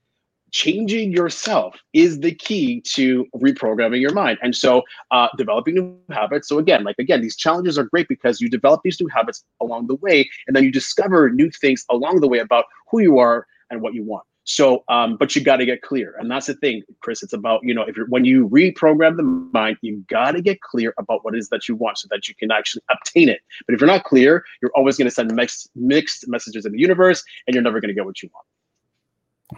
changing 0.53 1.13
yourself 1.13 1.77
is 1.93 2.21
the 2.21 2.35
key 2.35 2.81
to 2.83 3.27
reprogramming 3.37 4.01
your 4.01 4.13
mind 4.13 4.39
and 4.43 4.55
so 4.55 4.83
uh, 5.11 5.29
developing 5.37 5.75
new 5.75 5.99
habits 6.11 6.49
so 6.49 6.59
again 6.59 6.85
like 6.85 6.97
again 6.99 7.21
these 7.21 7.37
challenges 7.37 7.79
are 7.79 7.85
great 7.85 8.07
because 8.09 8.41
you 8.41 8.49
develop 8.49 8.81
these 8.85 9.01
new 9.01 9.09
habits 9.09 9.45
along 9.61 9.87
the 9.87 9.97
way 9.97 10.29
and 10.47 10.55
then 10.55 10.63
you 10.63 10.71
discover 10.71 11.31
new 11.31 11.51
things 11.51 11.85
along 11.91 12.21
the 12.21 12.29
way 12.29 12.39
about 12.39 12.67
who 12.91 13.01
you 13.01 13.19
are 13.19 13.47
and 13.71 13.81
what 13.81 13.95
you 13.95 14.05
want 14.05 14.25
So, 14.45 14.83
um, 14.89 15.17
but 15.17 15.37
you 15.37 15.43
got 15.43 15.59
to 15.59 15.65
get 15.65 15.83
clear, 15.83 16.17
and 16.19 16.29
that's 16.29 16.47
the 16.47 16.55
thing, 16.55 16.83
Chris. 17.01 17.23
It's 17.23 17.33
about 17.33 17.61
you 17.63 17.73
know 17.73 17.83
if 17.83 17.97
you're 17.97 18.07
when 18.09 18.25
you 18.25 18.49
reprogram 18.49 19.17
the 19.17 19.23
mind, 19.23 19.77
you 19.83 20.05
got 20.11 20.33
to 20.33 20.43
get 20.43 20.61
clear 20.61 20.93
about 20.99 21.25
what 21.25 21.35
it 21.35 21.39
is 21.39 21.49
that 21.51 21.69
you 21.69 21.77
want, 21.77 21.99
so 21.99 22.09
that 22.11 22.29
you 22.29 22.35
can 22.35 22.51
actually 22.51 22.83
obtain 22.91 23.29
it. 23.29 23.41
But 23.67 23.75
if 23.75 23.81
you're 23.81 23.87
not 23.87 24.03
clear, 24.03 24.45
you're 24.61 24.73
always 24.75 24.97
going 24.97 25.07
to 25.07 25.15
send 25.15 25.33
mixed 25.33 25.71
mixed 25.77 26.27
messages 26.27 26.67
in 26.67 26.73
the 26.73 26.81
universe, 26.81 27.23
and 27.47 27.55
you're 27.55 27.63
never 27.63 27.81
going 27.81 27.95
to 27.95 27.95
get 27.95 28.05
what 28.05 28.21
you 28.21 28.31
want. 28.35 28.47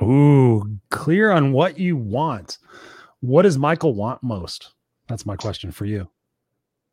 Ooh, 0.03 0.79
clear 0.91 1.31
on 1.31 1.53
what 1.53 1.79
you 1.79 1.97
want. 1.97 2.59
What 3.21 3.43
does 3.43 3.59
Michael 3.59 3.95
want 3.95 4.23
most? 4.23 4.73
That's 5.09 5.27
my 5.27 5.37
question 5.37 5.71
for 5.71 5.85
you. 5.85 6.09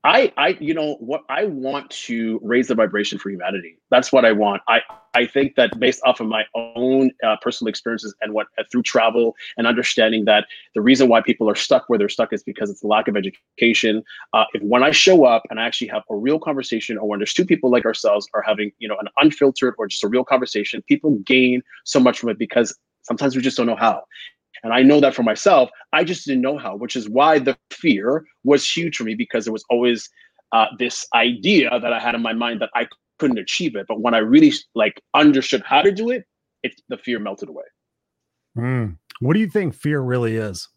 I, 0.03 0.33
I, 0.35 0.57
you 0.59 0.73
know, 0.73 0.95
what 0.95 1.21
I 1.29 1.45
want 1.45 1.91
to 1.91 2.39
raise 2.41 2.69
the 2.69 2.75
vibration 2.75 3.19
for 3.19 3.29
humanity. 3.29 3.77
That's 3.91 4.11
what 4.11 4.25
I 4.25 4.31
want. 4.31 4.63
I, 4.67 4.81
I 5.13 5.27
think 5.27 5.55
that 5.55 5.79
based 5.79 6.01
off 6.03 6.19
of 6.19 6.27
my 6.27 6.43
own 6.55 7.11
uh, 7.23 7.35
personal 7.39 7.69
experiences 7.69 8.15
and 8.19 8.33
what 8.33 8.47
uh, 8.57 8.63
through 8.71 8.81
travel 8.81 9.35
and 9.57 9.67
understanding 9.67 10.25
that 10.25 10.47
the 10.73 10.81
reason 10.81 11.07
why 11.07 11.21
people 11.21 11.47
are 11.47 11.55
stuck 11.55 11.87
where 11.87 11.99
they're 11.99 12.09
stuck 12.09 12.33
is 12.33 12.41
because 12.41 12.71
it's 12.71 12.81
the 12.81 12.87
lack 12.87 13.07
of 13.07 13.15
education. 13.15 14.03
Uh, 14.33 14.45
if 14.53 14.63
when 14.63 14.81
I 14.81 14.89
show 14.89 15.25
up 15.25 15.43
and 15.51 15.59
I 15.59 15.67
actually 15.67 15.89
have 15.89 16.03
a 16.09 16.15
real 16.15 16.39
conversation, 16.39 16.97
or 16.97 17.07
when 17.07 17.19
there's 17.19 17.33
two 17.33 17.45
people 17.45 17.69
like 17.69 17.85
ourselves 17.85 18.27
are 18.33 18.41
having, 18.41 18.71
you 18.79 18.87
know, 18.87 18.97
an 18.99 19.07
unfiltered 19.17 19.75
or 19.77 19.85
just 19.85 20.03
a 20.03 20.07
real 20.07 20.23
conversation, 20.23 20.81
people 20.87 21.11
gain 21.25 21.61
so 21.83 21.99
much 21.99 22.17
from 22.17 22.29
it 22.29 22.39
because 22.39 22.75
sometimes 23.03 23.35
we 23.35 23.41
just 23.41 23.57
don't 23.57 23.67
know 23.67 23.75
how. 23.75 24.01
And 24.63 24.73
I 24.73 24.83
know 24.83 24.99
that 24.99 25.15
for 25.15 25.23
myself, 25.23 25.69
I 25.93 26.03
just 26.03 26.25
didn't 26.25 26.41
know 26.41 26.57
how, 26.57 26.75
which 26.75 26.95
is 26.95 27.09
why 27.09 27.39
the 27.39 27.57
fear 27.71 28.25
was 28.43 28.69
huge 28.69 28.97
for 28.97 29.03
me 29.03 29.15
because 29.15 29.45
there 29.45 29.53
was 29.53 29.65
always 29.69 30.07
uh, 30.51 30.67
this 30.77 31.07
idea 31.15 31.79
that 31.79 31.93
I 31.93 31.99
had 31.99 32.15
in 32.15 32.21
my 32.21 32.33
mind 32.33 32.61
that 32.61 32.69
I 32.75 32.87
couldn't 33.19 33.39
achieve 33.39 33.75
it. 33.75 33.85
But 33.87 34.01
when 34.01 34.13
I 34.13 34.19
really 34.19 34.53
like 34.75 35.01
understood 35.13 35.63
how 35.65 35.81
to 35.81 35.91
do 35.91 36.09
it, 36.11 36.25
it 36.63 36.79
the 36.89 36.97
fear 36.97 37.19
melted 37.19 37.49
away. 37.49 37.63
Mm. 38.57 38.97
What 39.19 39.33
do 39.33 39.39
you 39.39 39.47
think 39.47 39.73
fear 39.73 40.01
really 40.01 40.35
is? 40.35 40.67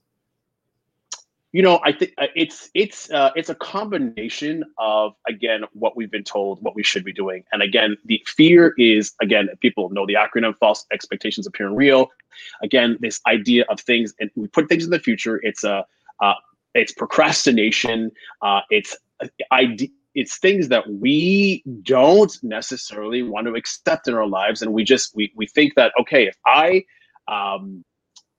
You 1.55 1.63
know 1.63 1.79
i 1.85 1.93
think 1.93 2.13
uh, 2.19 2.27
it's 2.35 2.69
it's 2.75 3.11
uh, 3.13 3.31
it's 3.37 3.49
a 3.49 3.55
combination 3.55 4.65
of 4.79 5.15
again 5.29 5.63
what 5.73 5.97
we've 5.97 6.11
been 6.11 6.25
told 6.25 6.61
what 6.63 6.75
we 6.75 6.83
should 6.83 7.05
be 7.05 7.13
doing. 7.13 7.45
And 7.53 7.63
again 7.63 7.97
the 8.05 8.21
fear 8.27 8.75
is 8.77 9.13
again 9.23 9.49
people 9.61 9.89
know 9.91 10.05
the 10.05 10.15
acronym 10.15 10.57
false 10.57 10.85
expectations 10.93 11.47
appearing 11.47 11.77
real. 11.77 12.11
Again 12.63 12.99
this 13.01 13.21
idea 13.27 13.65
of 13.69 13.81
things 13.81 14.15
and 14.19 14.31
we 14.35 14.49
put 14.49 14.69
things 14.69 14.85
in 14.85 14.91
the 14.91 14.99
future. 14.99 15.41
It's 15.43 15.65
a 15.65 15.87
uh, 16.21 16.35
it's 16.75 16.93
procrastination. 16.93 18.11
Uh, 18.43 18.63
it's 18.71 18.97
uh, 19.23 19.29
ide- 19.53 19.91
it's 20.15 20.39
things 20.39 20.69
that 20.69 20.85
we 20.89 21.63
don't 21.83 22.37
necessarily 22.43 23.23
want 23.23 23.47
to 23.47 23.55
accept 23.55 24.09
in 24.09 24.15
our 24.15 24.27
lives. 24.27 24.63
And 24.63 24.73
we 24.73 24.83
just 24.83 25.15
we, 25.15 25.33
we 25.37 25.47
think 25.47 25.75
that 25.77 25.93
okay 26.01 26.27
if 26.27 26.37
i 26.47 26.85
um, 27.29 27.85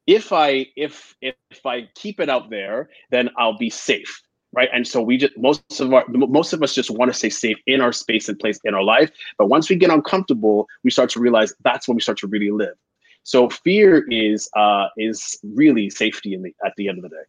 if 0.08 0.32
I 0.32 0.68
if 0.76 1.16
if 1.22 1.66
I 1.66 1.90
keep 1.96 2.20
it 2.20 2.30
out 2.30 2.50
there, 2.50 2.90
then 3.12 3.30
I'll 3.38 3.58
be 3.58 3.70
safe, 3.70 4.22
right? 4.54 4.70
And 4.74 4.88
so 4.88 5.02
we 5.02 5.18
just 5.18 5.38
most 5.38 5.80
of 5.80 5.94
our 5.94 6.06
most 6.10 6.54
of 6.54 6.62
us 6.62 6.74
just 6.74 6.92
want 6.92 7.12
to 7.12 7.18
stay 7.18 7.30
safe 7.30 7.58
in 7.66 7.82
our 7.82 7.92
space 7.92 8.30
and 8.30 8.40
place 8.40 8.60
in 8.64 8.74
our 8.74 8.84
life. 8.84 9.12
But 9.38 9.48
once 9.48 9.70
we 9.70 9.76
get 9.76 9.90
uncomfortable, 9.90 10.68
we 10.84 10.92
start 10.92 11.10
to 11.12 11.20
realize 11.20 11.54
that's 11.64 11.88
when 11.88 11.96
we 11.96 12.02
start 12.02 12.20
to 12.20 12.28
really 12.28 12.52
live. 12.52 12.76
So 13.24 13.50
fear 13.50 14.06
is 14.10 14.50
uh, 14.56 14.88
is 14.98 15.40
really 15.44 15.90
safety 15.90 16.34
in 16.34 16.44
the 16.44 16.54
at 16.64 16.74
the 16.78 16.88
end 16.88 17.00
of 17.00 17.04
the 17.04 17.10
day. 17.10 17.24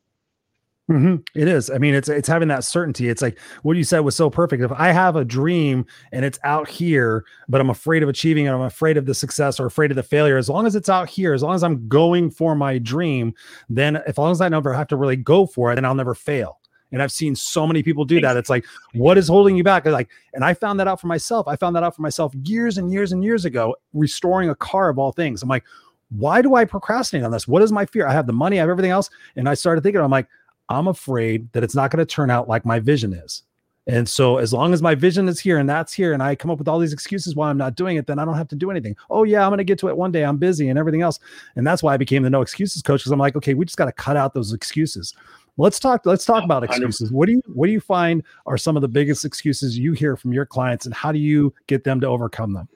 Mm-hmm. 0.88 1.16
It 1.35 1.49
is. 1.49 1.69
I 1.69 1.78
mean, 1.78 1.95
it's 1.95 2.09
it's 2.09 2.28
having 2.28 2.47
that 2.47 2.62
certainty. 2.62 3.09
It's 3.09 3.21
like 3.21 3.40
what 3.62 3.76
you 3.76 3.83
said 3.83 4.00
was 4.00 4.14
so 4.14 4.31
perfect. 4.31 4.62
If 4.62 4.71
I 4.71 4.93
have 4.93 5.16
a 5.16 5.25
dream 5.25 5.85
and 6.12 6.25
it's 6.25 6.38
out 6.45 6.69
here, 6.69 7.25
but 7.49 7.61
I'm 7.61 7.71
afraid 7.71 8.05
of 8.05 8.09
achieving 8.09 8.47
it, 8.47 8.50
I'm 8.50 8.61
afraid 8.61 8.97
of 8.97 9.05
the 9.05 9.14
success 9.14 9.59
or 9.59 9.66
afraid 9.66 9.90
of 9.90 9.97
the 9.97 10.05
failure. 10.05 10.37
As 10.37 10.49
long 10.49 10.64
as 10.64 10.76
it's 10.76 10.88
out 10.88 11.09
here, 11.09 11.35
as 11.35 11.43
long 11.43 11.57
as 11.57 11.64
I'm 11.64 11.88
going 11.88 12.31
for 12.31 12.55
my 12.55 12.78
dream, 12.78 13.35
then 13.69 13.97
as 13.97 14.16
long 14.16 14.31
as 14.31 14.40
I 14.40 14.49
never 14.49 14.73
have 14.73 14.87
to 14.88 14.97
really 14.97 15.16
go 15.16 15.45
for 15.45 15.73
it, 15.73 15.75
then 15.75 15.85
I'll 15.85 15.95
never 15.97 16.14
fail. 16.14 16.61
And 16.93 17.02
I've 17.02 17.11
seen 17.11 17.35
so 17.35 17.66
many 17.66 17.83
people 17.83 18.05
do 18.05 18.21
that. 18.21 18.37
It's 18.37 18.49
like, 18.49 18.64
what 18.95 19.19
is 19.19 19.26
holding 19.26 19.57
you 19.57 19.64
back? 19.64 19.87
Like, 19.87 20.09
and 20.35 20.45
I 20.45 20.55
found 20.55 20.78
that 20.78 20.87
out 20.87 21.00
for 21.00 21.09
myself. 21.09 21.49
I 21.49 21.57
found 21.57 21.75
that 21.75 21.83
out 21.83 21.97
for 21.97 22.02
myself 22.02 22.33
years 22.45 22.78
and 22.78 22.93
years 22.93 23.11
and 23.11 23.25
years 23.25 23.45
ago, 23.45 23.75
restoring 23.93 24.50
a 24.50 24.55
car 24.55 24.88
of 24.88 25.00
all 25.00 25.11
things. 25.11 25.42
I'm 25.42 25.49
like, 25.49 25.64
why 26.11 26.42
do 26.42 26.55
I 26.55 26.64
procrastinate 26.64 27.25
on 27.25 27.33
this? 27.33 27.49
What 27.49 27.62
is 27.62 27.72
my 27.72 27.87
fear? 27.87 28.07
I 28.07 28.12
have 28.12 28.29
the 28.29 28.33
money, 28.33 28.59
I 28.59 28.61
have 28.61 28.70
everything 28.70 28.92
else. 28.92 29.11
And 29.35 29.49
I 29.49 29.55
started 29.55 29.83
thinking, 29.83 30.01
I'm 30.01 30.12
like, 30.12 30.29
I'm 30.68 30.88
afraid 30.88 31.52
that 31.52 31.62
it's 31.62 31.74
not 31.74 31.90
going 31.90 32.05
to 32.05 32.07
turn 32.07 32.31
out 32.31 32.48
like 32.48 32.64
my 32.64 32.81
vision 32.81 33.12
is. 33.12 33.42
And 33.88 34.09
so, 34.09 34.38
as 34.38 34.52
long 34.52 34.72
as 34.74 34.83
my 34.83 34.96
vision 34.96 35.29
is 35.29 35.38
here 35.38 35.59
and 35.59 35.70
that's 35.70 35.92
here, 35.92 36.12
and 36.12 36.20
I 36.20 36.35
come 36.35 36.50
up 36.50 36.59
with 36.59 36.66
all 36.66 36.81
these 36.81 36.92
excuses 36.92 37.37
why 37.37 37.48
I'm 37.48 37.57
not 37.57 37.76
doing 37.76 37.96
it, 37.96 38.09
then 38.09 38.18
I 38.18 38.24
don't 38.24 38.35
have 38.35 38.48
to 38.48 38.57
do 38.57 38.68
anything. 38.68 38.96
Oh, 39.11 39.22
yeah, 39.22 39.44
I'm 39.44 39.50
going 39.50 39.59
to 39.59 39.64
get 39.64 39.79
to 39.79 39.88
it 39.88 39.96
one 39.96 40.11
day. 40.11 40.24
I'm 40.24 40.38
busy 40.38 40.68
and 40.68 40.76
everything 40.76 41.02
else. 41.02 41.20
And 41.55 41.64
that's 41.64 41.85
why 41.85 41.94
I 41.94 41.96
became 41.96 42.24
the 42.24 42.31
no 42.31 42.40
excuses 42.40 42.83
coach 42.83 43.02
because 43.02 43.12
I'm 43.12 43.20
like, 43.20 43.37
okay, 43.37 43.55
we 43.55 43.64
just 43.64 43.79
got 43.79 43.85
to 43.85 43.92
cut 43.92 44.16
out 44.16 44.35
those 44.35 44.52
excuses. 44.52 45.14
Let's 45.57 45.79
talk. 45.79 46.05
Let's 46.05 46.24
talk 46.24 46.42
about 46.42 46.64
excuses. 46.64 47.12
What 47.12 47.26
do 47.26 47.33
you 47.33 47.42
What 47.46 47.66
do 47.66 47.72
you 47.72 47.81
find 47.81 48.24
are 48.44 48.59
some 48.59 48.74
of 48.76 48.83
the 48.83 48.88
biggest 48.88 49.24
excuses 49.24 49.79
you 49.79 49.92
hear 49.92 50.16
from 50.16 50.33
your 50.33 50.46
clients, 50.46 50.85
and 50.85 50.94
how 50.94 51.12
do 51.12 51.20
you 51.20 51.55
get 51.68 51.85
them 51.85 52.00
to 52.00 52.09
overcome 52.09 52.55
them? 52.55 52.68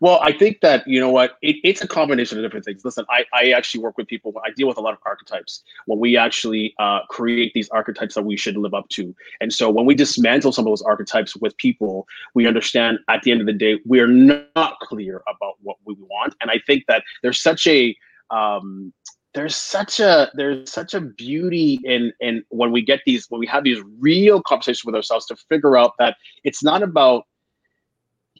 Well, 0.00 0.20
I 0.22 0.32
think 0.32 0.60
that 0.60 0.86
you 0.86 1.00
know 1.00 1.10
what 1.10 1.38
it, 1.42 1.56
it's 1.64 1.82
a 1.82 1.88
combination 1.88 2.38
of 2.38 2.44
different 2.44 2.64
things. 2.64 2.84
Listen, 2.84 3.04
I, 3.08 3.24
I 3.32 3.50
actually 3.50 3.82
work 3.82 3.96
with 3.96 4.06
people. 4.06 4.34
I 4.44 4.50
deal 4.50 4.68
with 4.68 4.78
a 4.78 4.80
lot 4.80 4.92
of 4.92 4.98
archetypes 5.04 5.62
when 5.86 5.98
we 5.98 6.16
actually 6.16 6.74
uh, 6.78 7.00
create 7.08 7.52
these 7.54 7.68
archetypes 7.70 8.14
that 8.14 8.22
we 8.22 8.36
should 8.36 8.56
live 8.56 8.74
up 8.74 8.88
to. 8.90 9.14
And 9.40 9.52
so 9.52 9.70
when 9.70 9.86
we 9.86 9.94
dismantle 9.94 10.52
some 10.52 10.66
of 10.66 10.70
those 10.70 10.82
archetypes 10.82 11.36
with 11.36 11.56
people, 11.56 12.06
we 12.34 12.46
understand 12.46 12.98
at 13.08 13.22
the 13.22 13.30
end 13.30 13.40
of 13.40 13.46
the 13.46 13.52
day 13.52 13.78
we 13.86 14.00
are 14.00 14.06
not 14.06 14.78
clear 14.80 15.22
about 15.28 15.54
what 15.62 15.76
we 15.84 15.94
want. 15.94 16.34
And 16.40 16.50
I 16.50 16.60
think 16.66 16.84
that 16.88 17.02
there's 17.22 17.40
such 17.40 17.66
a 17.66 17.96
um, 18.30 18.92
there's 19.34 19.56
such 19.56 20.00
a 20.00 20.30
there's 20.34 20.70
such 20.70 20.94
a 20.94 21.00
beauty 21.00 21.78
in 21.84 22.12
in 22.20 22.42
when 22.48 22.72
we 22.72 22.82
get 22.82 23.00
these 23.06 23.26
when 23.28 23.38
we 23.38 23.46
have 23.46 23.62
these 23.62 23.80
real 23.98 24.42
conversations 24.42 24.84
with 24.84 24.94
ourselves 24.94 25.26
to 25.26 25.36
figure 25.36 25.76
out 25.76 25.92
that 25.98 26.16
it's 26.44 26.62
not 26.62 26.82
about 26.82 27.24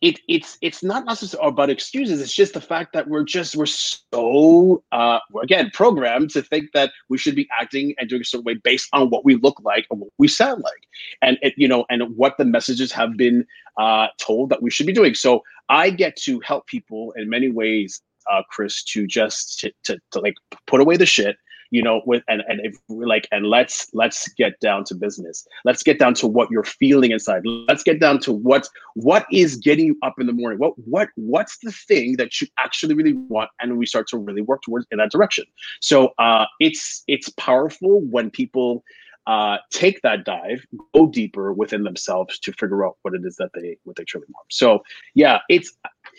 it, 0.02 0.20
it's 0.28 0.58
it's 0.60 0.82
not 0.82 1.04
necessarily 1.04 1.48
about 1.48 1.70
excuses. 1.70 2.20
It's 2.20 2.34
just 2.34 2.54
the 2.54 2.60
fact 2.60 2.92
that 2.92 3.08
we're 3.08 3.24
just 3.24 3.56
we're 3.56 3.66
so 3.66 4.82
uh, 4.92 5.18
again 5.42 5.70
programmed 5.72 6.30
to 6.30 6.42
think 6.42 6.70
that 6.74 6.92
we 7.08 7.18
should 7.18 7.34
be 7.34 7.48
acting 7.58 7.94
and 7.98 8.08
doing 8.08 8.22
a 8.22 8.24
certain 8.24 8.44
way 8.44 8.54
based 8.54 8.88
on 8.92 9.10
what 9.10 9.24
we 9.24 9.36
look 9.36 9.60
like 9.62 9.86
and 9.90 10.00
what 10.00 10.10
we 10.18 10.28
sound 10.28 10.62
like, 10.62 10.88
and 11.22 11.38
it, 11.42 11.54
you 11.56 11.68
know, 11.68 11.84
and 11.90 12.16
what 12.16 12.36
the 12.38 12.44
messages 12.44 12.92
have 12.92 13.16
been 13.16 13.46
uh, 13.76 14.08
told 14.18 14.50
that 14.50 14.62
we 14.62 14.70
should 14.70 14.86
be 14.86 14.92
doing. 14.92 15.14
So 15.14 15.42
I 15.68 15.90
get 15.90 16.16
to 16.22 16.40
help 16.40 16.66
people 16.66 17.12
in 17.16 17.28
many 17.28 17.50
ways, 17.50 18.00
uh, 18.30 18.42
Chris, 18.50 18.82
to 18.84 19.06
just 19.06 19.60
to, 19.60 19.72
to, 19.84 19.98
to 20.12 20.20
like 20.20 20.34
put 20.66 20.80
away 20.80 20.96
the 20.96 21.06
shit 21.06 21.36
you 21.70 21.82
know 21.82 22.02
with 22.06 22.22
and 22.28 22.42
and 22.48 22.60
if 22.64 22.76
like 22.88 23.28
and 23.32 23.46
let's 23.46 23.88
let's 23.92 24.28
get 24.30 24.58
down 24.60 24.84
to 24.84 24.94
business. 24.94 25.46
Let's 25.64 25.82
get 25.82 25.98
down 25.98 26.14
to 26.14 26.26
what 26.26 26.50
you're 26.50 26.64
feeling 26.64 27.10
inside. 27.10 27.42
Let's 27.44 27.82
get 27.82 28.00
down 28.00 28.20
to 28.20 28.32
what 28.32 28.68
what 28.94 29.26
is 29.32 29.56
getting 29.56 29.86
you 29.86 29.98
up 30.02 30.14
in 30.18 30.26
the 30.26 30.32
morning. 30.32 30.58
What 30.58 30.74
what 30.78 31.08
what's 31.16 31.58
the 31.58 31.72
thing 31.72 32.16
that 32.16 32.40
you 32.40 32.46
actually 32.58 32.94
really 32.94 33.14
want? 33.14 33.50
And 33.60 33.78
we 33.78 33.86
start 33.86 34.08
to 34.08 34.18
really 34.18 34.42
work 34.42 34.62
towards 34.62 34.86
in 34.90 34.98
that 34.98 35.10
direction. 35.10 35.44
So 35.80 36.14
uh 36.18 36.46
it's 36.60 37.04
it's 37.06 37.28
powerful 37.30 38.00
when 38.00 38.30
people 38.30 38.84
uh, 39.26 39.58
take 39.70 40.00
that 40.00 40.24
dive, 40.24 40.64
go 40.94 41.06
deeper 41.06 41.52
within 41.52 41.82
themselves 41.82 42.38
to 42.38 42.50
figure 42.54 42.86
out 42.86 42.96
what 43.02 43.14
it 43.14 43.20
is 43.26 43.36
that 43.36 43.50
they 43.54 43.76
what 43.84 43.94
they 43.96 44.04
truly 44.04 44.26
want. 44.30 44.46
So 44.50 44.82
yeah, 45.14 45.40
it's 45.50 45.76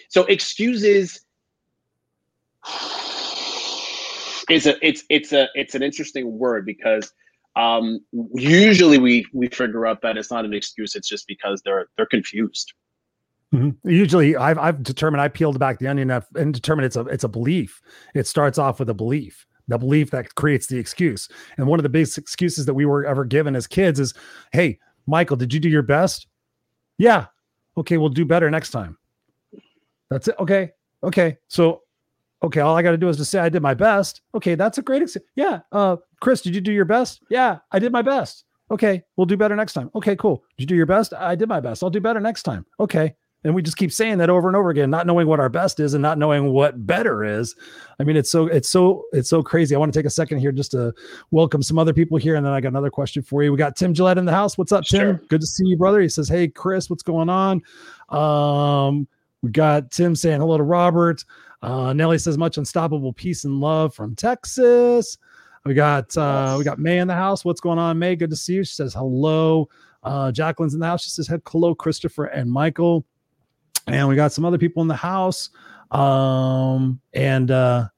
so 0.10 0.26
excuses 0.26 1.20
it's 4.50 4.66
a 4.66 4.86
it's 4.86 5.04
it's 5.10 5.34
a 5.34 5.48
it's 5.56 5.76
an 5.76 5.84
interesting 5.84 6.38
word 6.38 6.66
because 6.66 7.12
um, 7.56 8.00
usually 8.34 8.98
we 8.98 9.26
we 9.34 9.48
figure 9.48 9.86
out 9.86 10.02
that 10.02 10.18
it's 10.18 10.32
not 10.32 10.46
an 10.46 10.54
excuse. 10.54 10.96
It's 10.96 11.08
just 11.08 11.28
because 11.28 11.62
they're 11.64 11.88
they're 11.98 12.06
confused. 12.06 12.74
Mm-hmm. 13.54 13.90
Usually, 13.90 14.36
I've 14.36 14.58
I've 14.58 14.84
determined 14.84 15.22
I 15.22 15.28
peeled 15.28 15.60
back 15.60 15.80
the 15.80 15.88
onion 15.88 16.12
and 16.36 16.54
determined 16.54 16.86
it's 16.86 16.96
a 16.96 17.02
it's 17.06 17.24
a 17.24 17.28
belief. 17.28 17.82
It 18.14 18.28
starts 18.28 18.58
off 18.58 18.80
with 18.80 18.90
a 18.90 18.94
belief, 18.94 19.46
the 19.68 19.78
belief 19.78 20.12
that 20.12 20.36
creates 20.36 20.68
the 20.68 20.78
excuse. 20.78 21.28
And 21.58 21.68
one 21.68 21.80
of 21.80 21.84
the 21.84 21.90
biggest 21.90 22.18
excuses 22.18 22.66
that 22.68 22.76
we 22.76 22.86
were 22.86 23.06
ever 23.06 23.26
given 23.26 23.56
as 23.56 23.66
kids 23.66 24.00
is, 24.00 24.14
"Hey, 24.52 24.80
Michael, 25.08 25.38
did 25.38 25.54
you 25.54 25.60
do 25.60 25.70
your 25.70 25.82
best?" 25.82 26.28
Yeah. 26.98 27.28
Okay, 27.78 27.98
we'll 27.98 28.10
do 28.10 28.26
better 28.26 28.50
next 28.52 28.72
time. 28.72 28.98
That's 30.10 30.28
it. 30.28 30.36
Okay. 30.40 30.72
Okay. 31.04 31.38
So 31.48 31.82
okay, 32.44 32.62
all 32.62 32.76
I 32.76 32.82
got 32.82 32.92
to 32.92 32.98
do 32.98 33.10
is 33.10 33.18
just 33.18 33.32
say 33.32 33.40
I 33.40 33.50
did 33.50 33.62
my 33.62 33.74
best. 33.74 34.22
Okay, 34.36 34.56
that's 34.56 34.78
a 34.78 34.82
great. 34.82 35.02
Ex- 35.02 35.18
yeah, 35.36 35.62
uh, 35.72 35.98
Chris, 36.22 36.42
did 36.42 36.56
you 36.56 36.62
do 36.62 36.72
your 36.72 36.86
best? 36.86 37.22
Yeah, 37.30 37.60
I 37.72 37.80
did 37.80 37.92
my 37.92 38.02
best. 38.02 38.46
Okay, 38.72 39.04
we'll 39.18 39.26
do 39.26 39.38
better 39.38 39.56
next 39.56 39.74
time. 39.74 39.90
Okay, 39.96 40.16
cool. 40.16 40.44
Did 40.58 40.64
you 40.64 40.68
do 40.68 40.76
your 40.76 40.86
best? 40.86 41.14
I 41.14 41.36
did 41.36 41.50
my 41.50 41.60
best. 41.60 41.84
I'll 41.84 41.90
do 41.90 42.02
better 42.02 42.20
next 42.20 42.44
time. 42.44 42.66
Okay. 42.80 43.16
And 43.46 43.56
we 43.56 43.62
just 43.62 43.78
keep 43.78 43.94
saying 43.94 44.18
that 44.18 44.30
over 44.30 44.50
and 44.50 44.58
over 44.58 44.70
again, 44.70 44.90
not 44.90 45.08
knowing 45.08 45.26
what 45.26 45.40
our 45.40 45.48
best 45.48 45.80
is 45.80 45.94
and 45.94 46.02
not 46.02 46.18
knowing 46.18 46.52
what 46.52 46.86
better 46.86 47.24
is. 47.24 47.56
I 47.98 48.04
mean, 48.04 48.18
it's 48.18 48.30
so 48.30 48.48
it's 48.48 48.68
so 48.68 49.06
it's 49.14 49.30
so 49.30 49.42
crazy. 49.42 49.74
I 49.74 49.80
want 49.80 49.94
to 49.94 49.98
take 49.98 50.06
a 50.06 50.10
second 50.10 50.40
here 50.40 50.52
just 50.52 50.72
to 50.72 50.94
welcome 51.32 51.64
some 51.64 51.80
other 51.80 51.94
people 51.94 52.18
here, 52.18 52.36
and 52.36 52.46
then 52.46 52.52
I 52.52 52.60
got 52.60 52.68
another 52.68 52.90
question 52.90 53.24
for 53.24 53.42
you. 53.42 53.54
We 53.54 53.58
got 53.58 53.78
Tim 53.78 53.94
Gillette 53.94 54.18
in 54.18 54.26
the 54.26 54.34
house. 54.34 54.58
What's 54.58 54.74
up, 54.74 54.84
Tim? 54.84 55.00
Sure. 55.00 55.22
Good 55.30 55.40
to 55.40 55.48
see 55.48 55.66
you, 55.68 55.78
brother. 55.78 56.02
He 56.02 56.10
says, 56.10 56.28
"Hey, 56.28 56.50
Chris, 56.50 56.90
what's 56.90 57.02
going 57.02 57.30
on?" 57.30 57.62
Um, 58.10 59.08
we 59.42 59.52
got 59.52 59.90
Tim 59.90 60.18
saying 60.18 60.42
hello 60.42 60.58
to 60.58 60.64
Robert. 60.64 61.24
Uh, 61.62 61.94
Nelly 61.94 62.18
says 62.18 62.38
much 62.38 62.58
unstoppable 62.58 63.14
peace 63.14 63.44
and 63.44 63.60
love 63.60 63.94
from 63.94 64.16
Texas. 64.16 65.18
We 65.66 65.74
got 65.74 66.16
uh, 66.18 66.56
we 66.58 66.64
got 66.64 66.80
May 66.80 67.00
in 67.00 67.08
the 67.08 67.14
house. 67.14 67.44
What's 67.44 67.62
going 67.62 67.80
on, 67.80 68.00
May? 68.00 68.16
Good 68.16 68.30
to 68.30 68.36
see 68.36 68.54
you. 68.54 68.64
She 68.64 68.74
says 68.74 68.94
hello. 68.94 69.68
Uh, 70.04 70.32
Jacqueline's 70.32 70.74
in 70.74 70.80
the 70.80 70.86
house. 70.86 71.04
She 71.04 71.10
says 71.10 71.28
hello, 71.28 71.76
Christopher 71.76 72.26
and 72.26 72.50
Michael. 72.50 73.06
And 73.88 74.08
we 74.08 74.16
got 74.16 74.32
some 74.32 74.46
other 74.46 74.58
people 74.58 74.82
in 74.82 74.88
the 74.88 74.96
house. 74.96 75.50
Um, 75.92 77.02
and 77.14 77.52
uh, 77.52 77.90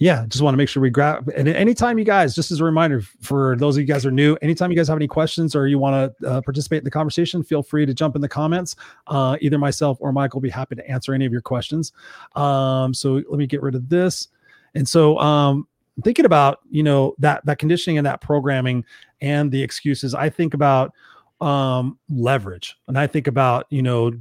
yeah, 0.00 0.24
just 0.28 0.42
want 0.42 0.54
to 0.54 0.56
make 0.56 0.70
sure 0.70 0.82
we 0.82 0.88
grab. 0.88 1.30
And 1.36 1.46
anytime 1.46 1.98
you 1.98 2.06
guys, 2.06 2.34
just 2.34 2.50
as 2.50 2.60
a 2.60 2.64
reminder 2.64 3.02
for 3.20 3.54
those 3.56 3.76
of 3.76 3.82
you 3.82 3.86
guys 3.86 4.06
are 4.06 4.10
new, 4.10 4.34
anytime 4.40 4.70
you 4.70 4.76
guys 4.76 4.88
have 4.88 4.96
any 4.96 5.06
questions 5.06 5.54
or 5.54 5.66
you 5.66 5.78
want 5.78 6.16
to 6.18 6.26
uh, 6.26 6.40
participate 6.40 6.78
in 6.78 6.84
the 6.84 6.90
conversation, 6.90 7.42
feel 7.42 7.62
free 7.62 7.84
to 7.84 7.92
jump 7.92 8.16
in 8.16 8.22
the 8.22 8.28
comments. 8.28 8.76
Uh, 9.08 9.36
either 9.42 9.58
myself 9.58 9.98
or 10.00 10.10
Michael 10.10 10.38
will 10.38 10.42
be 10.42 10.48
happy 10.48 10.74
to 10.74 10.90
answer 10.90 11.12
any 11.12 11.26
of 11.26 11.32
your 11.32 11.42
questions. 11.42 11.92
Um, 12.34 12.94
so 12.94 13.22
let 13.28 13.38
me 13.38 13.46
get 13.46 13.60
rid 13.60 13.74
of 13.74 13.90
this. 13.90 14.28
And 14.74 14.88
so, 14.88 15.18
um, 15.18 15.68
thinking 16.02 16.24
about 16.24 16.60
you 16.70 16.82
know 16.82 17.14
that 17.18 17.44
that 17.44 17.58
conditioning 17.58 17.98
and 17.98 18.06
that 18.06 18.22
programming 18.22 18.86
and 19.20 19.52
the 19.52 19.62
excuses, 19.62 20.14
I 20.14 20.30
think 20.30 20.54
about 20.54 20.94
um, 21.42 21.98
leverage, 22.08 22.74
and 22.88 22.98
I 22.98 23.06
think 23.06 23.26
about 23.26 23.66
you 23.68 23.82
know 23.82 24.12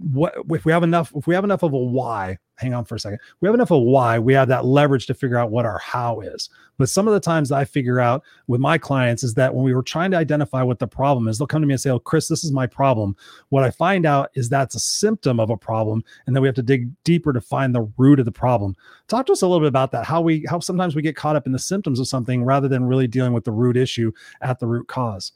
what 0.00 0.34
if 0.50 0.64
we 0.64 0.72
have 0.72 0.82
enough 0.82 1.12
if 1.14 1.26
we 1.26 1.34
have 1.34 1.44
enough 1.44 1.62
of 1.62 1.72
a 1.72 1.78
why 1.78 2.38
hang 2.56 2.74
on 2.74 2.84
for 2.84 2.94
a 2.94 3.00
second. 3.00 3.18
We 3.40 3.48
have 3.48 3.54
enough 3.54 3.70
of 3.70 3.82
why 3.82 4.18
we 4.18 4.32
have 4.34 4.48
that 4.48 4.64
leverage 4.64 5.06
to 5.06 5.14
figure 5.14 5.36
out 5.36 5.50
what 5.50 5.66
our 5.66 5.78
how 5.78 6.20
is. 6.20 6.48
But 6.78 6.88
some 6.88 7.06
of 7.06 7.14
the 7.14 7.20
times 7.20 7.52
i 7.52 7.64
figure 7.64 8.00
out 8.00 8.22
with 8.46 8.60
my 8.60 8.78
clients 8.78 9.22
is 9.22 9.34
that 9.34 9.54
when 9.54 9.64
we 9.64 9.74
were 9.74 9.82
trying 9.82 10.10
to 10.12 10.16
identify 10.16 10.62
what 10.62 10.78
the 10.78 10.86
problem 10.86 11.28
is 11.28 11.38
they'll 11.38 11.46
come 11.46 11.60
to 11.60 11.66
me 11.66 11.74
and 11.74 11.80
say 11.80 11.90
oh 11.90 11.98
chris 11.98 12.28
this 12.28 12.44
is 12.44 12.52
my 12.52 12.66
problem. 12.66 13.16
What 13.50 13.64
i 13.64 13.70
find 13.70 14.06
out 14.06 14.30
is 14.34 14.48
that's 14.48 14.74
a 14.74 14.80
symptom 14.80 15.38
of 15.38 15.50
a 15.50 15.56
problem 15.56 16.02
and 16.26 16.34
then 16.34 16.42
we 16.42 16.48
have 16.48 16.56
to 16.56 16.62
dig 16.62 16.90
deeper 17.04 17.32
to 17.32 17.40
find 17.40 17.74
the 17.74 17.90
root 17.98 18.18
of 18.18 18.24
the 18.24 18.32
problem. 18.32 18.74
Talk 19.08 19.26
to 19.26 19.32
us 19.32 19.42
a 19.42 19.46
little 19.46 19.60
bit 19.60 19.68
about 19.68 19.92
that 19.92 20.06
how 20.06 20.20
we 20.22 20.46
how 20.48 20.60
sometimes 20.60 20.96
we 20.96 21.02
get 21.02 21.16
caught 21.16 21.36
up 21.36 21.46
in 21.46 21.52
the 21.52 21.58
symptoms 21.58 22.00
of 22.00 22.08
something 22.08 22.44
rather 22.44 22.68
than 22.68 22.84
really 22.84 23.06
dealing 23.06 23.32
with 23.34 23.44
the 23.44 23.52
root 23.52 23.76
issue 23.76 24.12
at 24.40 24.58
the 24.58 24.66
root 24.66 24.88
cause 24.88 25.32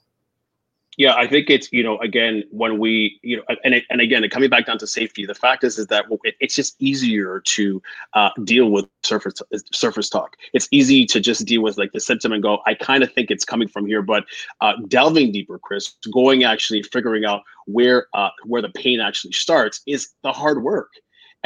yeah, 0.96 1.14
I 1.14 1.26
think 1.26 1.50
it's 1.50 1.70
you 1.72 1.82
know 1.82 1.98
again 1.98 2.42
when 2.50 2.78
we 2.78 3.20
you 3.22 3.36
know 3.36 3.42
and 3.64 3.74
it, 3.74 3.84
and 3.90 4.00
again 4.00 4.26
coming 4.30 4.48
back 4.48 4.66
down 4.66 4.78
to 4.78 4.86
safety, 4.86 5.26
the 5.26 5.34
fact 5.34 5.62
is 5.62 5.78
is 5.78 5.88
that 5.88 6.06
it's 6.40 6.54
just 6.54 6.74
easier 6.80 7.40
to 7.40 7.82
uh, 8.14 8.30
deal 8.44 8.70
with 8.70 8.86
surface 9.02 9.42
surface 9.72 10.08
talk. 10.08 10.36
It's 10.54 10.68
easy 10.70 11.04
to 11.06 11.20
just 11.20 11.44
deal 11.44 11.62
with 11.62 11.76
like 11.76 11.92
the 11.92 12.00
symptom 12.00 12.32
and 12.32 12.42
go, 12.42 12.60
I 12.66 12.74
kind 12.74 13.02
of 13.02 13.12
think 13.12 13.30
it's 13.30 13.44
coming 13.44 13.68
from 13.68 13.86
here, 13.86 14.00
but 14.00 14.24
uh, 14.62 14.72
delving 14.88 15.32
deeper, 15.32 15.58
Chris, 15.58 15.94
going 16.12 16.44
actually 16.44 16.82
figuring 16.82 17.26
out 17.26 17.42
where 17.66 18.06
uh, 18.14 18.30
where 18.44 18.62
the 18.62 18.70
pain 18.70 19.00
actually 19.00 19.32
starts 19.32 19.82
is 19.86 20.14
the 20.22 20.32
hard 20.32 20.62
work 20.62 20.92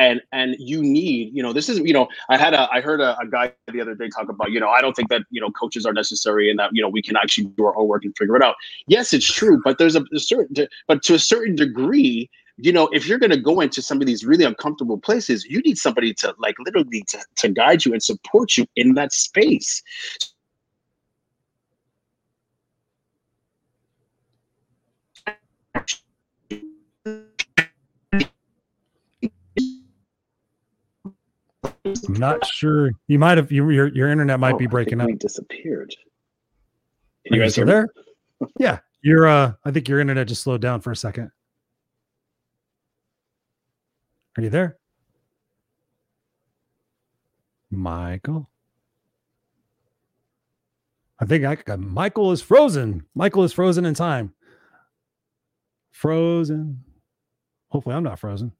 and 0.01 0.23
and 0.33 0.57
you 0.59 0.83
need 0.83 1.31
you 1.33 1.43
know 1.43 1.53
this 1.53 1.69
is 1.69 1.79
you 1.81 1.93
know 1.93 2.09
i 2.31 2.37
had 2.37 2.55
a 2.55 2.69
i 2.73 2.81
heard 2.81 3.01
a, 3.01 3.17
a, 3.19 3.27
guy 3.27 3.53
the 3.71 3.81
other 3.81 3.95
day 3.95 4.09
talk 4.09 4.29
about 4.29 4.51
you 4.51 4.59
know 4.59 4.71
i 4.71 4.81
don't 4.81 4.95
think 4.95 5.11
that 5.11 5.23
you 5.31 5.41
know 5.41 5.51
coaches 5.51 5.85
are 5.87 5.93
necessary 5.93 6.51
and 6.51 6.59
that 6.59 6.71
you 6.73 6.83
know 6.83 6.89
we 6.89 7.03
can 7.03 7.17
actually 7.17 7.45
do 7.45 7.65
our 7.67 7.73
homework 7.73 8.05
and 8.05 8.17
figure 8.17 8.35
it 8.35 8.43
out. 8.43 8.57
Yes 8.87 9.13
it's 9.13 9.31
true 9.31 9.61
but 9.63 9.79
there's 9.79 9.95
a, 9.95 10.05
a 10.15 10.19
certain 10.19 10.67
but 10.89 11.03
to 11.03 11.15
a 11.15 11.19
certain 11.19 11.55
degree 11.55 12.31
you 12.57 12.73
know 12.73 12.89
if 12.93 13.07
you're 13.07 13.19
going 13.19 13.31
to 13.31 13.41
go 13.41 13.61
into 13.61 13.83
some 13.83 14.01
of 14.01 14.07
these 14.07 14.25
really 14.25 14.45
uncomfortable 14.45 14.99
places 14.99 15.45
you 15.45 15.61
need 15.61 15.77
somebody 15.77 16.15
to 16.15 16.35
like 16.39 16.57
literally 16.65 17.05
to, 17.09 17.19
to 17.37 17.49
guide 17.51 17.85
you 17.85 17.93
and 17.93 18.03
support 18.03 18.57
you 18.57 18.67
in 18.77 18.95
that 18.95 19.13
space 19.13 19.83
I'm 32.09 32.15
not 32.15 32.45
sure. 32.47 32.91
You 33.09 33.19
might 33.19 33.39
have 33.39 33.51
you, 33.51 33.69
your 33.71 33.89
your 33.89 34.11
internet 34.11 34.41
might 34.41 34.55
oh, 34.55 34.59
be 34.59 34.67
breaking 34.67 35.01
up. 35.01 35.09
Disappeared. 35.19 35.95
Can 37.27 37.37
you 37.37 37.43
guys 37.43 37.53
still 37.53 37.67
there? 37.67 37.89
yeah, 38.59 38.79
your 39.03 39.27
uh, 39.27 39.53
I 39.65 39.71
think 39.71 39.89
your 39.89 40.01
internet 40.01 40.29
just 40.29 40.43
slowed 40.43 40.61
down 40.61 40.81
for 40.81 40.91
a 40.91 40.97
second. 40.97 41.31
Are 44.37 44.43
you 44.43 44.51
there, 44.51 44.79
Michael? 47.71 48.49
I 51.19 51.27
think 51.27 51.45
I 51.45 51.57
got 51.57 51.81
Michael 51.81 52.33
is 52.33 52.41
frozen. 52.41 53.05
Michael 53.15 53.45
is 53.45 53.53
frozen 53.53 53.85
in 53.85 53.95
time. 53.95 54.33
Frozen. 55.91 56.83
Hopefully, 57.69 57.95
I'm 57.95 58.03
not 58.03 58.19
frozen. 58.19 58.53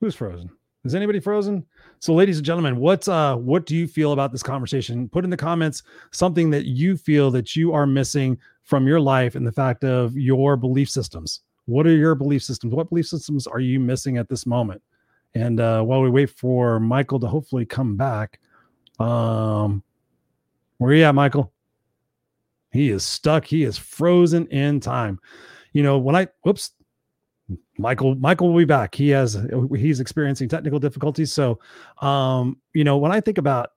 Who's 0.00 0.16
frozen? 0.16 0.50
Is 0.84 0.94
anybody 0.94 1.18
frozen? 1.18 1.64
So, 2.00 2.12
ladies 2.12 2.36
and 2.36 2.44
gentlemen, 2.44 2.76
what 2.76 3.08
uh, 3.08 3.36
what 3.36 3.64
do 3.64 3.74
you 3.74 3.86
feel 3.86 4.12
about 4.12 4.32
this 4.32 4.42
conversation? 4.42 5.08
Put 5.08 5.24
in 5.24 5.30
the 5.30 5.36
comments 5.36 5.82
something 6.10 6.50
that 6.50 6.66
you 6.66 6.96
feel 6.96 7.30
that 7.30 7.56
you 7.56 7.72
are 7.72 7.86
missing 7.86 8.38
from 8.64 8.86
your 8.86 9.00
life 9.00 9.34
and 9.34 9.46
the 9.46 9.52
fact 9.52 9.84
of 9.84 10.16
your 10.16 10.56
belief 10.56 10.90
systems. 10.90 11.40
What 11.64 11.86
are 11.86 11.96
your 11.96 12.14
belief 12.14 12.42
systems? 12.42 12.74
What 12.74 12.90
belief 12.90 13.06
systems 13.06 13.46
are 13.46 13.60
you 13.60 13.80
missing 13.80 14.18
at 14.18 14.28
this 14.28 14.44
moment? 14.44 14.82
And 15.34 15.58
uh, 15.58 15.82
while 15.82 16.02
we 16.02 16.10
wait 16.10 16.30
for 16.30 16.78
Michael 16.78 17.18
to 17.20 17.26
hopefully 17.26 17.64
come 17.64 17.96
back, 17.96 18.38
um, 19.00 19.82
where 20.76 20.90
are 20.90 20.94
you 20.94 21.04
at, 21.04 21.14
Michael? 21.14 21.50
He 22.72 22.90
is 22.90 23.04
stuck. 23.04 23.46
He 23.46 23.62
is 23.62 23.78
frozen 23.78 24.46
in 24.48 24.80
time. 24.80 25.18
You 25.72 25.82
know, 25.82 25.96
when 25.96 26.14
I 26.14 26.28
whoops, 26.42 26.72
Michael 27.78 28.14
Michael 28.16 28.48
will 28.52 28.58
be 28.58 28.64
back. 28.64 28.94
He 28.94 29.10
has 29.10 29.38
he's 29.76 30.00
experiencing 30.00 30.48
technical 30.48 30.78
difficulties. 30.78 31.32
So 31.32 31.58
um, 32.00 32.58
you 32.72 32.84
know, 32.84 32.96
when 32.96 33.12
I 33.12 33.20
think 33.20 33.38
about 33.38 33.70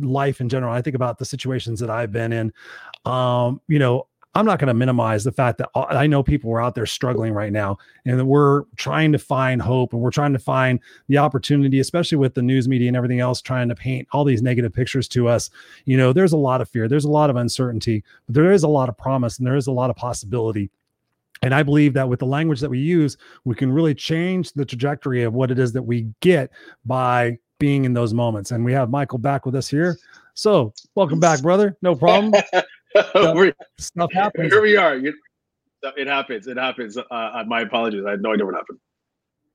life 0.00 0.40
in 0.40 0.48
general, 0.48 0.72
I 0.72 0.82
think 0.82 0.96
about 0.96 1.18
the 1.18 1.24
situations 1.24 1.80
that 1.80 1.90
I've 1.90 2.12
been 2.12 2.32
in. 2.32 2.52
Um, 3.04 3.60
you 3.68 3.78
know, 3.78 4.08
I'm 4.36 4.46
not 4.46 4.58
going 4.58 4.68
to 4.68 4.74
minimize 4.74 5.22
the 5.22 5.30
fact 5.30 5.58
that 5.58 5.68
I 5.76 6.08
know 6.08 6.22
people 6.22 6.50
are 6.52 6.60
out 6.60 6.74
there 6.74 6.86
struggling 6.86 7.32
right 7.32 7.52
now 7.52 7.78
and 8.04 8.18
that 8.18 8.24
we're 8.24 8.64
trying 8.74 9.12
to 9.12 9.18
find 9.18 9.62
hope 9.62 9.92
and 9.92 10.02
we're 10.02 10.10
trying 10.10 10.32
to 10.32 10.40
find 10.40 10.80
the 11.06 11.18
opportunity, 11.18 11.78
especially 11.78 12.18
with 12.18 12.34
the 12.34 12.42
news 12.42 12.66
media 12.66 12.88
and 12.88 12.96
everything 12.96 13.20
else 13.20 13.40
trying 13.40 13.68
to 13.68 13.76
paint 13.76 14.08
all 14.10 14.24
these 14.24 14.42
negative 14.42 14.72
pictures 14.72 15.06
to 15.08 15.28
us. 15.28 15.50
You 15.84 15.96
know, 15.96 16.12
there's 16.12 16.32
a 16.32 16.36
lot 16.36 16.60
of 16.60 16.68
fear, 16.68 16.88
there's 16.88 17.04
a 17.04 17.10
lot 17.10 17.30
of 17.30 17.36
uncertainty, 17.36 18.02
but 18.26 18.34
there 18.34 18.50
is 18.50 18.64
a 18.64 18.68
lot 18.68 18.88
of 18.88 18.98
promise 18.98 19.38
and 19.38 19.46
there 19.46 19.56
is 19.56 19.68
a 19.68 19.72
lot 19.72 19.88
of 19.90 19.94
possibility 19.94 20.68
and 21.42 21.54
I 21.54 21.62
believe 21.62 21.94
that 21.94 22.08
with 22.08 22.20
the 22.20 22.26
language 22.26 22.60
that 22.60 22.70
we 22.70 22.78
use, 22.78 23.16
we 23.44 23.54
can 23.54 23.70
really 23.70 23.94
change 23.94 24.52
the 24.52 24.64
trajectory 24.64 25.22
of 25.22 25.34
what 25.34 25.50
it 25.50 25.58
is 25.58 25.72
that 25.72 25.82
we 25.82 26.08
get 26.20 26.50
by 26.84 27.38
being 27.58 27.84
in 27.84 27.92
those 27.92 28.14
moments. 28.14 28.50
And 28.50 28.64
we 28.64 28.72
have 28.72 28.90
Michael 28.90 29.18
back 29.18 29.44
with 29.46 29.54
us 29.54 29.68
here. 29.68 29.96
So, 30.34 30.72
welcome 30.94 31.20
back, 31.20 31.42
brother. 31.42 31.76
No 31.82 31.94
problem. 31.94 32.34
stuff, 32.96 33.52
stuff 33.78 34.12
happens. 34.12 34.52
Here 34.52 34.62
we 34.62 34.76
are. 34.76 34.96
It 34.96 36.06
happens. 36.06 36.46
It 36.46 36.56
happens. 36.56 36.96
Uh, 36.96 37.44
my 37.46 37.60
apologies. 37.60 38.04
I 38.06 38.12
had 38.12 38.22
no 38.22 38.32
idea 38.32 38.46
what 38.46 38.54
happened 38.54 38.78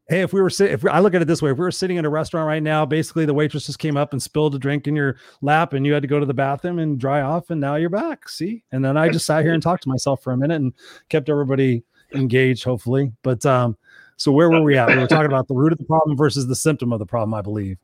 hey, 0.10 0.22
if 0.22 0.34
we 0.34 0.42
were 0.42 0.50
sitting, 0.50 0.74
if 0.74 0.84
we, 0.84 0.90
I 0.90 1.00
look 1.00 1.14
at 1.14 1.22
it 1.22 1.26
this 1.26 1.42
way, 1.42 1.52
if 1.52 1.58
we 1.58 1.64
were 1.64 1.72
sitting 1.72 1.98
in 1.98 2.06
a 2.06 2.10
restaurant 2.10 2.48
right 2.48 2.64
now, 2.64 2.86
basically 2.86 3.26
the 3.26 3.34
waitress 3.34 3.68
just 3.68 3.80
came 3.80 3.96
up 3.96 4.12
and 4.12 4.22
spilled 4.22 4.56
a 4.56 4.60
drink 4.60 4.88
in 4.88 4.96
your 4.96 5.18
lap, 5.42 5.74
and 5.74 5.86
you 5.86 5.94
had 5.94 6.02
to 6.02 6.08
go 6.08 6.20
to 6.20 6.26
the 6.26 6.34
bathroom 6.34 6.80
and 6.80 7.00
dry 7.00 7.22
off, 7.22 7.50
and 7.52 7.62
now 7.62 7.76
you're 7.76 7.90
back. 7.90 8.28
See, 8.28 8.64
and 8.72 8.84
then 8.84 8.98
I 8.98 9.10
just 9.10 9.26
sat 9.26 9.44
here 9.44 9.54
and 9.54 9.62
talked 9.62 9.84
to 9.84 9.90
myself 9.90 10.24
for 10.24 10.34
a 10.34 10.38
minute 10.38 10.56
and 10.56 10.74
kept 11.10 11.30
everybody 11.30 11.84
engaged, 12.14 12.64
hopefully. 12.64 13.12
But 13.22 13.46
um, 13.46 13.78
so 14.18 14.32
where 14.32 14.50
were 14.50 14.64
we 14.64 14.78
at? 14.78 14.90
We 14.90 14.98
were 14.98 15.08
talking 15.08 15.28
about 15.28 15.48
the 15.48 15.54
root 15.54 15.72
of 15.72 15.78
the 15.78 15.86
problem 15.86 16.18
versus 16.18 16.48
the 16.48 16.56
symptom 16.56 16.92
of 16.92 17.00
the 17.00 17.06
problem, 17.06 17.34
I 17.34 17.42
believe. 17.42 17.78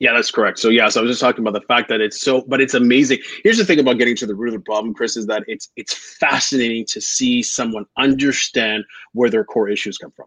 Yeah, 0.00 0.12
that's 0.12 0.30
correct. 0.30 0.58
So 0.58 0.68
yeah, 0.68 0.88
so 0.88 1.00
I 1.00 1.02
was 1.02 1.12
just 1.12 1.20
talking 1.20 1.46
about 1.46 1.58
the 1.58 1.66
fact 1.66 1.88
that 1.88 2.00
it's 2.00 2.20
so, 2.20 2.42
but 2.48 2.60
it's 2.60 2.74
amazing. 2.74 3.18
Here's 3.42 3.58
the 3.58 3.64
thing 3.64 3.78
about 3.78 3.98
getting 3.98 4.16
to 4.16 4.26
the 4.26 4.34
root 4.34 4.48
of 4.48 4.54
the 4.54 4.60
problem, 4.60 4.92
Chris, 4.92 5.16
is 5.16 5.26
that 5.26 5.44
it's 5.46 5.70
it's 5.76 5.94
fascinating 5.94 6.84
to 6.86 7.00
see 7.00 7.42
someone 7.42 7.86
understand 7.96 8.84
where 9.12 9.30
their 9.30 9.44
core 9.44 9.68
issues 9.68 9.98
come 9.98 10.10
from. 10.10 10.26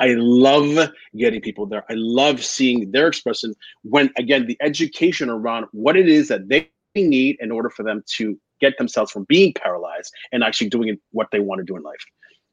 I 0.00 0.14
love 0.16 0.90
getting 1.16 1.40
people 1.40 1.66
there. 1.66 1.84
I 1.90 1.94
love 1.94 2.44
seeing 2.44 2.90
their 2.92 3.08
expression 3.08 3.54
when, 3.82 4.10
again, 4.16 4.46
the 4.46 4.56
education 4.60 5.28
around 5.28 5.66
what 5.72 5.96
it 5.96 6.08
is 6.08 6.28
that 6.28 6.48
they 6.48 6.70
need 6.94 7.36
in 7.40 7.50
order 7.50 7.70
for 7.70 7.82
them 7.82 8.02
to 8.16 8.38
get 8.60 8.76
themselves 8.78 9.10
from 9.10 9.24
being 9.24 9.52
paralyzed 9.52 10.12
and 10.32 10.42
actually 10.42 10.68
doing 10.68 10.98
what 11.12 11.28
they 11.30 11.40
want 11.40 11.60
to 11.60 11.64
do 11.64 11.76
in 11.76 11.82
life. 11.82 12.04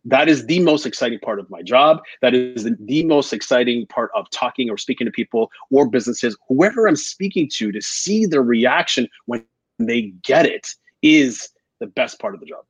That 0.08 0.30
is 0.30 0.46
the 0.46 0.60
most 0.60 0.86
exciting 0.86 1.20
part 1.20 1.40
of 1.40 1.50
my 1.50 1.64
job. 1.64 2.00
That 2.22 2.36
is 2.36 2.64
the, 2.64 2.78
the 2.80 3.04
most 3.06 3.34
exciting 3.34 3.88
part 3.88 4.12
of 4.16 4.30
talking 4.30 4.70
or 4.70 4.78
speaking 4.78 5.06
to 5.06 5.12
people 5.12 5.50
or 5.72 5.90
businesses, 5.90 6.38
whoever 6.48 6.88
I'm 6.88 6.96
speaking 6.96 7.50
to, 7.56 7.72
to 7.72 7.82
see 7.82 8.28
their 8.28 8.44
reaction 8.44 9.08
when 9.26 9.44
they 9.80 10.14
get 10.24 10.46
it 10.46 10.68
is 11.02 11.50
the 11.80 11.88
best 11.88 12.20
part 12.20 12.36
of 12.36 12.40
the 12.40 12.46
job. 12.46 12.66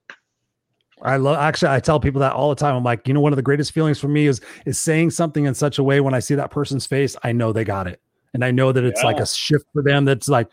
I 1.01 1.17
love 1.17 1.37
actually 1.37 1.71
I 1.71 1.79
tell 1.79 1.99
people 1.99 2.21
that 2.21 2.33
all 2.33 2.49
the 2.49 2.55
time. 2.55 2.75
I'm 2.75 2.83
like, 2.83 3.07
you 3.07 3.13
know, 3.13 3.19
one 3.19 3.33
of 3.33 3.37
the 3.37 3.43
greatest 3.43 3.73
feelings 3.73 3.99
for 3.99 4.07
me 4.07 4.27
is 4.27 4.41
is 4.65 4.79
saying 4.79 5.11
something 5.11 5.45
in 5.45 5.53
such 5.53 5.77
a 5.77 5.83
way 5.83 5.99
when 5.99 6.13
I 6.13 6.19
see 6.19 6.35
that 6.35 6.51
person's 6.51 6.85
face, 6.85 7.15
I 7.23 7.31
know 7.31 7.51
they 7.51 7.63
got 7.63 7.87
it. 7.87 8.01
And 8.33 8.43
I 8.43 8.51
know 8.51 8.71
that 8.71 8.83
it's 8.83 9.01
yeah. 9.01 9.07
like 9.07 9.19
a 9.19 9.25
shift 9.25 9.65
for 9.73 9.81
them 9.81 10.05
that's 10.05 10.27
like, 10.27 10.49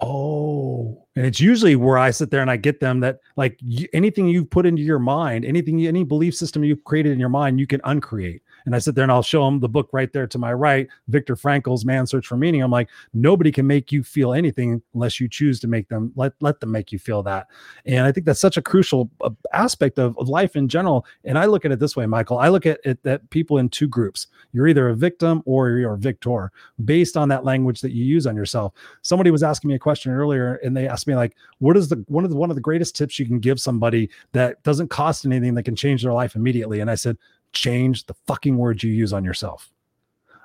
oh, 0.00 1.04
And 1.16 1.26
it's 1.26 1.40
usually 1.40 1.76
where 1.76 1.98
I 1.98 2.10
sit 2.10 2.30
there 2.30 2.40
and 2.40 2.50
I 2.50 2.56
get 2.56 2.80
them 2.80 3.00
that 3.00 3.18
like 3.36 3.58
anything 3.92 4.28
you've 4.28 4.50
put 4.50 4.66
into 4.66 4.82
your 4.82 5.00
mind, 5.00 5.44
anything, 5.44 5.84
any 5.86 6.04
belief 6.04 6.34
system 6.36 6.62
you've 6.62 6.84
created 6.84 7.12
in 7.12 7.18
your 7.18 7.28
mind, 7.28 7.58
you 7.58 7.66
can 7.66 7.80
uncreate. 7.84 8.42
And 8.68 8.76
I 8.76 8.80
sit 8.80 8.94
there 8.94 9.02
and 9.02 9.10
I'll 9.10 9.22
show 9.22 9.46
them 9.46 9.60
the 9.60 9.68
book 9.68 9.88
right 9.92 10.12
there 10.12 10.26
to 10.26 10.38
my 10.38 10.52
right, 10.52 10.86
Viktor 11.08 11.36
Frankl's 11.36 11.86
Man's 11.86 12.10
Search 12.10 12.26
for 12.26 12.36
Meaning. 12.36 12.62
I'm 12.62 12.70
like, 12.70 12.90
nobody 13.14 13.50
can 13.50 13.66
make 13.66 13.90
you 13.90 14.02
feel 14.02 14.34
anything 14.34 14.82
unless 14.92 15.18
you 15.18 15.26
choose 15.26 15.58
to 15.60 15.66
make 15.66 15.88
them 15.88 16.12
let 16.16 16.34
let 16.40 16.60
them 16.60 16.70
make 16.70 16.92
you 16.92 16.98
feel 16.98 17.22
that. 17.22 17.46
And 17.86 18.04
I 18.04 18.12
think 18.12 18.26
that's 18.26 18.40
such 18.40 18.58
a 18.58 18.62
crucial 18.62 19.10
uh, 19.22 19.30
aspect 19.54 19.98
of, 19.98 20.18
of 20.18 20.28
life 20.28 20.54
in 20.54 20.68
general. 20.68 21.06
And 21.24 21.38
I 21.38 21.46
look 21.46 21.64
at 21.64 21.72
it 21.72 21.78
this 21.78 21.96
way, 21.96 22.04
Michael. 22.04 22.36
I 22.36 22.50
look 22.50 22.66
at 22.66 22.78
it 22.84 23.02
that 23.04 23.30
people 23.30 23.56
in 23.56 23.70
two 23.70 23.88
groups. 23.88 24.26
You're 24.52 24.68
either 24.68 24.90
a 24.90 24.94
victim 24.94 25.42
or 25.46 25.70
you're 25.70 25.94
a 25.94 25.98
victor, 25.98 26.52
based 26.84 27.16
on 27.16 27.30
that 27.30 27.46
language 27.46 27.80
that 27.80 27.92
you 27.92 28.04
use 28.04 28.26
on 28.26 28.36
yourself. 28.36 28.74
Somebody 29.00 29.30
was 29.30 29.42
asking 29.42 29.68
me 29.68 29.76
a 29.76 29.78
question 29.78 30.12
earlier, 30.12 30.56
and 30.56 30.76
they 30.76 30.86
asked 30.86 31.06
me 31.06 31.16
like, 31.16 31.36
"What 31.56 31.78
is 31.78 31.88
the 31.88 32.04
one 32.08 32.24
of 32.24 32.30
the 32.30 32.36
one 32.36 32.50
of 32.50 32.54
the 32.54 32.60
greatest 32.60 32.94
tips 32.96 33.18
you 33.18 33.24
can 33.24 33.38
give 33.38 33.58
somebody 33.60 34.10
that 34.32 34.62
doesn't 34.62 34.88
cost 34.88 35.24
anything 35.24 35.54
that 35.54 35.62
can 35.62 35.74
change 35.74 36.02
their 36.02 36.12
life 36.12 36.36
immediately?" 36.36 36.80
And 36.80 36.90
I 36.90 36.96
said, 36.96 37.16
change 37.52 38.06
the 38.06 38.14
fucking 38.26 38.56
words 38.56 38.82
you 38.82 38.90
use 38.92 39.12
on 39.12 39.24
yourself. 39.24 39.70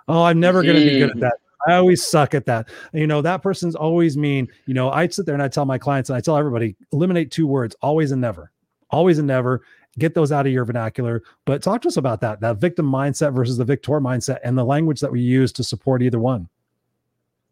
Oh, 0.07 0.23
I'm 0.23 0.39
never 0.39 0.63
going 0.63 0.75
to 0.75 0.81
be 0.81 0.99
good 0.99 1.11
at 1.11 1.19
that. 1.19 1.33
I 1.67 1.75
always 1.75 2.05
suck 2.05 2.33
at 2.33 2.45
that. 2.45 2.69
You 2.93 3.07
know, 3.07 3.21
that 3.21 3.41
person's 3.41 3.75
always 3.75 4.17
mean. 4.17 4.49
You 4.65 4.73
know, 4.73 4.91
I 4.91 5.07
sit 5.07 5.25
there 5.25 5.35
and 5.35 5.43
I 5.43 5.47
tell 5.47 5.65
my 5.65 5.77
clients 5.77 6.09
and 6.09 6.17
I 6.17 6.21
tell 6.21 6.37
everybody 6.37 6.75
eliminate 6.91 7.31
two 7.31 7.47
words 7.47 7.75
always 7.81 8.11
and 8.11 8.21
never. 8.21 8.51
Always 8.89 9.17
and 9.17 9.27
never. 9.27 9.61
Get 9.97 10.13
those 10.13 10.31
out 10.31 10.45
of 10.45 10.51
your 10.51 10.65
vernacular. 10.65 11.23
But 11.45 11.61
talk 11.61 11.81
to 11.83 11.87
us 11.87 11.97
about 11.97 12.19
that 12.21 12.41
that 12.41 12.57
victim 12.57 12.85
mindset 12.85 13.33
versus 13.33 13.57
the 13.57 13.65
victor 13.65 14.01
mindset 14.01 14.39
and 14.43 14.57
the 14.57 14.65
language 14.65 14.99
that 14.99 15.11
we 15.11 15.21
use 15.21 15.51
to 15.53 15.63
support 15.63 16.01
either 16.01 16.19
one. 16.19 16.49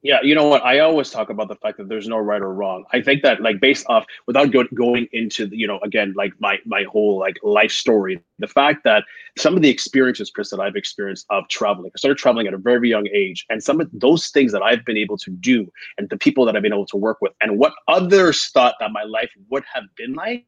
Yeah, 0.04 0.18
you 0.24 0.34
know 0.34 0.48
what? 0.48 0.66
I 0.66 0.80
always 0.80 1.12
talk 1.12 1.30
about 1.30 1.48
the 1.48 1.56
fact 1.56 1.78
that 1.78 1.88
there's 1.88 2.08
no 2.08 2.18
right 2.18 2.42
or 2.42 2.52
wrong. 2.56 2.86
I 2.92 3.02
think 3.02 3.22
that 3.22 3.40
like 3.40 3.60
based 3.60 3.86
off 3.88 4.04
without 4.26 4.52
go- 4.52 4.66
going 4.74 5.08
into 5.12 5.48
you 5.52 5.68
know 5.68 5.80
again 5.84 6.14
like 6.18 6.34
my 6.40 6.58
my 6.66 6.84
whole 6.84 7.20
like 7.20 7.38
life 7.44 7.72
story, 7.72 8.20
the 8.40 8.48
fact 8.48 8.84
that 8.84 9.04
some 9.38 9.56
of 9.56 9.62
the 9.62 9.70
experiences, 9.70 10.32
Chris, 10.32 10.50
that 10.50 10.60
I've 10.60 10.76
experienced 10.76 11.28
of 11.30 11.48
traveling, 11.50 11.92
I 11.96 11.98
started 12.00 12.18
traveling 12.18 12.48
at 12.48 12.54
a 12.56 12.58
very 12.58 12.90
young 12.90 13.08
age, 13.14 13.46
and 13.50 13.64
some 13.64 13.80
of 13.80 13.90
those 13.94 14.30
things 14.30 14.52
that 14.54 14.64
I've 14.64 14.84
been 14.86 14.98
able 14.98 15.18
to 15.20 15.30
do, 15.30 15.72
and 16.00 16.10
the 16.10 16.18
people 16.18 16.46
that 16.46 16.56
I've 16.56 16.64
been 16.64 16.74
able 16.74 16.88
to 16.88 16.98
work 16.98 17.20
with, 17.22 17.34
and 17.40 17.60
what 17.60 17.74
others 17.88 18.48
thought 18.48 18.76
that 18.80 18.92
my 18.92 19.04
life 19.04 19.30
would 19.52 19.64
have 19.72 19.84
been 19.96 20.14
like, 20.14 20.46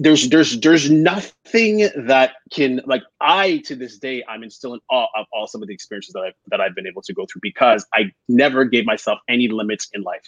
there's 0.00 0.30
there's 0.30 0.58
there's 0.60 0.90
nothing 0.90 1.88
that 1.94 2.32
can 2.50 2.80
like 2.86 3.02
I 3.20 3.58
to 3.66 3.76
this 3.76 3.98
day 3.98 4.24
I'm 4.28 4.48
still 4.50 4.74
in 4.74 4.80
awe 4.90 5.06
of 5.14 5.26
all 5.32 5.46
some 5.46 5.62
of 5.62 5.68
the 5.68 5.74
experiences 5.74 6.12
that 6.14 6.20
I've 6.20 6.34
that 6.46 6.60
I've 6.60 6.74
been 6.74 6.86
able 6.86 7.02
to 7.02 7.12
go 7.12 7.26
through 7.26 7.40
because 7.42 7.86
I 7.92 8.10
never 8.28 8.64
gave 8.64 8.86
myself 8.86 9.18
any 9.28 9.48
limits 9.48 9.88
in 9.92 10.02
life. 10.02 10.22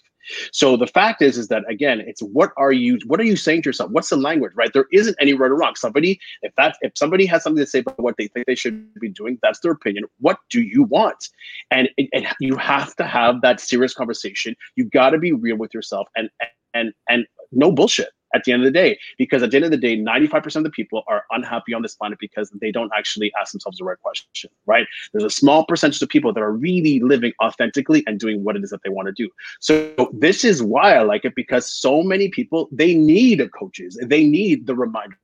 So 0.52 0.76
the 0.76 0.86
fact 0.86 1.22
is 1.22 1.38
is 1.38 1.48
that 1.48 1.64
again 1.68 2.00
it's 2.00 2.20
what 2.20 2.52
are 2.56 2.72
you 2.72 2.98
what 3.06 3.18
are 3.18 3.24
you 3.24 3.36
saying 3.36 3.62
to 3.62 3.70
yourself? 3.70 3.90
What's 3.90 4.10
the 4.10 4.16
language, 4.16 4.52
right? 4.54 4.72
There 4.72 4.86
isn't 4.92 5.16
any 5.18 5.32
right 5.32 5.50
or 5.50 5.56
wrong. 5.56 5.74
Somebody 5.74 6.20
if 6.42 6.54
that 6.56 6.76
if 6.82 6.92
somebody 6.94 7.24
has 7.26 7.42
something 7.42 7.64
to 7.64 7.68
say 7.68 7.78
about 7.78 7.98
what 7.98 8.16
they 8.18 8.28
think 8.28 8.46
they 8.46 8.54
should 8.54 8.92
be 9.00 9.08
doing, 9.08 9.38
that's 9.42 9.60
their 9.60 9.72
opinion. 9.72 10.04
What 10.18 10.38
do 10.50 10.60
you 10.60 10.82
want? 10.82 11.28
And, 11.70 11.88
and 12.12 12.26
you 12.40 12.56
have 12.56 12.94
to 12.96 13.04
have 13.04 13.40
that 13.40 13.60
serious 13.60 13.94
conversation. 13.94 14.54
You 14.76 14.84
got 14.84 15.10
to 15.10 15.18
be 15.18 15.32
real 15.32 15.56
with 15.56 15.72
yourself 15.72 16.08
and 16.14 16.28
and 16.74 16.92
and 17.08 17.26
no 17.52 17.72
bullshit 17.72 18.10
at 18.34 18.44
the 18.44 18.52
end 18.52 18.62
of 18.62 18.66
the 18.66 18.72
day. 18.72 18.98
Because 19.18 19.42
at 19.42 19.50
the 19.50 19.56
end 19.56 19.64
of 19.64 19.70
the 19.70 19.76
day, 19.76 19.96
95% 19.96 20.56
of 20.56 20.64
the 20.64 20.70
people 20.70 21.02
are 21.06 21.24
unhappy 21.30 21.74
on 21.74 21.82
this 21.82 21.94
planet 21.94 22.18
because 22.18 22.50
they 22.60 22.70
don't 22.70 22.92
actually 22.96 23.32
ask 23.40 23.52
themselves 23.52 23.78
the 23.78 23.84
right 23.84 24.00
question, 24.00 24.50
right? 24.66 24.86
There's 25.12 25.24
a 25.24 25.30
small 25.30 25.64
percentage 25.64 26.00
of 26.02 26.08
people 26.08 26.32
that 26.32 26.40
are 26.40 26.52
really 26.52 27.00
living 27.00 27.32
authentically 27.42 28.02
and 28.06 28.18
doing 28.18 28.44
what 28.44 28.56
it 28.56 28.64
is 28.64 28.70
that 28.70 28.82
they 28.82 28.90
want 28.90 29.06
to 29.06 29.12
do. 29.12 29.28
So 29.60 30.10
this 30.12 30.44
is 30.44 30.62
why 30.62 30.94
I 30.94 31.02
like 31.02 31.24
it 31.24 31.34
because 31.34 31.70
so 31.70 32.02
many 32.02 32.28
people, 32.28 32.68
they 32.72 32.94
need 32.94 33.42
coaches, 33.52 33.98
they 34.02 34.24
need 34.24 34.66
the 34.66 34.74
reminder 34.74 35.16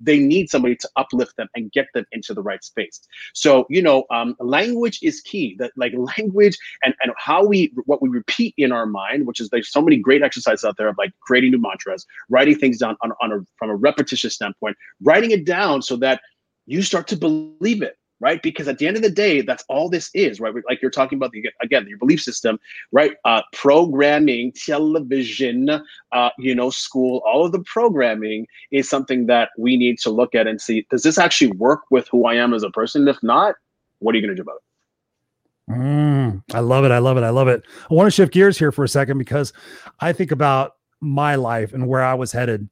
they 0.00 0.18
need 0.18 0.50
somebody 0.50 0.76
to 0.76 0.88
uplift 0.96 1.36
them 1.36 1.48
and 1.54 1.72
get 1.72 1.86
them 1.94 2.04
into 2.12 2.34
the 2.34 2.42
right 2.42 2.62
space. 2.62 3.00
So, 3.34 3.66
you 3.68 3.82
know, 3.82 4.04
um, 4.10 4.36
language 4.40 4.98
is 5.02 5.20
key. 5.20 5.56
That 5.58 5.72
like 5.76 5.92
language 6.16 6.56
and, 6.82 6.94
and 7.02 7.12
how 7.16 7.44
we 7.44 7.72
what 7.86 8.02
we 8.02 8.08
repeat 8.08 8.54
in 8.56 8.72
our 8.72 8.86
mind, 8.86 9.26
which 9.26 9.40
is 9.40 9.48
there's 9.48 9.70
so 9.70 9.82
many 9.82 9.96
great 9.96 10.22
exercises 10.22 10.64
out 10.64 10.76
there 10.76 10.88
of 10.88 10.96
like 10.98 11.12
creating 11.20 11.52
new 11.52 11.60
mantras, 11.60 12.06
writing 12.28 12.58
things 12.58 12.78
down 12.78 12.96
on, 13.02 13.12
on 13.20 13.32
a 13.32 13.38
from 13.56 13.70
a 13.70 13.76
repetitious 13.76 14.34
standpoint, 14.34 14.76
writing 15.02 15.30
it 15.30 15.44
down 15.44 15.82
so 15.82 15.96
that 15.96 16.20
you 16.66 16.82
start 16.82 17.08
to 17.08 17.16
believe 17.16 17.82
it 17.82 17.96
right? 18.22 18.40
Because 18.40 18.68
at 18.68 18.78
the 18.78 18.86
end 18.86 18.96
of 18.96 19.02
the 19.02 19.10
day, 19.10 19.40
that's 19.42 19.64
all 19.68 19.90
this 19.90 20.08
is, 20.14 20.40
right? 20.40 20.54
Like 20.68 20.80
you're 20.80 20.92
talking 20.92 21.18
about 21.18 21.32
the 21.32 21.44
again 21.60 21.86
your 21.88 21.98
belief 21.98 22.22
system, 22.22 22.58
right? 22.92 23.16
Uh, 23.24 23.42
programming, 23.52 24.52
television, 24.52 25.68
uh, 26.12 26.30
you 26.38 26.54
know, 26.54 26.70
school, 26.70 27.20
all 27.26 27.44
of 27.44 27.50
the 27.50 27.62
programming 27.64 28.46
is 28.70 28.88
something 28.88 29.26
that 29.26 29.50
we 29.58 29.76
need 29.76 29.98
to 29.98 30.10
look 30.10 30.34
at 30.36 30.46
and 30.46 30.60
see: 30.60 30.86
does 30.88 31.02
this 31.02 31.18
actually 31.18 31.50
work 31.52 31.80
with 31.90 32.06
who 32.08 32.24
I 32.24 32.34
am 32.34 32.54
as 32.54 32.62
a 32.62 32.70
person? 32.70 33.06
If 33.08 33.20
not, 33.22 33.56
what 33.98 34.14
are 34.14 34.18
you 34.18 34.26
going 34.26 34.36
to 34.36 34.42
do 34.42 34.48
about 34.48 34.56
it? 34.56 35.72
Mm, 35.72 36.42
I 36.54 36.60
love 36.60 36.84
it. 36.84 36.92
I 36.92 36.98
love 36.98 37.16
it. 37.16 37.24
I 37.24 37.30
love 37.30 37.48
it. 37.48 37.64
I 37.90 37.94
want 37.94 38.06
to 38.06 38.10
shift 38.12 38.32
gears 38.32 38.56
here 38.56 38.72
for 38.72 38.84
a 38.84 38.88
second 38.88 39.18
because 39.18 39.52
I 40.00 40.12
think 40.12 40.30
about 40.30 40.76
my 41.00 41.34
life 41.34 41.72
and 41.72 41.88
where 41.88 42.02
I 42.02 42.14
was 42.14 42.30
headed. 42.30 42.68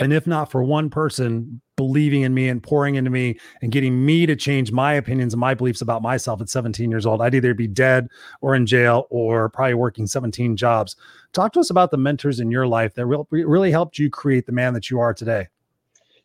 And 0.00 0.12
if 0.12 0.26
not 0.26 0.50
for 0.50 0.64
one 0.64 0.90
person 0.90 1.60
believing 1.82 2.22
in 2.22 2.32
me 2.32 2.48
and 2.48 2.62
pouring 2.62 2.94
into 2.94 3.10
me 3.10 3.36
and 3.60 3.72
getting 3.72 4.06
me 4.06 4.24
to 4.24 4.36
change 4.36 4.70
my 4.70 4.92
opinions 4.92 5.34
and 5.34 5.40
my 5.40 5.52
beliefs 5.52 5.80
about 5.80 6.00
myself 6.00 6.40
at 6.40 6.48
17 6.48 6.88
years 6.88 7.04
old, 7.04 7.20
I'd 7.20 7.34
either 7.34 7.54
be 7.54 7.66
dead 7.66 8.08
or 8.40 8.54
in 8.54 8.66
jail 8.66 9.08
or 9.10 9.48
probably 9.48 9.74
working 9.74 10.06
17 10.06 10.56
jobs. 10.56 10.94
Talk 11.32 11.52
to 11.54 11.60
us 11.60 11.70
about 11.70 11.90
the 11.90 11.96
mentors 11.96 12.38
in 12.38 12.52
your 12.52 12.68
life 12.68 12.94
that 12.94 13.04
really 13.04 13.72
helped 13.72 13.98
you 13.98 14.10
create 14.10 14.46
the 14.46 14.52
man 14.52 14.74
that 14.74 14.90
you 14.90 15.00
are 15.00 15.12
today. 15.12 15.48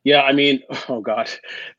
Yeah, 0.03 0.21
I 0.21 0.31
mean, 0.31 0.61
oh 0.89 1.01
God, 1.01 1.27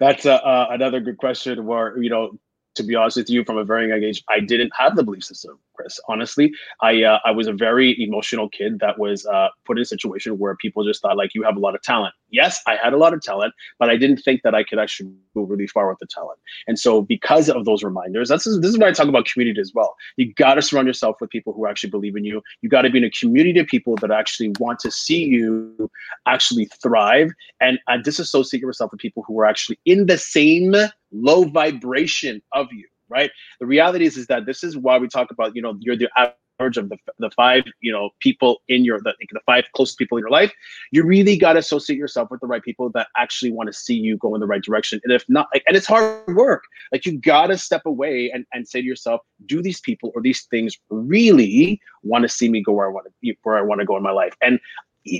that's 0.01 0.27
uh, 0.27 0.67
another 0.71 0.99
good 0.99 1.19
question. 1.19 1.65
Where 1.65 1.97
you 2.03 2.11
know, 2.11 2.37
to 2.75 2.83
be 2.83 2.97
honest 2.97 3.17
with 3.17 3.31
you, 3.31 3.45
from 3.45 3.59
a 3.59 3.65
very 3.65 3.89
young 3.89 4.03
age, 4.03 4.25
I 4.29 4.41
didn't 4.41 4.73
have 4.77 4.97
the 4.97 5.05
belief 5.05 5.23
system, 5.23 5.61
Chris. 5.79 6.01
Honestly, 6.09 6.53
I 6.83 7.05
uh, 7.05 7.19
I 7.25 7.31
was 7.31 7.47
a 7.47 7.53
very 7.53 8.01
emotional 8.03 8.49
kid 8.49 8.81
that 8.81 8.99
was 8.99 9.25
uh, 9.27 9.49
put 9.65 9.79
in 9.79 9.83
a 9.83 9.85
situation 9.85 10.39
where 10.39 10.57
people 10.57 10.85
just 10.85 11.01
thought 11.03 11.17
like 11.17 11.35
you 11.35 11.43
have 11.45 11.57
a 11.57 11.61
lot 11.61 11.75
of 11.75 11.83
talent. 11.83 12.15
Yes, 12.31 12.61
I 12.67 12.77
had 12.77 12.93
a 12.93 12.97
lot 12.97 13.15
of 13.15 13.23
talent, 13.23 13.55
but 13.79 13.89
I 13.89 13.97
didn't 13.97 14.19
think 14.19 14.43
that 14.43 14.55
I 14.55 14.65
could 14.65 14.79
actually 14.79 15.13
go 15.35 15.43
really 15.43 15.69
far 15.69 15.89
with 15.89 15.99
the 16.01 16.07
talent. 16.07 16.41
And 16.67 16.79
so, 16.79 17.03
because 17.03 17.49
of 17.49 17.65
those 17.65 17.85
reminders, 17.85 18.29
that's 18.29 18.45
this 18.45 18.71
is 18.73 18.79
why 18.79 18.89
I 18.89 18.93
talk 18.93 19.09
about 19.09 19.27
community 19.27 19.61
as 19.61 19.73
well. 19.73 19.95
You 20.17 20.33
got 20.35 20.55
to 20.55 20.63
surround 20.63 20.89
yourself 20.89 21.17
with 21.21 21.31
people 21.31 21.53
who 21.53 21.67
actually 21.67 21.91
believe 21.91 22.17
in 22.17 22.25
you. 22.25 22.43
You 22.63 22.69
got 22.69 22.83
to 22.83 22.91
be 22.91 22.99
in 22.99 23.05
a 23.05 23.11
community 23.11 23.61
of 23.61 23.69
people 23.69 23.95
that 23.97 24.11
actually 24.11 24.53
want 24.59 24.81
to 24.81 24.91
see 24.91 25.25
you 25.25 25.91
actually 26.27 26.67
thrive, 26.83 27.31
and 27.61 27.79
uh, 27.87 27.99
disassociate 27.99 28.63
yourself 28.63 28.91
with 28.91 29.01
people 29.01 29.23
who 29.27 29.39
are 29.39 29.47
actually 29.47 29.79
in 29.85 30.07
the 30.07 30.19
same 30.19 30.75
low 31.13 31.45
vibration 31.45 32.43
of 32.53 32.67
you 32.73 32.87
right? 33.09 33.31
The 33.61 33.67
reality 33.67 34.05
is 34.05 34.17
is 34.17 34.27
that 34.27 34.47
this 34.47 34.63
is 34.65 34.77
why 34.77 34.99
we 34.99 35.09
talk 35.09 35.31
about 35.31 35.55
you 35.55 35.63
know 35.63 35.77
you're 35.81 35.97
the 35.97 36.09
average 36.17 36.77
of 36.77 36.89
the, 36.89 36.97
the 37.19 37.31
five 37.31 37.65
you 37.81 37.93
know 37.93 38.11
people 38.21 38.63
in 38.69 38.85
your 38.85 39.01
the, 39.01 39.15
the 39.33 39.41
five 39.47 39.65
closest 39.75 39.99
people 39.99 40.19
in 40.19 40.23
your 40.23 40.31
life. 40.31 40.53
You 40.91 41.05
really 41.05 41.37
got 41.37 41.55
to 41.55 41.61
associate 41.61 41.99
yourself 41.99 42.31
with 42.31 42.41
the 42.41 42.47
right 42.47 42.63
people 42.63 42.91
that 42.91 43.09
actually 43.17 43.53
want 43.53 43.69
to 43.69 43.73
see 43.73 43.95
you 43.95 44.17
go 44.17 44.35
in 44.35 44.41
the 44.41 44.47
right 44.47 44.63
direction. 44.63 45.01
And 45.05 45.13
if 45.13 45.25
not 45.29 45.49
like, 45.53 45.63
and 45.67 45.77
it's 45.77 45.87
hard 45.87 46.27
work. 46.35 46.65
Like 46.93 47.07
you 47.07 47.19
got 47.19 47.49
to 47.49 47.59
step 47.59 47.83
away 47.87 48.31
and, 48.33 48.45
and 48.53 48.67
say 48.67 48.81
to 48.81 48.87
yourself 48.87 49.21
do 49.47 49.63
these 49.63 49.81
people 49.81 50.13
or 50.15 50.23
these 50.23 50.45
things 50.51 50.77
really 50.91 51.81
want 52.03 52.23
to 52.23 52.29
see 52.29 52.49
me 52.49 52.63
go 52.63 52.73
where 52.73 52.87
i 52.87 52.91
want 52.91 53.07
to 53.07 53.35
where 53.43 53.59
i 53.59 53.63
want 53.63 53.81
to 53.81 53.85
go 53.85 53.97
in 53.97 54.03
my 54.03 54.13
life? 54.13 54.35
And 54.43 54.61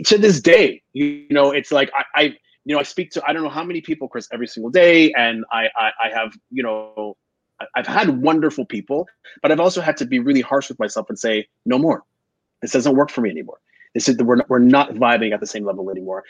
to 0.05 0.19
this 0.19 0.41
day 0.41 0.83
you 0.93 1.25
know 1.31 1.51
it's 1.51 1.73
like 1.73 1.91
i, 1.97 2.05
I 2.23 2.37
you 2.69 2.75
know, 2.75 2.81
I 2.81 2.83
speak 2.83 3.11
to 3.13 3.23
I 3.27 3.33
don't 3.33 3.43
know 3.43 3.49
how 3.49 3.65
many 3.65 3.81
people, 3.81 4.09
Chris, 4.09 4.29
every 4.31 4.47
single 4.47 4.71
day, 4.71 5.11
and 5.13 5.43
I 5.51 5.69
I, 5.75 5.91
I 6.05 6.09
have 6.13 6.35
you 6.51 6.63
know 6.63 7.17
I've 7.75 7.87
had 7.87 8.23
wonderful 8.23 8.65
people, 8.65 9.09
but 9.43 9.51
I've 9.51 9.61
also 9.61 9.81
had 9.81 9.97
to 9.99 10.07
be 10.07 10.19
really 10.19 10.41
harsh 10.41 10.69
with 10.69 10.79
myself 10.79 11.09
and 11.09 11.19
say 11.19 11.49
no 11.67 11.79
more. 11.79 12.05
This 12.63 12.73
doesn't 12.73 12.97
work 12.97 13.11
for 13.11 13.21
me 13.21 13.31
anymore. 13.31 13.59
This 13.95 14.09
is 14.09 14.17
we're 14.19 14.37
not, 14.37 14.51
we're 14.51 14.59
not 14.59 14.91
vibing 14.95 15.33
at 15.33 15.41
the 15.41 15.47
same 15.47 15.65
level 15.65 15.91
anymore. 15.91 16.25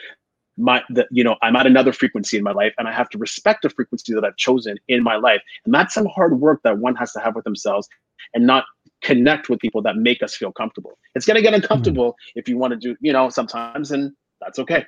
My 0.57 0.83
the, 0.91 1.07
you 1.11 1.23
know 1.23 1.37
I'm 1.43 1.55
at 1.57 1.67
another 1.67 1.93
frequency 1.93 2.37
in 2.37 2.43
my 2.43 2.53
life, 2.53 2.75
and 2.79 2.88
I 2.88 2.93
have 2.93 3.09
to 3.11 3.19
respect 3.19 3.62
the 3.62 3.71
frequency 3.71 4.12
that 4.14 4.25
I've 4.25 4.37
chosen 4.37 4.77
in 4.88 5.03
my 5.03 5.17
life, 5.17 5.41
and 5.64 5.73
that's 5.73 5.95
some 5.95 6.07
hard 6.07 6.41
work 6.41 6.61
that 6.64 6.79
one 6.79 6.97
has 6.97 7.12
to 7.12 7.21
have 7.21 7.35
with 7.35 7.45
themselves, 7.45 7.88
and 8.35 8.47
not 8.47 8.64
connect 9.03 9.49
with 9.49 9.61
people 9.61 9.81
that 9.83 9.97
make 9.97 10.23
us 10.23 10.35
feel 10.35 10.51
comfortable. 10.51 10.99
It's 11.14 11.27
gonna 11.27 11.43
get 11.43 11.55
uncomfortable 11.55 12.12
mm-hmm. 12.12 12.38
if 12.38 12.49
you 12.49 12.59
want 12.59 12.73
to 12.73 12.77
do 12.77 12.97
you 13.01 13.12
know 13.12 13.29
sometimes, 13.29 13.93
and 13.93 14.12
that's 14.41 14.59
okay. 14.59 14.85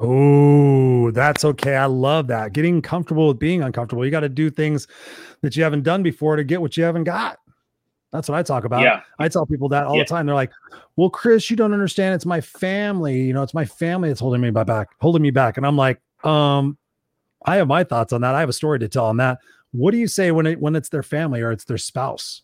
Oh, 0.00 1.10
that's 1.12 1.44
okay. 1.44 1.76
I 1.76 1.86
love 1.86 2.26
that. 2.28 2.52
Getting 2.52 2.82
comfortable 2.82 3.28
with 3.28 3.38
being 3.38 3.62
uncomfortable. 3.62 4.04
You 4.04 4.10
got 4.10 4.20
to 4.20 4.28
do 4.28 4.50
things 4.50 4.86
that 5.42 5.56
you 5.56 5.62
haven't 5.62 5.82
done 5.82 6.02
before 6.02 6.36
to 6.36 6.44
get 6.44 6.60
what 6.60 6.76
you 6.76 6.84
haven't 6.84 7.04
got. 7.04 7.38
That's 8.12 8.28
what 8.28 8.38
I 8.38 8.42
talk 8.42 8.64
about. 8.64 8.82
Yeah. 8.82 9.00
I 9.18 9.28
tell 9.28 9.44
people 9.44 9.68
that 9.70 9.86
all 9.86 9.96
yeah. 9.96 10.02
the 10.02 10.08
time. 10.08 10.26
They're 10.26 10.34
like, 10.34 10.52
"Well, 10.96 11.10
Chris, 11.10 11.50
you 11.50 11.56
don't 11.56 11.72
understand. 11.72 12.14
It's 12.14 12.26
my 12.26 12.40
family. 12.40 13.22
You 13.22 13.32
know, 13.32 13.42
it's 13.42 13.54
my 13.54 13.64
family 13.64 14.08
that's 14.08 14.20
holding 14.20 14.40
me 14.40 14.50
back, 14.50 14.90
holding 15.00 15.22
me 15.22 15.30
back." 15.30 15.56
And 15.56 15.66
I'm 15.66 15.76
like, 15.76 16.00
um, 16.22 16.78
I 17.44 17.56
have 17.56 17.66
my 17.66 17.82
thoughts 17.82 18.12
on 18.12 18.20
that. 18.20 18.34
I 18.34 18.40
have 18.40 18.48
a 18.48 18.54
story 18.54 18.78
to 18.78 18.88
tell 18.88 19.06
on 19.06 19.16
that. 19.16 19.38
What 19.72 19.90
do 19.90 19.98
you 19.98 20.06
say 20.06 20.30
when 20.30 20.46
it 20.46 20.60
when 20.60 20.76
it's 20.76 20.88
their 20.88 21.02
family 21.02 21.40
or 21.40 21.50
it's 21.50 21.64
their 21.64 21.78
spouse? 21.78 22.42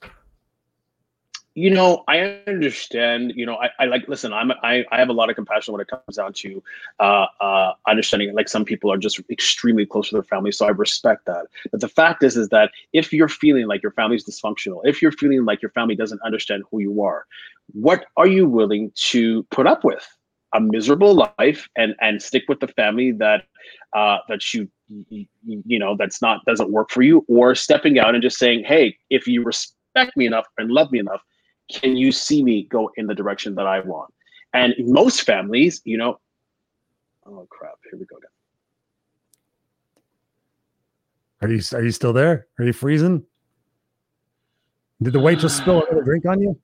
You 1.55 1.71
know, 1.71 2.05
I 2.07 2.41
understand. 2.47 3.33
You 3.35 3.45
know, 3.45 3.57
I, 3.57 3.71
I 3.81 3.87
like 3.87 4.07
listen. 4.07 4.33
I'm 4.33 4.53
I, 4.63 4.85
I 4.93 4.99
have 4.99 5.09
a 5.09 5.13
lot 5.13 5.31
of 5.31 5.37
compassion 5.37 5.73
when 5.73 5.81
it 5.81 5.89
comes 5.89 6.17
down 6.17 6.33
to 6.35 6.63
uh, 7.01 7.27
uh, 7.41 7.73
understanding. 7.89 8.33
Like 8.35 8.49
some 8.49 8.65
people 8.65 8.93
are 8.93 8.97
just 8.97 9.21
extremely 9.31 9.85
close 9.85 10.11
to 10.11 10.15
their 10.15 10.23
family, 10.23 10.53
so 10.53 10.67
I 10.67 10.71
respect 10.71 11.27
that. 11.27 11.47
But 11.73 11.81
the 11.81 11.89
fact 11.89 12.23
is, 12.23 12.37
is 12.37 12.51
that 12.51 12.71
if 12.93 13.13
you're 13.13 13.29
feeling 13.29 13.67
like 13.67 13.83
your 13.83 13.93
family's 13.93 14.25
dysfunctional, 14.25 14.81
if 14.85 15.03
you're 15.03 15.13
feeling 15.13 15.45
like 15.45 15.61
your 15.61 15.73
family 15.73 15.97
doesn't 15.97 16.21
understand 16.23 16.63
who 16.71 16.81
you 16.81 17.03
are, 17.03 17.27
what 17.73 18.07
are 18.17 18.29
you 18.29 18.47
willing 18.47 18.93
to 19.11 19.43
put 19.51 19.67
up 19.67 19.83
with? 19.83 20.07
A 20.53 20.61
miserable 20.61 21.31
life 21.39 21.69
and 21.77 21.95
and 22.01 22.23
stick 22.23 22.45
with 22.49 22.61
the 22.61 22.69
family 22.69 23.11
that 23.13 23.45
uh, 23.93 24.19
that 24.29 24.55
you 24.55 24.69
you 24.89 25.79
know 25.79 25.97
that's 25.97 26.23
not 26.23 26.45
doesn't 26.45 26.71
work 26.71 26.91
for 26.91 27.03
you, 27.03 27.25
or 27.29 27.57
stepping 27.57 27.99
out 27.99 28.15
and 28.15 28.23
just 28.23 28.39
saying, 28.39 28.63
hey, 28.65 28.97
if 29.11 29.27
you 29.27 29.43
respect 29.43 30.17
me 30.17 30.27
enough 30.27 30.47
and 30.57 30.71
love 30.71 30.93
me 30.93 31.01
enough 31.01 31.23
can 31.72 31.96
you 31.96 32.12
see 32.12 32.42
me 32.42 32.64
go 32.64 32.90
in 32.96 33.06
the 33.06 33.14
direction 33.14 33.54
that 33.56 33.66
I 33.66 33.80
want? 33.80 34.12
And 34.52 34.74
most 34.78 35.22
families, 35.22 35.80
you 35.85 35.96
know, 35.96 36.18
oh 37.26 37.46
crap, 37.50 37.74
here 37.88 37.98
we 37.98 38.06
go 38.06 38.16
again. 38.16 38.30
Are 41.42 41.48
you 41.48 41.62
are 41.72 41.85
you 41.85 41.92
still 41.92 42.12
there? 42.12 42.46
Are 42.59 42.64
you 42.64 42.72
freezing? 42.72 43.24
Did 45.02 45.12
the 45.12 45.20
waitress 45.20 45.56
spill 45.56 45.85
another 45.90 46.02
drink 46.02 46.26
on 46.26 46.40
you? 46.40 46.59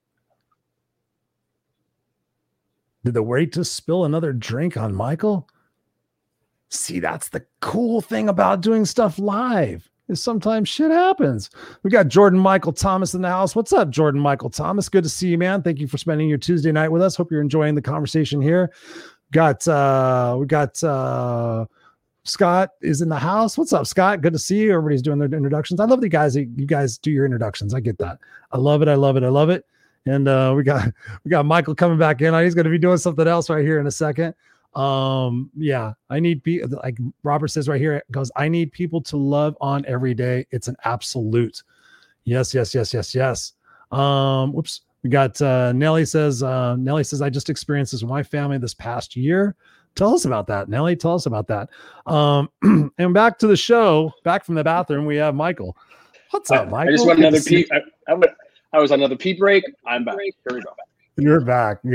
Did 3.05 3.15
the 3.15 3.23
waitress 3.23 3.71
spill 3.71 4.05
another 4.05 4.33
drink 4.33 4.77
on 4.77 4.95
Michael? 4.95 5.49
See, 6.69 6.99
that's 6.99 7.29
the 7.29 7.47
cool 7.61 8.01
thing 8.01 8.29
about 8.29 8.61
doing 8.61 8.85
stuff 8.85 9.19
live 9.19 9.89
is 10.09 10.23
sometimes 10.23 10.69
shit 10.69 10.91
happens. 10.91 11.51
We 11.83 11.91
got 11.91 12.09
Jordan 12.09 12.39
Michael 12.39 12.73
Thomas 12.73 13.15
in 13.15 13.23
the 13.23 13.29
house. 13.29 13.57
What's 13.57 13.73
up, 13.73 13.91
Jordan 13.91 14.21
Michael 14.21 14.51
Thomas? 14.51 14.89
Good 14.89 15.05
to 15.05 15.11
see 15.11 15.29
you, 15.29 15.39
man. 15.39 15.63
Thank 15.63 15.81
you 15.81 15.87
for 15.87 15.99
spending 15.99 16.29
your 16.29 16.39
Tuesday 16.39 16.73
night 16.73 16.91
with 16.91 17.03
us. 17.03 17.17
Hope 17.17 17.31
you're 17.31 17.41
enjoying 17.41 17.75
the 17.75 17.83
conversation 17.83 18.41
here. 18.41 18.73
Got 19.33 19.67
uh 19.67 20.37
we 20.39 20.47
got 20.47 20.83
uh 20.85 21.67
Scott 22.25 22.71
is 22.81 23.03
in 23.03 23.09
the 23.09 23.19
house. 23.19 23.57
What's 23.57 23.73
up, 23.73 23.87
Scott? 23.87 24.21
Good 24.21 24.33
to 24.33 24.39
see 24.39 24.59
you. 24.59 24.73
Everybody's 24.73 25.03
doing 25.03 25.19
their 25.19 25.29
introductions. 25.29 25.79
I 25.79 25.85
love 25.85 26.01
the 26.01 26.09
guys. 26.09 26.35
You 26.37 26.47
guys 26.47 26.99
do 26.99 27.11
your 27.11 27.25
introductions. 27.25 27.73
I 27.75 27.81
get 27.81 27.99
that. 27.99 28.19
I 28.53 28.59
love 28.59 28.83
it. 28.83 28.89
I 28.89 28.95
love 28.95 29.17
it. 29.17 29.23
I 29.23 29.29
love 29.29 29.51
it. 29.51 29.65
And 30.07 30.29
uh, 30.29 30.53
we 30.57 30.63
got 30.63 30.93
we 31.25 31.31
got 31.31 31.47
Michael 31.47 31.75
coming 31.75 31.99
back 31.99 32.21
in. 32.21 32.35
He's 32.43 32.55
going 32.55 32.65
to 32.65 32.71
be 32.71 32.79
doing 32.79 32.99
something 32.99 33.27
else 33.27 33.51
right 33.51 33.65
here 33.65 33.81
in 33.81 33.87
a 33.87 33.93
second 33.93 34.35
um 34.77 35.51
yeah 35.57 35.95
i 36.11 36.21
need 36.21 36.43
be 36.43 36.63
like 36.65 36.99
robert 37.23 37.49
says 37.49 37.67
right 37.67 37.81
here 37.81 38.03
goes 38.11 38.31
i 38.37 38.47
need 38.47 38.71
people 38.73 39.01
to 39.01 39.17
love 39.17 39.57
on 39.61 39.85
every 39.87 40.15
day. 40.15 40.47
It's 40.51 40.69
an 40.69 40.77
absolute. 40.85 41.63
Yes 42.25 42.53
yes 42.53 42.75
yes 42.75 42.93
yes 42.93 43.15
yes. 43.15 43.55
Um 43.91 44.53
whoops 44.53 44.83
we 45.03 45.09
got 45.09 45.41
uh 45.41 45.73
nelly 45.73 46.05
says 46.05 46.43
uh 46.43 46.77
nelly 46.77 47.05
says 47.05 47.23
i 47.23 47.31
just 47.31 47.49
experienced 47.49 47.93
this 47.93 48.03
with 48.03 48.11
my 48.11 48.23
family 48.23 48.59
this 48.59 48.75
past 48.75 49.17
year. 49.17 49.57
Tell 49.95 50.15
us 50.15 50.27
about 50.27 50.47
that 50.49 50.69
nelly 50.69 50.95
tell 50.95 51.15
us 51.15 51.25
about 51.25 51.49
that. 51.49 51.71
Um 52.07 52.51
and 52.99 53.15
back 53.15 53.39
to 53.39 53.47
the 53.47 53.57
show 53.57 54.13
back 54.25 54.45
from 54.45 54.57
the 54.57 54.65
bathroom 54.65 55.07
we 55.07 55.17
have 55.17 55.35
michael. 55.35 55.75
What's 56.33 56.51
up 56.51 56.69
michael 56.69 56.93
i 56.93 56.97
just 56.97 57.07
want 57.07 57.19
another 57.19 57.41
pee 57.41 57.67
I, 57.73 57.81
I, 58.13 58.21
I 58.75 58.79
was 58.79 58.91
another 58.91 59.17
pee 59.17 59.33
break 59.33 59.65
i'm 59.87 60.05
back. 60.05 60.19
Here 60.19 60.33
we 60.51 60.61
go. 60.61 60.75
You're 61.17 61.41
back 61.41 61.79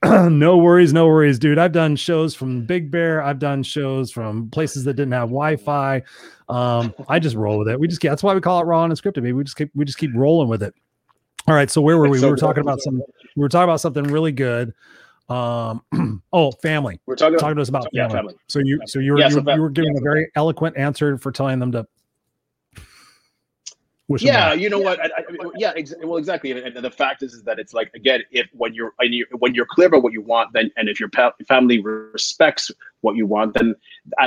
no 0.04 0.56
worries, 0.56 0.92
no 0.92 1.06
worries, 1.06 1.38
dude. 1.40 1.58
I've 1.58 1.72
done 1.72 1.96
shows 1.96 2.34
from 2.34 2.64
Big 2.64 2.90
Bear. 2.90 3.20
I've 3.20 3.40
done 3.40 3.64
shows 3.64 4.12
from 4.12 4.48
places 4.50 4.84
that 4.84 4.94
didn't 4.94 5.12
have 5.12 5.28
Wi-Fi. 5.28 6.02
Um, 6.48 6.94
I 7.08 7.18
just 7.18 7.34
roll 7.34 7.58
with 7.58 7.68
it. 7.68 7.80
We 7.80 7.88
just 7.88 8.00
that's 8.00 8.22
why 8.22 8.32
we 8.32 8.40
call 8.40 8.60
it 8.60 8.64
raw 8.64 8.84
and 8.84 8.92
scripted. 8.92 9.16
Maybe 9.16 9.32
we 9.32 9.42
just 9.42 9.56
keep 9.56 9.70
we 9.74 9.84
just 9.84 9.98
keep 9.98 10.12
rolling 10.14 10.48
with 10.48 10.62
it. 10.62 10.72
All 11.48 11.54
right. 11.54 11.68
So 11.68 11.80
where 11.80 11.98
were 11.98 12.08
we? 12.08 12.20
we 12.20 12.30
were 12.30 12.36
talking 12.36 12.60
about 12.60 12.80
some. 12.80 13.02
We 13.36 13.42
were 13.42 13.48
talking 13.48 13.64
about 13.64 13.80
something 13.80 14.04
really 14.04 14.32
good. 14.32 14.72
Um. 15.28 15.82
oh, 16.32 16.52
family. 16.52 17.00
We're 17.06 17.16
talking, 17.16 17.38
talking 17.38 17.56
to 17.56 17.62
us 17.62 17.68
about 17.68 17.82
family. 17.84 17.90
Yeah, 17.94 18.08
family. 18.08 18.34
So 18.46 18.60
you 18.60 18.80
so 18.86 19.00
you 19.00 19.12
were 19.12 19.18
yeah, 19.18 19.26
you, 19.28 19.32
so 19.32 19.52
you, 19.52 19.60
were 19.60 19.70
giving 19.70 19.94
yeah, 19.94 20.00
a 20.00 20.02
very 20.02 20.30
eloquent 20.36 20.76
answer 20.76 21.18
for 21.18 21.32
telling 21.32 21.58
them 21.58 21.72
to 21.72 21.86
yeah, 24.20 24.54
you 24.54 24.70
know 24.70 24.78
what? 24.78 24.98
I, 25.00 25.06
I, 25.18 25.22
yeah, 25.56 25.72
ex- 25.76 25.94
well, 26.02 26.16
exactly. 26.16 26.50
And, 26.50 26.60
and, 26.60 26.84
the 26.84 26.90
fact 26.90 27.22
is, 27.22 27.34
is 27.34 27.42
that 27.42 27.58
it's 27.58 27.74
like 27.74 27.90
again, 27.94 28.22
if 28.30 28.48
when 28.52 28.72
you're, 28.72 28.94
when 28.96 29.12
you're 29.12 29.26
when 29.38 29.54
you're 29.54 29.66
clear 29.66 29.88
about 29.88 30.02
what 30.02 30.14
you 30.14 30.22
want, 30.22 30.52
then 30.54 30.70
and 30.76 30.88
if 30.88 30.98
your 30.98 31.10
pa- 31.10 31.34
family 31.46 31.80
respects 31.80 32.70
what 33.02 33.16
you 33.16 33.26
want, 33.26 33.54
then 33.54 33.74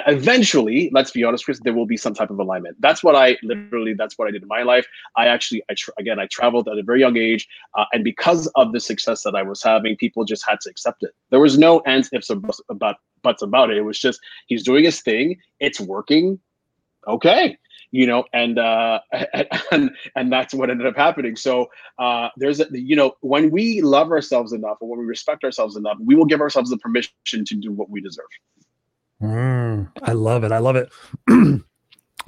eventually, 0.06 0.92
let's 0.94 1.10
be 1.12 1.24
honest, 1.24 1.46
Chris, 1.46 1.60
there 1.64 1.74
will 1.74 1.88
be 1.88 1.98
some 1.98 2.14
type 2.14 2.30
of 2.30 2.40
alignment. 2.40 2.78
That's 2.80 3.04
what 3.04 3.16
I 3.16 3.38
literally. 3.42 3.96
That's 3.96 4.18
what 4.20 4.28
I 4.28 4.32
did 4.32 4.44
in 4.44 4.48
my 4.48 4.62
life. 4.62 4.86
I 5.18 5.28
actually, 5.28 5.64
I 5.70 5.74
tra- 5.74 5.96
again, 5.98 6.20
I 6.20 6.28
traveled 6.28 6.68
at 6.68 6.78
a 6.78 6.84
very 6.84 7.00
young 7.00 7.18
age, 7.18 7.48
uh, 7.76 7.86
and 7.92 8.04
because 8.04 8.48
of 8.56 8.74
the 8.74 8.80
success 8.80 9.24
that 9.24 9.34
I 9.34 9.42
was 9.42 9.64
having, 9.64 9.96
people 9.96 10.26
just 10.26 10.48
had 10.48 10.62
to 10.62 10.70
accept 10.70 11.02
it. 11.02 11.12
There 11.32 11.40
was 11.40 11.58
no 11.58 11.80
ands, 11.82 12.10
ifs, 12.14 12.30
or 12.30 12.36
buts 12.36 12.62
about 12.70 12.98
buts 13.24 13.42
about 13.42 13.72
it. 13.72 13.78
It 13.78 13.82
was 13.82 14.00
just 14.00 14.20
he's 14.46 14.64
doing 14.64 14.84
his 14.84 15.02
thing. 15.02 15.38
It's 15.60 15.80
working. 15.80 16.40
Okay, 17.08 17.58
you 17.92 18.08
know, 18.08 18.24
and 18.34 18.58
uh, 18.58 19.00
and 19.72 19.92
and 20.16 20.32
that's 20.32 20.54
what 20.54 20.70
ended 20.70 20.88
up 20.88 20.96
happening. 20.96 21.36
So 21.36 21.70
uh, 22.00 22.30
there's 22.38 22.60
a, 22.60 22.68
you 22.72 22.96
know, 22.96 23.16
when 23.22 23.52
we 23.52 23.82
love 23.82 24.12
ourselves 24.12 24.54
enough, 24.54 24.78
or 24.82 24.90
when 24.90 25.00
we 25.00 25.06
respect 25.06 25.44
ourselves 25.44 25.76
enough, 25.76 25.98
we 26.04 26.16
will 26.16 26.26
give 26.26 26.42
ourselves 26.42 26.70
the 26.70 26.78
permission 26.78 27.46
to 27.46 27.56
do 27.56 27.72
what 27.72 27.90
we 27.90 28.02
deserve. 28.02 28.26
Mm, 29.22 29.92
I 30.02 30.14
love 30.14 30.44
it. 30.44 30.52
I 30.52 30.58
love 30.58 30.76
it. 30.76 30.92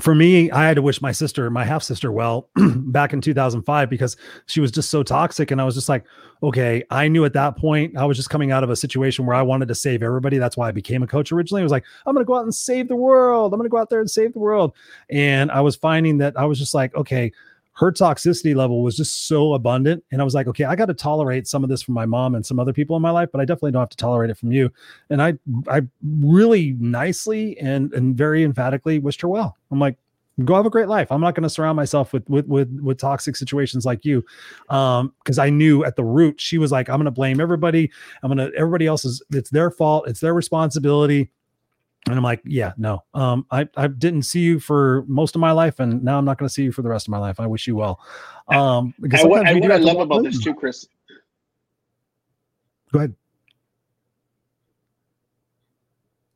for 0.03 0.13
me, 0.13 0.51
I 0.51 0.67
had 0.67 0.75
to 0.75 0.81
wish 0.81 1.01
my 1.01 1.13
sister, 1.13 1.49
my 1.49 1.63
half 1.63 1.81
sister, 1.81 2.11
well 2.11 2.49
back 2.57 3.13
in 3.13 3.21
2005 3.21 3.89
because 3.89 4.17
she 4.47 4.59
was 4.59 4.69
just 4.69 4.89
so 4.89 5.01
toxic. 5.01 5.49
And 5.49 5.61
I 5.61 5.63
was 5.63 5.75
just 5.75 5.87
like, 5.87 6.03
okay, 6.43 6.83
I 6.89 7.07
knew 7.07 7.23
at 7.23 7.31
that 7.33 7.55
point 7.55 7.95
I 7.95 8.03
was 8.03 8.17
just 8.17 8.29
coming 8.29 8.51
out 8.51 8.65
of 8.65 8.69
a 8.69 8.75
situation 8.75 9.25
where 9.25 9.33
I 9.33 9.41
wanted 9.41 9.69
to 9.69 9.75
save 9.75 10.03
everybody. 10.03 10.39
That's 10.39 10.57
why 10.57 10.67
I 10.67 10.71
became 10.73 11.03
a 11.03 11.07
coach 11.07 11.31
originally. 11.31 11.61
I 11.61 11.63
was 11.63 11.71
like, 11.71 11.85
I'm 12.05 12.13
going 12.13 12.25
to 12.25 12.27
go 12.27 12.35
out 12.35 12.43
and 12.43 12.53
save 12.53 12.89
the 12.89 12.97
world. 12.97 13.53
I'm 13.53 13.57
going 13.57 13.69
to 13.69 13.71
go 13.71 13.77
out 13.77 13.89
there 13.89 14.01
and 14.01 14.11
save 14.11 14.33
the 14.33 14.39
world. 14.39 14.73
And 15.09 15.49
I 15.49 15.61
was 15.61 15.77
finding 15.77 16.17
that 16.17 16.37
I 16.37 16.43
was 16.43 16.59
just 16.59 16.73
like, 16.73 16.93
okay, 16.95 17.31
her 17.75 17.91
toxicity 17.91 18.55
level 18.55 18.83
was 18.83 18.95
just 18.95 19.27
so 19.27 19.53
abundant. 19.53 20.03
And 20.11 20.21
I 20.21 20.23
was 20.23 20.35
like, 20.35 20.47
okay, 20.47 20.65
I 20.65 20.75
got 20.75 20.85
to 20.85 20.93
tolerate 20.93 21.47
some 21.47 21.63
of 21.63 21.69
this 21.69 21.81
from 21.81 21.95
my 21.95 22.05
mom 22.05 22.35
and 22.35 22.45
some 22.45 22.59
other 22.59 22.73
people 22.73 22.95
in 22.95 23.01
my 23.01 23.09
life, 23.09 23.29
but 23.31 23.41
I 23.41 23.45
definitely 23.45 23.71
don't 23.71 23.81
have 23.81 23.89
to 23.89 23.97
tolerate 23.97 24.29
it 24.29 24.37
from 24.37 24.51
you. 24.51 24.71
And 25.09 25.21
I, 25.21 25.33
I 25.67 25.81
really 26.19 26.75
nicely 26.79 27.57
and, 27.57 27.91
and 27.93 28.15
very 28.15 28.43
emphatically 28.43 28.99
wished 28.99 29.21
her 29.21 29.27
well. 29.27 29.57
I'm 29.71 29.79
like, 29.79 29.97
go 30.45 30.55
have 30.55 30.65
a 30.65 30.69
great 30.69 30.87
life. 30.87 31.11
I'm 31.11 31.21
not 31.21 31.35
going 31.35 31.43
to 31.43 31.49
surround 31.49 31.75
myself 31.75 32.13
with, 32.13 32.27
with, 32.29 32.47
with, 32.47 32.79
with 32.81 32.97
toxic 32.99 33.35
situations 33.35 33.85
like 33.85 34.05
you. 34.05 34.23
Um, 34.69 35.13
cause 35.25 35.39
I 35.39 35.49
knew 35.49 35.83
at 35.83 35.95
the 35.95 36.03
root, 36.03 36.39
she 36.39 36.57
was 36.57 36.71
like, 36.71 36.89
I'm 36.89 36.97
going 36.97 37.05
to 37.05 37.11
blame 37.11 37.39
everybody. 37.39 37.91
I'm 38.21 38.33
going 38.33 38.51
to, 38.51 38.55
everybody 38.57 38.85
else 38.85 39.05
is, 39.05 39.21
it's 39.31 39.49
their 39.49 39.71
fault. 39.71 40.07
It's 40.07 40.19
their 40.19 40.33
responsibility 40.33 41.31
and 42.07 42.15
I'm 42.15 42.23
like, 42.23 42.41
yeah, 42.43 42.73
no. 42.77 43.03
Um, 43.13 43.45
I, 43.49 43.67
I 43.77 43.87
didn't 43.87 44.23
see 44.23 44.41
you 44.41 44.59
for 44.59 45.05
most 45.07 45.35
of 45.35 45.41
my 45.41 45.51
life, 45.51 45.79
and 45.79 46.03
now 46.03 46.17
I'm 46.17 46.25
not 46.25 46.37
going 46.37 46.47
to 46.47 46.53
see 46.53 46.63
you 46.63 46.71
for 46.71 46.81
the 46.81 46.89
rest 46.89 47.07
of 47.07 47.11
my 47.11 47.17
life. 47.17 47.39
I 47.39 47.47
wish 47.47 47.65
you 47.65 47.75
well. 47.75 48.01
Um, 48.49 48.93
because 48.99 49.21
and 49.21 49.29
what, 49.29 49.47
and 49.47 49.59
what 49.61 49.71
I 49.71 49.77
love 49.77 49.99
about 49.99 50.23
this 50.23 50.39
too, 50.39 50.53
Chris. 50.53 50.87
Go 52.91 52.99
ahead. 52.99 53.15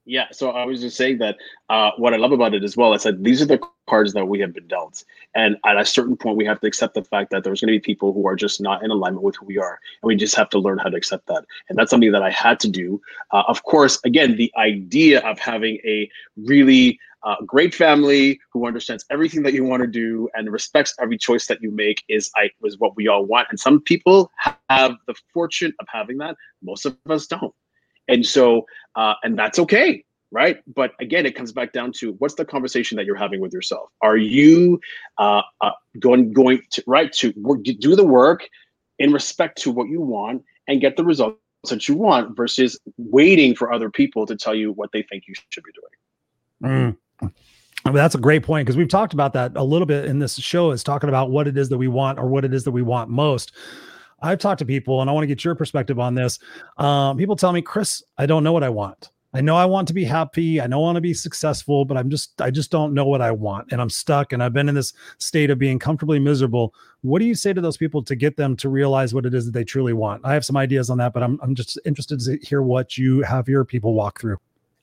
Yeah, 0.07 0.27
so 0.31 0.51
I 0.51 0.65
was 0.65 0.79
just 0.79 0.95
saying 0.95 1.17
that 1.17 1.35
uh, 1.67 1.91
what 1.97 2.13
I 2.13 2.17
love 2.17 2.31
about 2.31 2.53
it 2.53 2.63
as 2.63 2.77
well 2.77 2.93
is 2.93 3.03
that 3.03 3.25
these 3.25 3.41
are 3.41 3.45
the 3.45 3.59
cards 3.87 4.13
that 4.13 4.25
we 4.25 4.39
have 4.39 4.53
been 4.53 4.67
dealt, 4.67 5.03
and 5.35 5.57
at 5.65 5.77
a 5.77 5.85
certain 5.85 6.15
point, 6.15 6.37
we 6.37 6.45
have 6.45 6.61
to 6.61 6.67
accept 6.67 6.93
the 6.93 7.03
fact 7.03 7.29
that 7.31 7.43
there's 7.43 7.59
going 7.59 7.73
to 7.73 7.77
be 7.77 7.81
people 7.81 8.13
who 8.13 8.25
are 8.25 8.37
just 8.37 8.61
not 8.61 8.85
in 8.85 8.89
alignment 8.89 9.21
with 9.23 9.35
who 9.35 9.45
we 9.45 9.57
are, 9.57 9.79
and 10.01 10.07
we 10.07 10.15
just 10.15 10.33
have 10.35 10.49
to 10.51 10.59
learn 10.59 10.77
how 10.77 10.87
to 10.87 10.95
accept 10.95 11.27
that. 11.27 11.43
And 11.67 11.77
that's 11.77 11.89
something 11.89 12.13
that 12.13 12.23
I 12.23 12.31
had 12.31 12.57
to 12.61 12.69
do. 12.69 13.01
Uh, 13.33 13.43
of 13.49 13.63
course, 13.63 13.99
again, 14.05 14.37
the 14.37 14.49
idea 14.55 15.19
of 15.27 15.39
having 15.39 15.75
a 15.83 16.09
really 16.37 16.97
uh, 17.23 17.35
great 17.45 17.75
family 17.75 18.39
who 18.53 18.65
understands 18.65 19.03
everything 19.09 19.43
that 19.43 19.51
you 19.51 19.65
want 19.65 19.81
to 19.81 19.87
do 19.87 20.29
and 20.35 20.49
respects 20.49 20.95
every 21.01 21.17
choice 21.17 21.47
that 21.47 21.61
you 21.61 21.69
make 21.69 22.01
is 22.07 22.31
I 22.37 22.49
what 22.77 22.95
we 22.95 23.09
all 23.09 23.25
want. 23.25 23.47
And 23.49 23.59
some 23.59 23.81
people 23.81 24.31
have 24.69 24.95
the 25.05 25.15
fortune 25.33 25.73
of 25.81 25.87
having 25.91 26.17
that. 26.19 26.37
Most 26.61 26.85
of 26.85 26.97
us 27.09 27.27
don't. 27.27 27.53
And 28.07 28.25
so, 28.25 28.65
uh, 28.95 29.15
and 29.23 29.37
that's 29.37 29.59
okay, 29.59 30.03
right? 30.31 30.59
But 30.73 30.93
again, 30.99 31.25
it 31.25 31.35
comes 31.35 31.51
back 31.51 31.73
down 31.73 31.91
to 31.93 32.13
what's 32.19 32.35
the 32.35 32.45
conversation 32.45 32.95
that 32.97 33.05
you're 33.05 33.15
having 33.15 33.41
with 33.41 33.53
yourself. 33.53 33.89
Are 34.01 34.17
you 34.17 34.79
uh, 35.17 35.41
uh, 35.61 35.71
going 35.99 36.33
going 36.33 36.61
to 36.71 36.83
right 36.87 37.11
to 37.13 37.33
work, 37.37 37.63
do 37.63 37.95
the 37.95 38.05
work 38.05 38.47
in 38.99 39.11
respect 39.11 39.61
to 39.63 39.71
what 39.71 39.89
you 39.89 40.01
want 40.01 40.43
and 40.67 40.81
get 40.81 40.97
the 40.97 41.03
results 41.03 41.39
that 41.69 41.87
you 41.87 41.95
want 41.95 42.35
versus 42.35 42.79
waiting 42.97 43.55
for 43.55 43.71
other 43.73 43.89
people 43.89 44.25
to 44.25 44.35
tell 44.35 44.55
you 44.55 44.71
what 44.71 44.91
they 44.91 45.03
think 45.03 45.23
you 45.27 45.33
should 45.49 45.63
be 45.63 45.71
doing. 46.61 46.97
Mm. 47.21 47.93
that's 47.93 48.15
a 48.15 48.19
great 48.19 48.43
point 48.43 48.65
because 48.65 48.75
we've 48.75 48.87
talked 48.87 49.13
about 49.13 49.33
that 49.33 49.51
a 49.55 49.63
little 49.63 49.85
bit 49.85 50.05
in 50.05 50.19
this 50.19 50.35
show 50.35 50.71
is 50.71 50.83
talking 50.83 51.09
about 51.09 51.29
what 51.29 51.47
it 51.47 51.57
is 51.57 51.69
that 51.69 51.77
we 51.77 51.87
want 51.87 52.17
or 52.17 52.27
what 52.27 52.43
it 52.43 52.53
is 52.53 52.63
that 52.63 52.71
we 52.71 52.81
want 52.81 53.09
most 53.09 53.51
I've 54.21 54.39
talked 54.39 54.59
to 54.59 54.65
people 54.65 55.01
and 55.01 55.09
I 55.09 55.13
want 55.13 55.23
to 55.23 55.27
get 55.27 55.43
your 55.43 55.55
perspective 55.55 55.99
on 55.99 56.15
this. 56.15 56.39
Um, 56.77 57.17
people 57.17 57.35
tell 57.35 57.51
me, 57.51 57.61
Chris, 57.61 58.03
I 58.17 58.25
don't 58.25 58.43
know 58.43 58.51
what 58.51 58.63
I 58.63 58.69
want. 58.69 59.11
I 59.33 59.41
know 59.41 59.55
I 59.55 59.65
want 59.65 59.87
to 59.89 59.93
be 59.93 60.05
happy. 60.05 60.59
I 60.61 60.67
know 60.67 60.79
I 60.79 60.83
want 60.83 60.95
to 60.95 61.01
be 61.01 61.13
successful, 61.13 61.85
but 61.85 61.97
I'm 61.97 62.09
just 62.09 62.41
I 62.41 62.49
just 62.49 62.71
don't 62.71 62.93
know 62.93 63.05
what 63.05 63.21
I 63.21 63.29
want 63.29 63.71
and 63.71 63.81
I'm 63.81 63.89
stuck 63.89 64.33
and 64.33 64.41
I've 64.41 64.53
been 64.53 64.69
in 64.69 64.73
this 64.73 64.93
state 65.19 65.49
of 65.49 65.59
being 65.59 65.77
comfortably 65.77 66.17
miserable. 66.17 66.73
What 67.01 67.19
do 67.19 67.25
you 67.25 67.35
say 67.35 67.53
to 67.53 67.61
those 67.61 67.77
people 67.77 68.01
to 68.03 68.15
get 68.15 68.37
them 68.37 68.55
to 68.57 68.69
realize 68.69 69.13
what 69.13 69.25
it 69.25 69.33
is 69.33 69.45
that 69.45 69.51
they 69.51 69.65
truly 69.65 69.93
want? 69.93 70.21
I 70.25 70.33
have 70.33 70.45
some 70.45 70.57
ideas 70.57 70.89
on 70.89 70.97
that, 70.99 71.13
but 71.13 71.23
I'm 71.23 71.39
I'm 71.43 71.55
just 71.55 71.77
interested 71.85 72.19
to 72.21 72.37
hear 72.41 72.61
what 72.61 72.97
you 72.97 73.21
have 73.21 73.47
your 73.47 73.65
people 73.65 73.93
walk 73.93 74.19
through. 74.19 74.37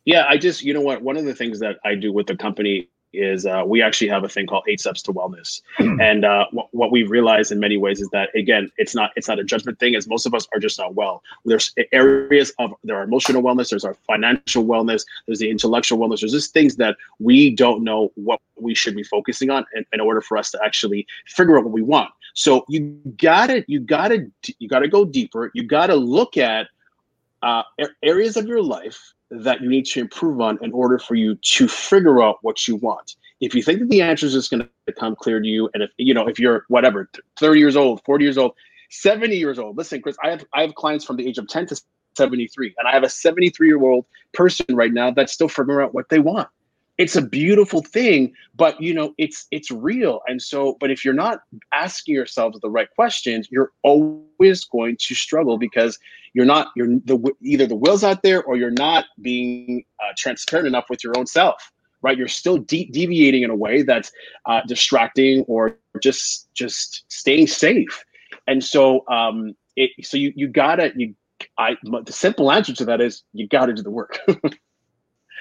Yeah, 0.05 0.27
I 0.29 0.37
just 0.37 0.63
you 0.63 0.75
know 0.75 0.83
what 0.83 1.03
one 1.03 1.17
of 1.17 1.25
the 1.25 1.35
things 1.35 1.59
that 1.61 1.79
I 1.85 1.95
do 1.95 2.13
with 2.13 2.27
the 2.27 2.37
company 2.37 2.89
is 3.17 3.47
uh, 3.47 3.63
we 3.67 3.83
actually 3.83 4.09
have 4.09 4.25
a 4.25 4.29
thing 4.29 4.47
called 4.47 4.65
eight 4.69 4.81
steps 4.81 5.03
to 5.03 5.13
wellness. 5.13 5.63
And 5.79 6.25
uh, 6.25 6.47
what, 6.51 6.69
what 6.73 6.91
we 6.91 7.05
realize 7.05 7.51
in 7.51 7.61
many 7.61 7.77
ways 7.77 8.01
is 8.01 8.09
that 8.11 8.35
again 8.35 8.71
it's 8.79 8.95
not 8.95 9.13
it's 9.17 9.29
not 9.29 9.39
a 9.39 9.45
judgment 9.45 9.79
thing 9.79 9.95
as 9.95 10.09
most 10.09 10.27
of 10.27 10.35
us 10.35 10.47
are 10.53 10.59
just 10.59 10.79
not 10.79 10.95
well. 10.95 11.23
There's 11.45 11.73
areas 11.93 12.53
of 12.59 12.75
there 12.85 12.97
are 12.97 13.03
emotional 13.03 13.43
wellness 13.43 13.71
there's 13.71 13.85
our 13.85 13.95
financial 14.07 14.65
wellness 14.65 15.05
there's 15.27 15.39
the 15.39 15.51
intellectual 15.51 15.99
wellness 15.99 16.21
there's 16.21 16.33
just 16.33 16.53
things 16.53 16.77
that 16.77 16.97
we 17.19 17.51
don't 17.51 17.85
know 17.85 18.13
what 18.15 18.41
we 18.57 18.75
should 18.75 18.95
be 18.95 19.03
focusing 19.03 19.51
on 19.51 19.65
in, 19.75 19.85
in 19.93 20.01
order 20.01 20.21
for 20.21 20.37
us 20.37 20.51
to 20.51 20.61
actually 20.65 21.07
figure 21.27 21.59
out 21.59 21.65
what 21.65 21.73
we 21.73 21.83
want. 21.83 22.11
So 22.35 22.65
you 22.69 22.99
gotta 23.19 23.65
you 23.69 23.81
gotta 23.81 24.27
you 24.59 24.69
gotta 24.69 24.89
go 24.89 25.05
deeper. 25.05 25.51
You 25.55 25.63
gotta 25.63 25.95
look 25.95 26.37
at 26.37 26.69
uh, 27.45 27.63
areas 28.03 28.37
of 28.39 28.47
your 28.47 28.63
life 28.63 29.13
that 29.31 29.61
you 29.61 29.69
need 29.69 29.85
to 29.85 30.01
improve 30.01 30.41
on 30.41 30.59
in 30.63 30.73
order 30.73 30.99
for 30.99 31.15
you 31.15 31.35
to 31.37 31.69
figure 31.69 32.23
out 32.23 32.39
what 32.41 32.67
you 32.67 32.77
want. 32.77 33.17
If 33.41 33.55
you 33.55 33.63
think 33.63 33.81
that 33.81 33.91
the 33.91 34.01
answer 34.01 34.27
is 34.27 34.33
just 34.33 34.51
going 34.51 34.63
to 34.63 34.69
become 34.87 35.15
clear 35.15 35.41
to 35.41 35.47
you, 35.47 35.69
and 35.75 35.83
if 35.83 35.91
you 35.99 36.15
know 36.15 36.27
if 36.27 36.39
you're 36.39 36.65
whatever 36.69 37.11
30 37.39 37.61
years 37.61 37.77
old, 37.77 38.03
40 38.05 38.25
years 38.25 38.39
old, 38.39 38.53
70 38.91 39.37
years 39.37 39.59
old, 39.59 39.77
listen, 39.77 40.01
Chris, 40.01 40.17
I 40.25 40.31
have 40.31 40.45
I 40.55 40.63
have 40.63 40.75
clients 40.75 41.05
from 41.05 41.17
the 41.17 41.27
age 41.27 41.37
of 41.37 41.47
10 41.47 41.67
to 41.67 41.81
73, 42.17 42.75
and 42.79 42.89
I 42.89 42.93
have 42.93 43.03
a 43.03 43.11
73 43.11 43.67
year 43.67 43.83
old 43.83 44.07
person 44.33 44.65
right 44.71 44.93
now 44.93 45.11
that's 45.11 45.33
still 45.33 45.49
figuring 45.49 45.85
out 45.85 45.93
what 45.93 46.09
they 46.09 46.21
want 46.21 46.49
it's 46.99 47.17
a 47.17 47.23
beautiful 47.23 47.83
thing 47.83 48.33
but 48.55 48.81
you 48.81 48.95
know 48.95 49.15
it's 49.19 49.47
it's 49.51 49.71
real. 49.71 50.21
And 50.27 50.41
so 50.41 50.77
but 50.81 50.91
if 50.91 51.05
you're 51.05 51.15
not 51.15 51.41
asking 51.73 52.15
yourselves 52.15 52.59
the 52.61 52.71
right 52.71 52.89
questions 52.95 53.49
you're 53.51 53.73
always 53.83 54.65
going 54.65 54.97
to 55.01 55.15
struggle 55.15 55.59
because 55.59 55.99
you're 56.35 56.47
not 56.47 56.69
you're 56.77 56.87
the 57.05 57.33
either 57.43 57.67
the 57.67 57.77
will's 57.77 58.05
out 58.05 58.23
there 58.23 58.43
or 58.43 58.57
you're 58.57 58.71
not 58.71 59.07
being 59.21 59.85
uh, 60.01 60.13
transparent 60.17 60.67
enough 60.67 60.87
with 60.89 61.03
your 61.03 61.17
own 61.17 61.27
self 61.27 61.71
right? 62.05 62.19
You're 62.19 62.29
still 62.29 62.59
de- 62.59 62.91
deviating 62.93 63.45
in 63.45 63.51
a 63.51 63.57
way 63.57 63.83
that's 63.83 64.13
uh, 64.45 64.61
distracting 64.69 65.43
or 65.49 65.79
just 66.03 66.53
just 66.53 67.11
staying 67.11 67.47
safe. 67.47 68.05
And 68.47 68.63
so 68.63 69.05
um 69.09 69.55
it 69.77 69.91
so 70.03 70.17
you 70.17 70.33
you 70.37 70.49
gotta 70.49 70.93
you 70.95 71.15
i 71.59 71.77
the 71.83 72.13
simple 72.13 72.53
answer 72.53 72.73
to 72.75 72.85
that 72.85 73.01
is 73.01 73.23
you 73.33 73.49
gotta 73.49 73.73
do 73.73 73.83
the 73.83 73.91
work 73.91 74.19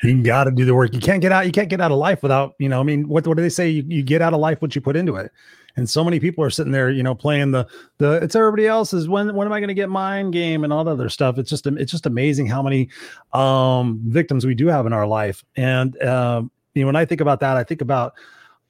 You 0.03 0.21
got 0.21 0.43
to 0.45 0.51
do 0.51 0.65
the 0.65 0.75
work. 0.75 0.93
You 0.93 0.99
can't 0.99 1.21
get 1.21 1.31
out. 1.31 1.45
You 1.45 1.51
can't 1.51 1.69
get 1.69 1.79
out 1.79 1.91
of 1.91 1.97
life 1.97 2.21
without, 2.21 2.55
you 2.59 2.67
know, 2.67 2.79
I 2.79 2.83
mean, 2.83 3.07
what, 3.07 3.25
what 3.25 3.37
do 3.37 3.43
they 3.43 3.49
say? 3.49 3.69
You, 3.69 3.83
you 3.87 4.03
get 4.03 4.21
out 4.21 4.33
of 4.33 4.39
life 4.39 4.61
what 4.61 4.75
you 4.75 4.81
put 4.81 4.95
into 4.95 5.15
it. 5.15 5.31
And 5.75 5.89
so 5.89 6.03
many 6.03 6.19
people 6.19 6.43
are 6.43 6.49
sitting 6.49 6.71
there, 6.71 6.91
you 6.91 7.01
know, 7.01 7.15
playing 7.15 7.51
the, 7.51 7.67
the, 7.97 8.13
it's 8.21 8.35
everybody 8.35 8.67
else's. 8.67 9.07
When, 9.07 9.33
when 9.33 9.47
am 9.47 9.53
I 9.53 9.59
going 9.59 9.69
to 9.69 9.73
get 9.73 9.89
mine 9.89 10.29
game 10.29 10.63
and 10.63 10.71
all 10.71 10.83
the 10.83 10.91
other 10.91 11.09
stuff? 11.09 11.37
It's 11.37 11.49
just, 11.49 11.65
it's 11.65 11.91
just 11.91 12.05
amazing 12.05 12.47
how 12.47 12.61
many, 12.61 12.89
um, 13.31 14.01
victims 14.05 14.45
we 14.45 14.53
do 14.53 14.67
have 14.67 14.85
in 14.85 14.93
our 14.93 15.07
life. 15.07 15.43
And, 15.55 15.99
um, 16.03 16.51
you 16.75 16.81
know, 16.81 16.87
when 16.87 16.95
I 16.95 17.05
think 17.05 17.21
about 17.21 17.39
that, 17.39 17.57
I 17.57 17.63
think 17.63 17.81
about, 17.81 18.13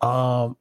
um, 0.02 0.56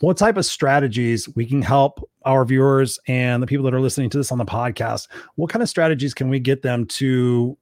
what 0.00 0.16
type 0.16 0.36
of 0.36 0.44
strategies 0.44 1.28
we 1.36 1.46
can 1.46 1.62
help 1.62 2.06
our 2.24 2.44
viewers 2.44 2.98
and 3.08 3.42
the 3.42 3.46
people 3.46 3.64
that 3.64 3.74
are 3.74 3.80
listening 3.80 4.10
to 4.10 4.18
this 4.18 4.30
on 4.30 4.38
the 4.38 4.44
podcast 4.44 5.08
what 5.36 5.50
kind 5.50 5.62
of 5.62 5.68
strategies 5.68 6.12
can 6.12 6.28
we 6.28 6.38
get 6.38 6.62
them 6.62 6.84
to 6.84 7.56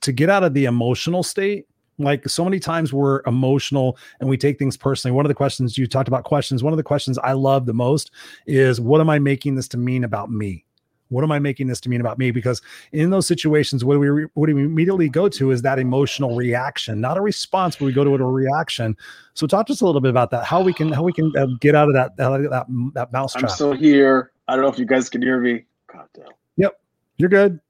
to 0.00 0.12
get 0.12 0.30
out 0.30 0.44
of 0.44 0.54
the 0.54 0.64
emotional 0.66 1.22
state 1.22 1.66
like 1.98 2.28
so 2.28 2.44
many 2.44 2.58
times 2.58 2.92
we're 2.92 3.22
emotional 3.26 3.96
and 4.20 4.28
we 4.28 4.36
take 4.36 4.58
things 4.58 4.76
personally. 4.76 5.14
One 5.14 5.24
of 5.24 5.28
the 5.28 5.34
questions 5.34 5.76
you 5.78 5.86
talked 5.86 6.08
about 6.08 6.24
questions, 6.24 6.62
one 6.62 6.72
of 6.72 6.76
the 6.76 6.82
questions 6.82 7.18
I 7.18 7.32
love 7.32 7.66
the 7.66 7.74
most 7.74 8.10
is 8.46 8.80
what 8.80 9.00
am 9.00 9.10
I 9.10 9.18
making 9.18 9.54
this 9.54 9.68
to 9.68 9.78
mean 9.78 10.04
about 10.04 10.30
me? 10.30 10.64
What 11.12 11.24
am 11.24 11.30
I 11.30 11.38
making 11.38 11.66
this 11.66 11.78
to 11.82 11.90
mean 11.90 12.00
about 12.00 12.18
me? 12.18 12.30
Because 12.30 12.62
in 12.92 13.10
those 13.10 13.26
situations, 13.26 13.84
what 13.84 13.94
do 13.94 14.00
we 14.00 14.22
what 14.32 14.46
do 14.46 14.54
we 14.54 14.64
immediately 14.64 15.10
go 15.10 15.28
to 15.28 15.50
is 15.50 15.60
that 15.60 15.78
emotional 15.78 16.34
reaction, 16.34 17.02
not 17.02 17.18
a 17.18 17.20
response, 17.20 17.76
but 17.76 17.84
we 17.84 17.92
go 17.92 18.02
to 18.02 18.14
it 18.14 18.20
a 18.22 18.24
reaction. 18.24 18.96
So 19.34 19.46
talk 19.46 19.66
to 19.66 19.74
us 19.74 19.82
a 19.82 19.86
little 19.86 20.00
bit 20.00 20.08
about 20.08 20.30
that. 20.30 20.44
How 20.44 20.62
we 20.62 20.72
can 20.72 20.90
how 20.90 21.02
we 21.02 21.12
can 21.12 21.30
uh, 21.36 21.48
get 21.60 21.74
out 21.74 21.88
of 21.88 21.94
that 21.94 22.16
that 22.16 22.50
that, 22.50 22.66
that 22.94 23.12
mouse 23.12 23.34
trap. 23.34 23.44
I'm 23.44 23.50
still 23.50 23.72
here. 23.74 24.32
I 24.48 24.56
don't 24.56 24.64
know 24.64 24.70
if 24.70 24.78
you 24.78 24.86
guys 24.86 25.10
can 25.10 25.20
hear 25.20 25.38
me. 25.38 25.66
God 25.86 26.08
damn. 26.14 26.28
Yep, 26.56 26.80
you're 27.18 27.28
good. 27.28 27.60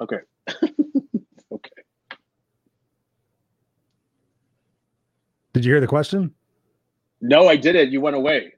Okay. 0.00 0.18
Did 5.52 5.64
you 5.64 5.72
hear 5.72 5.80
the 5.80 5.86
question? 5.86 6.32
No, 7.20 7.48
I 7.48 7.56
didn't. 7.56 7.92
You 7.92 8.00
went 8.00 8.16
away. 8.16 8.54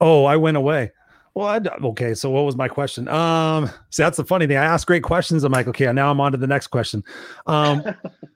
Oh, 0.00 0.24
I 0.24 0.36
went 0.36 0.56
away. 0.56 0.92
Well, 1.34 1.46
I, 1.46 1.60
okay. 1.86 2.14
So 2.14 2.30
what 2.30 2.44
was 2.44 2.56
my 2.56 2.68
question? 2.68 3.08
Um, 3.08 3.70
see, 3.90 4.02
that's 4.02 4.16
the 4.16 4.24
funny 4.24 4.46
thing. 4.46 4.56
I 4.56 4.64
ask 4.64 4.86
great 4.86 5.02
questions. 5.02 5.44
I'm 5.44 5.52
like, 5.52 5.66
okay, 5.68 5.90
now 5.92 6.10
I'm 6.10 6.20
on 6.20 6.32
to 6.32 6.38
the 6.38 6.46
next 6.46 6.68
question. 6.68 7.02
Um, 7.46 7.82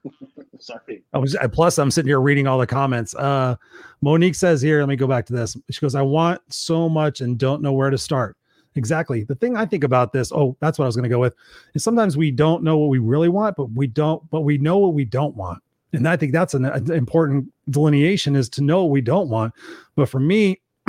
sorry. 0.59 1.03
I 1.13 1.17
was 1.17 1.35
plus 1.53 1.77
I'm 1.77 1.91
sitting 1.91 2.09
here 2.09 2.19
reading 2.19 2.47
all 2.47 2.57
the 2.57 2.67
comments. 2.67 3.13
Uh, 3.15 3.55
Monique 4.01 4.35
says 4.35 4.61
here, 4.61 4.79
let 4.79 4.89
me 4.89 4.95
go 4.95 5.07
back 5.07 5.25
to 5.27 5.33
this. 5.33 5.55
She 5.69 5.79
goes, 5.79 5.95
I 5.95 6.01
want 6.01 6.41
so 6.49 6.89
much 6.89 7.21
and 7.21 7.37
don't 7.37 7.61
know 7.61 7.73
where 7.73 7.89
to 7.89 7.97
start. 7.97 8.35
Exactly. 8.75 9.23
The 9.23 9.35
thing 9.35 9.57
I 9.57 9.65
think 9.65 9.83
about 9.83 10.11
this, 10.11 10.31
oh, 10.31 10.55
that's 10.59 10.77
what 10.77 10.85
I 10.85 10.87
was 10.87 10.95
going 10.95 11.03
to 11.03 11.09
go 11.09 11.19
with, 11.19 11.33
is 11.73 11.83
sometimes 11.83 12.15
we 12.15 12.29
don't 12.31 12.63
know 12.63 12.77
what 12.77 12.89
we 12.89 12.99
really 12.99 13.29
want, 13.29 13.55
but 13.55 13.71
we 13.71 13.87
don't, 13.87 14.27
but 14.29 14.41
we 14.41 14.57
know 14.57 14.77
what 14.77 14.93
we 14.93 15.05
don't 15.05 15.35
want 15.35 15.61
and 15.97 16.07
i 16.07 16.15
think 16.15 16.31
that's 16.31 16.53
an, 16.53 16.65
an 16.65 16.91
important 16.91 17.51
delineation 17.69 18.35
is 18.35 18.49
to 18.49 18.61
know 18.61 18.83
what 18.83 18.91
we 18.91 19.01
don't 19.01 19.29
want. 19.29 19.53
But 19.95 20.09
for 20.09 20.19
me 20.19 20.61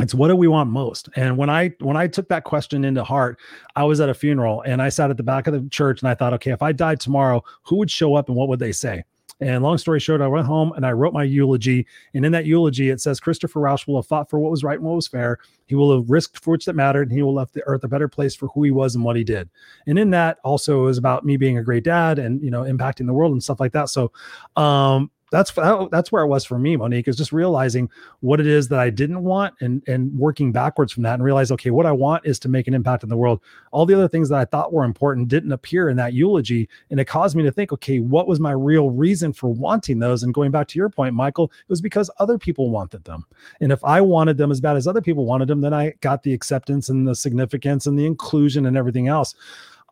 it's 0.00 0.14
what 0.14 0.28
do 0.28 0.36
we 0.36 0.48
want 0.48 0.70
most? 0.70 1.08
And 1.16 1.36
when 1.36 1.50
i 1.50 1.72
when 1.80 1.96
i 1.96 2.06
took 2.06 2.28
that 2.28 2.44
question 2.44 2.84
into 2.84 3.02
heart 3.02 3.38
i 3.76 3.84
was 3.84 4.00
at 4.00 4.08
a 4.08 4.14
funeral 4.14 4.62
and 4.62 4.80
i 4.80 4.88
sat 4.88 5.10
at 5.10 5.16
the 5.16 5.22
back 5.22 5.46
of 5.46 5.54
the 5.54 5.68
church 5.70 6.02
and 6.02 6.08
i 6.08 6.14
thought 6.14 6.32
okay 6.34 6.52
if 6.52 6.62
i 6.62 6.72
died 6.72 7.00
tomorrow 7.00 7.42
who 7.64 7.76
would 7.76 7.90
show 7.90 8.14
up 8.14 8.28
and 8.28 8.36
what 8.36 8.48
would 8.48 8.60
they 8.60 8.72
say 8.72 9.02
and 9.40 9.62
long 9.62 9.78
story 9.78 10.00
short, 10.00 10.20
I 10.20 10.26
went 10.26 10.46
home 10.46 10.72
and 10.72 10.84
I 10.84 10.92
wrote 10.92 11.14
my 11.14 11.24
eulogy. 11.24 11.86
And 12.14 12.26
in 12.26 12.32
that 12.32 12.46
eulogy, 12.46 12.90
it 12.90 13.00
says 13.00 13.20
Christopher 13.20 13.60
Rausch 13.60 13.86
will 13.86 13.96
have 13.96 14.06
fought 14.06 14.28
for 14.28 14.38
what 14.38 14.50
was 14.50 14.62
right 14.62 14.78
and 14.78 14.86
what 14.86 14.96
was 14.96 15.08
fair. 15.08 15.38
He 15.66 15.74
will 15.74 15.96
have 15.96 16.10
risked 16.10 16.42
for 16.42 16.50
which 16.52 16.66
that 16.66 16.74
mattered, 16.74 17.08
and 17.08 17.16
he 17.16 17.22
will 17.22 17.32
have 17.32 17.48
left 17.48 17.54
the 17.54 17.62
earth 17.66 17.84
a 17.84 17.88
better 17.88 18.08
place 18.08 18.34
for 18.34 18.48
who 18.48 18.64
he 18.64 18.70
was 18.70 18.94
and 18.94 19.04
what 19.04 19.16
he 19.16 19.24
did. 19.24 19.48
And 19.86 19.98
in 19.98 20.10
that, 20.10 20.38
also, 20.44 20.82
it 20.82 20.86
was 20.86 20.98
about 20.98 21.24
me 21.24 21.36
being 21.36 21.58
a 21.58 21.62
great 21.62 21.84
dad 21.84 22.18
and 22.18 22.42
you 22.42 22.50
know 22.50 22.62
impacting 22.62 23.06
the 23.06 23.14
world 23.14 23.32
and 23.32 23.42
stuff 23.42 23.60
like 23.60 23.72
that. 23.72 23.88
So, 23.88 24.12
um, 24.56 25.10
that's 25.30 25.52
oh, 25.58 25.88
that's 25.90 26.10
where 26.10 26.22
it 26.22 26.28
was 26.28 26.44
for 26.44 26.58
me, 26.58 26.76
Monique, 26.76 27.08
is 27.08 27.16
just 27.16 27.32
realizing 27.32 27.88
what 28.20 28.40
it 28.40 28.46
is 28.46 28.68
that 28.68 28.80
I 28.80 28.90
didn't 28.90 29.22
want 29.22 29.54
and 29.60 29.82
and 29.86 30.12
working 30.16 30.52
backwards 30.52 30.92
from 30.92 31.04
that 31.04 31.14
and 31.14 31.24
realize, 31.24 31.50
okay, 31.52 31.70
what 31.70 31.86
I 31.86 31.92
want 31.92 32.26
is 32.26 32.38
to 32.40 32.48
make 32.48 32.68
an 32.68 32.74
impact 32.74 33.02
in 33.02 33.08
the 33.08 33.16
world. 33.16 33.40
All 33.70 33.86
the 33.86 33.94
other 33.94 34.08
things 34.08 34.28
that 34.28 34.38
I 34.38 34.44
thought 34.44 34.72
were 34.72 34.84
important 34.84 35.28
didn't 35.28 35.52
appear 35.52 35.88
in 35.88 35.96
that 35.96 36.14
eulogy, 36.14 36.68
and 36.90 36.98
it 36.98 37.06
caused 37.06 37.36
me 37.36 37.42
to 37.44 37.52
think, 37.52 37.72
okay, 37.72 38.00
what 38.00 38.26
was 38.26 38.40
my 38.40 38.52
real 38.52 38.90
reason 38.90 39.32
for 39.32 39.48
wanting 39.48 39.98
those? 39.98 40.22
And 40.22 40.34
going 40.34 40.50
back 40.50 40.66
to 40.68 40.78
your 40.78 40.88
point, 40.88 41.14
Michael, 41.14 41.44
it 41.44 41.68
was 41.68 41.80
because 41.80 42.10
other 42.18 42.38
people 42.38 42.70
wanted 42.70 43.04
them, 43.04 43.24
and 43.60 43.72
if 43.72 43.82
I 43.84 44.00
wanted 44.00 44.36
them 44.36 44.50
as 44.50 44.60
bad 44.60 44.76
as 44.76 44.86
other 44.86 45.02
people 45.02 45.24
wanted 45.24 45.48
them, 45.48 45.60
then 45.60 45.74
I 45.74 45.94
got 46.00 46.22
the 46.22 46.32
acceptance 46.32 46.88
and 46.88 47.06
the 47.06 47.14
significance 47.14 47.86
and 47.86 47.98
the 47.98 48.06
inclusion 48.06 48.66
and 48.66 48.76
everything 48.76 49.08
else. 49.08 49.34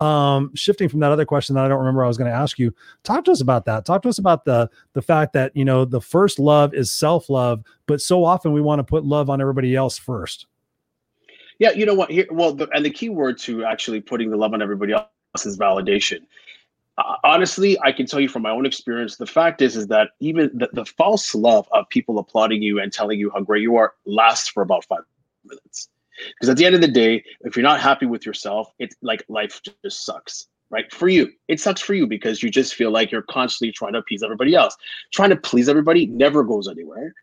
Um, 0.01 0.55
shifting 0.55 0.89
from 0.89 1.01
that 1.01 1.11
other 1.11 1.25
question 1.25 1.57
that 1.57 1.65
I 1.65 1.69
don't 1.69 1.79
remember 1.79 2.05
I 2.05 2.09
was 2.09 2.17
going 2.17 2.31
to 2.31 2.37
ask 2.37 2.57
you, 2.59 2.73
talk 3.03 3.25
to 3.25 3.33
us 3.33 3.41
about 3.41 3.65
that. 3.65 3.85
Talk 3.85 4.03
to 4.03 4.09
us 4.09 4.19
about 4.19 4.45
the 4.45 4.71
the 4.93 5.03
fact 5.03 5.33
that 5.33 5.57
you 5.57 5.65
know 5.65 5.85
the 5.85 6.01
first 6.01 6.39
love 6.39 6.73
is 6.73 6.93
self 6.93 7.29
love, 7.29 7.65
but 7.87 8.01
so 8.01 8.25
often 8.25 8.53
we 8.53 8.61
want 8.61 8.79
to 8.79 8.85
put 8.85 9.05
love 9.05 9.29
on 9.29 9.41
everybody 9.41 9.75
else 9.75 9.99
first. 9.99 10.47
Yeah, 11.59 11.73
you 11.73 11.85
know 11.85 11.95
what? 11.95 12.11
Here, 12.11 12.27
well, 12.31 12.53
the, 12.53 12.69
and 12.73 12.85
the 12.85 12.91
key 12.91 13.09
word 13.09 13.39
to 13.39 13.65
actually 13.65 14.01
putting 14.01 14.31
the 14.31 14.37
love 14.37 14.55
on 14.55 14.63
everybody 14.63 14.93
else 14.93 15.45
is 15.45 15.59
validation. 15.59 16.21
Uh, 16.99 17.17
honestly, 17.25 17.77
I 17.81 17.91
can 17.91 18.07
tell 18.07 18.21
you 18.21 18.29
from 18.29 18.43
my 18.43 18.51
own 18.51 18.67
experience, 18.67 19.17
the 19.17 19.27
fact 19.27 19.63
is, 19.63 19.77
is 19.77 19.89
that 19.89 20.11
even 20.21 20.51
the, 20.55 20.69
the 20.73 20.85
false 20.85 21.35
love 21.35 21.69
of 21.73 21.89
people 21.89 22.19
applauding 22.19 22.63
you 22.63 22.81
and 22.81 22.93
telling 22.93 23.19
you 23.19 23.31
how 23.35 23.41
great 23.41 23.63
you 23.63 23.77
are 23.77 23.95
lasts 24.05 24.49
for 24.49 24.63
about 24.63 24.85
five 24.85 25.03
minutes 25.45 25.89
because 26.35 26.49
at 26.49 26.57
the 26.57 26.67
end 26.67 26.75
of 26.75 26.81
the 26.81 26.89
day, 26.89 27.25
if 27.43 27.57
you're 27.57 27.63
not 27.63 27.81
happy 27.81 28.07
with 28.07 28.27
yourself, 28.27 28.73
it's 28.79 28.97
like 29.03 29.25
life 29.29 29.61
just 29.83 30.05
sucks, 30.05 30.49
right? 30.71 30.93
For 30.93 31.09
you, 31.09 31.31
it 31.49 31.61
sucks 31.61 31.81
for 31.81 31.95
you 31.95 32.07
because 32.07 32.43
you 32.43 32.51
just 32.51 32.75
feel 32.75 32.91
like 32.91 33.11
you're 33.11 33.23
constantly 33.23 33.73
trying 33.73 33.93
to 33.95 34.01
appease 34.01 34.23
everybody 34.23 34.55
else. 34.55 34.77
Trying 35.13 35.31
to 35.31 35.37
please 35.37 35.69
everybody 35.69 36.07
never 36.07 36.45
goes 36.45 36.69
anywhere. 36.69 37.15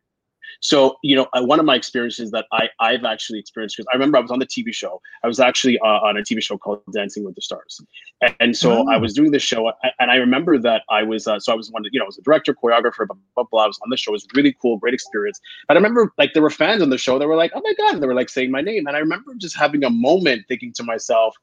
So, 0.61 0.97
you 1.03 1.15
know, 1.15 1.27
uh, 1.33 1.43
one 1.43 1.59
of 1.59 1.65
my 1.65 1.75
experiences 1.75 2.31
that 2.31 2.45
I, 2.51 2.69
I've 2.79 3.03
actually 3.03 3.39
experienced, 3.39 3.77
because 3.77 3.87
I 3.91 3.95
remember 3.95 4.17
I 4.17 4.21
was 4.21 4.31
on 4.31 4.39
the 4.39 4.45
TV 4.45 4.73
show. 4.73 5.01
I 5.23 5.27
was 5.27 5.39
actually 5.39 5.79
uh, 5.79 5.85
on 5.85 6.17
a 6.17 6.21
TV 6.21 6.41
show 6.41 6.57
called 6.57 6.81
Dancing 6.91 7.23
with 7.23 7.35
the 7.35 7.41
Stars. 7.41 7.81
And, 8.21 8.35
and 8.39 8.57
so 8.57 8.83
oh. 8.83 8.91
I 8.91 8.97
was 8.97 9.13
doing 9.13 9.31
this 9.31 9.43
show, 9.43 9.71
and 9.99 10.11
I 10.11 10.15
remember 10.15 10.57
that 10.59 10.83
I 10.89 11.03
was, 11.03 11.27
uh, 11.27 11.39
so 11.39 11.53
I 11.53 11.55
was 11.55 11.71
one, 11.71 11.85
of, 11.85 11.89
you 11.91 11.99
know, 11.99 12.05
I 12.05 12.07
was 12.07 12.17
a 12.17 12.23
director, 12.23 12.53
choreographer, 12.53 13.07
blah, 13.07 13.17
blah, 13.35 13.43
blah. 13.51 13.63
I 13.63 13.67
was 13.67 13.79
on 13.83 13.89
the 13.89 13.97
show. 13.97 14.11
It 14.11 14.13
was 14.13 14.27
really 14.35 14.55
cool, 14.61 14.77
great 14.77 14.93
experience. 14.93 15.39
But 15.67 15.77
I 15.77 15.79
remember, 15.79 16.11
like, 16.17 16.33
there 16.33 16.43
were 16.43 16.49
fans 16.49 16.81
on 16.81 16.89
the 16.89 16.97
show 16.97 17.19
that 17.19 17.27
were 17.27 17.35
like, 17.35 17.51
oh 17.55 17.61
my 17.63 17.73
God, 17.73 18.01
they 18.01 18.07
were 18.07 18.13
like 18.13 18.29
saying 18.29 18.51
my 18.51 18.61
name. 18.61 18.87
And 18.87 18.95
I 18.95 18.99
remember 18.99 19.33
just 19.37 19.57
having 19.57 19.83
a 19.83 19.89
moment 19.89 20.45
thinking 20.47 20.73
to 20.73 20.83
myself, 20.83 21.35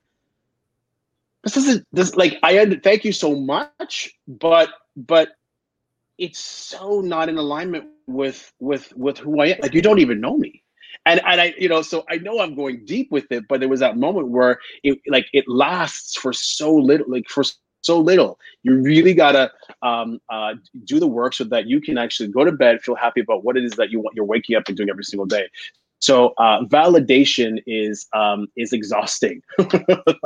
this 1.42 1.56
isn't 1.56 1.86
this 1.92 2.14
like 2.14 2.38
I 2.42 2.64
thank 2.82 3.04
you 3.04 3.12
so 3.12 3.34
much, 3.34 4.10
but 4.28 4.70
but 4.96 5.30
it's 6.18 6.38
so 6.38 7.00
not 7.00 7.28
in 7.28 7.36
alignment 7.36 7.86
with 8.14 8.52
with 8.60 8.92
with 8.96 9.18
who 9.18 9.40
I 9.40 9.46
am. 9.46 9.58
Like 9.60 9.74
you 9.74 9.82
don't 9.82 9.98
even 9.98 10.20
know 10.20 10.36
me. 10.36 10.62
And 11.06 11.20
and 11.24 11.40
I, 11.40 11.54
you 11.58 11.68
know, 11.68 11.82
so 11.82 12.04
I 12.08 12.16
know 12.16 12.40
I'm 12.40 12.54
going 12.54 12.84
deep 12.84 13.10
with 13.10 13.30
it, 13.30 13.44
but 13.48 13.60
there 13.60 13.68
was 13.68 13.80
that 13.80 13.96
moment 13.96 14.28
where 14.28 14.58
it 14.82 14.98
like 15.08 15.26
it 15.32 15.44
lasts 15.48 16.16
for 16.16 16.32
so 16.32 16.74
little, 16.74 17.06
like 17.08 17.28
for 17.28 17.44
so 17.82 17.98
little. 18.00 18.38
You 18.62 18.80
really 18.80 19.14
gotta 19.14 19.50
um, 19.82 20.20
uh, 20.28 20.54
do 20.84 21.00
the 21.00 21.06
work 21.06 21.34
so 21.34 21.44
that 21.44 21.66
you 21.66 21.80
can 21.80 21.98
actually 21.98 22.28
go 22.28 22.44
to 22.44 22.52
bed, 22.52 22.82
feel 22.82 22.94
happy 22.94 23.20
about 23.20 23.44
what 23.44 23.56
it 23.56 23.64
is 23.64 23.72
that 23.72 23.90
you 23.90 24.00
want. 24.00 24.14
You're 24.14 24.24
waking 24.24 24.56
up 24.56 24.64
and 24.68 24.76
doing 24.76 24.90
every 24.90 25.04
single 25.04 25.26
day. 25.26 25.48
So 26.02 26.34
uh, 26.36 26.64
validation 26.64 27.62
is 27.64 28.08
um, 28.12 28.48
is 28.56 28.72
exhausting. 28.72 29.40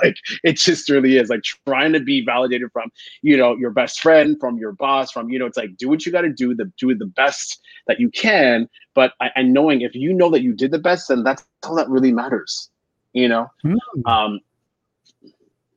like 0.03 0.17
it 0.43 0.57
just 0.57 0.89
really 0.89 1.19
is. 1.19 1.29
Like 1.29 1.43
trying 1.43 1.93
to 1.93 2.01
be 2.01 2.25
validated 2.25 2.73
from 2.73 2.91
you 3.21 3.37
know 3.37 3.55
your 3.57 3.71
best 3.71 4.01
friend, 4.01 4.39
from 4.41 4.57
your 4.57 4.73
boss, 4.73 5.13
from 5.13 5.29
you 5.29 5.39
know 5.39 5.45
it's 5.45 5.59
like 5.59 5.77
do 5.77 5.91
what 5.91 6.07
you 6.07 6.13
got 6.13 6.23
to 6.23 6.33
do, 6.33 6.55
the 6.55 6.73
do 6.79 6.95
the 6.95 7.05
best 7.05 7.61
that 7.89 8.01
you 8.01 8.09
can. 8.09 8.71
But 8.95 9.13
and 9.21 9.53
knowing 9.53 9.83
if 9.83 9.95
you 9.95 10.15
know 10.15 10.31
that 10.31 10.41
you 10.41 10.55
did 10.55 10.71
the 10.71 10.79
best, 10.79 11.09
then 11.09 11.23
that's 11.23 11.45
all 11.67 11.77
that 11.77 11.91
really 11.91 12.13
matters. 12.13 12.71
You 13.13 13.29
know. 13.29 13.51
Mm. 13.63 13.77
Um, 14.07 14.41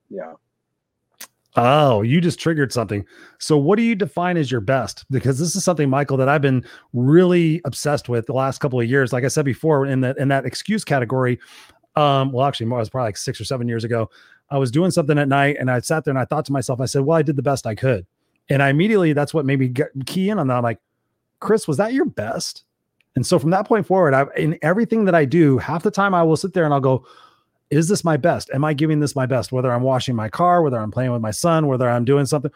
yeah. 0.10 0.34
Oh, 1.56 2.04
you 2.04 2.22
just 2.22 2.40
triggered 2.40 2.72
something. 2.72 3.06
So, 3.40 3.58
what 3.58 3.78
do 3.78 3.84
you 3.84 3.96
define 3.96 4.38
as 4.38 4.52
your 4.52 4.62
best? 4.62 5.06
Because 5.10 5.40
this 5.40 5.56
is 5.56 5.64
something, 5.64 5.90
Michael, 5.90 6.18
that 6.18 6.30
I've 6.30 6.44
been 6.44 6.64
really 6.94 7.60
obsessed 7.66 8.08
with 8.08 8.28
the 8.28 8.34
last 8.34 8.60
couple 8.60 8.80
of 8.80 8.88
years. 8.88 9.12
Like 9.12 9.24
I 9.24 9.30
said 9.30 9.46
before, 9.46 9.86
in 9.88 10.02
that 10.02 10.18
in 10.20 10.28
that 10.28 10.46
excuse 10.46 10.86
category, 10.86 11.40
um, 11.96 12.32
well, 12.32 12.46
actually, 12.46 12.68
it 12.68 12.70
was 12.70 12.90
probably 12.90 13.08
like 13.08 13.18
six 13.18 13.42
or 13.42 13.46
seven 13.46 13.68
years 13.68 13.84
ago. 13.84 14.10
I 14.52 14.58
was 14.58 14.70
doing 14.70 14.92
something 14.92 15.18
at 15.18 15.28
night, 15.28 15.58
and 15.60 15.72
I 15.72 15.80
sat 15.80 16.06
there 16.06 16.12
and 16.12 16.20
I 16.20 16.26
thought 16.26 16.46
to 16.46 16.54
myself, 16.54 16.80
I 16.82 16.86
said, 16.86 17.02
"Well, 17.02 17.18
I 17.18 17.24
did 17.24 17.36
the 17.36 17.42
best 17.42 17.66
I 17.66 17.74
could," 17.74 18.06
and 18.50 18.62
I 18.62 18.70
immediately 18.70 19.14
that's 19.14 19.34
what 19.34 19.46
made 19.46 19.60
me 19.60 19.70
get, 19.70 19.90
key 20.06 20.30
in 20.30 20.38
on 20.38 20.48
that. 20.48 20.58
I'm 20.58 20.64
like, 20.64 20.80
Chris, 21.40 21.68
was 21.68 21.78
that 21.78 21.94
your 21.94 22.06
best? 22.06 22.64
And 23.16 23.26
so 23.26 23.40
from 23.40 23.50
that 23.50 23.68
point 23.68 23.88
forward, 23.88 24.14
I 24.14 24.28
in 24.38 24.60
everything 24.62 25.06
that 25.06 25.16
I 25.16 25.26
do, 25.26 25.58
half 25.58 25.82
the 25.82 25.92
time 25.92 26.14
I 26.14 26.22
will 26.22 26.38
sit 26.38 26.54
there 26.54 26.66
and 26.66 26.74
I'll 26.74 26.80
go, 26.80 27.06
is 27.70 27.88
this 27.88 28.04
my 28.04 28.18
best? 28.18 28.50
Am 28.54 28.66
I 28.66 28.74
giving 28.74 29.00
this 29.00 29.16
my 29.16 29.26
best? 29.26 29.52
Whether 29.52 29.72
I'm 29.72 29.84
washing 29.84 30.16
my 30.16 30.30
car, 30.30 30.62
whether 30.62 30.78
I'm 30.80 30.92
playing 30.92 31.12
with 31.12 31.22
my 31.22 31.32
son, 31.32 31.68
whether 31.68 31.90
I'm 31.90 32.06
doing 32.06 32.26
something, 32.26 32.52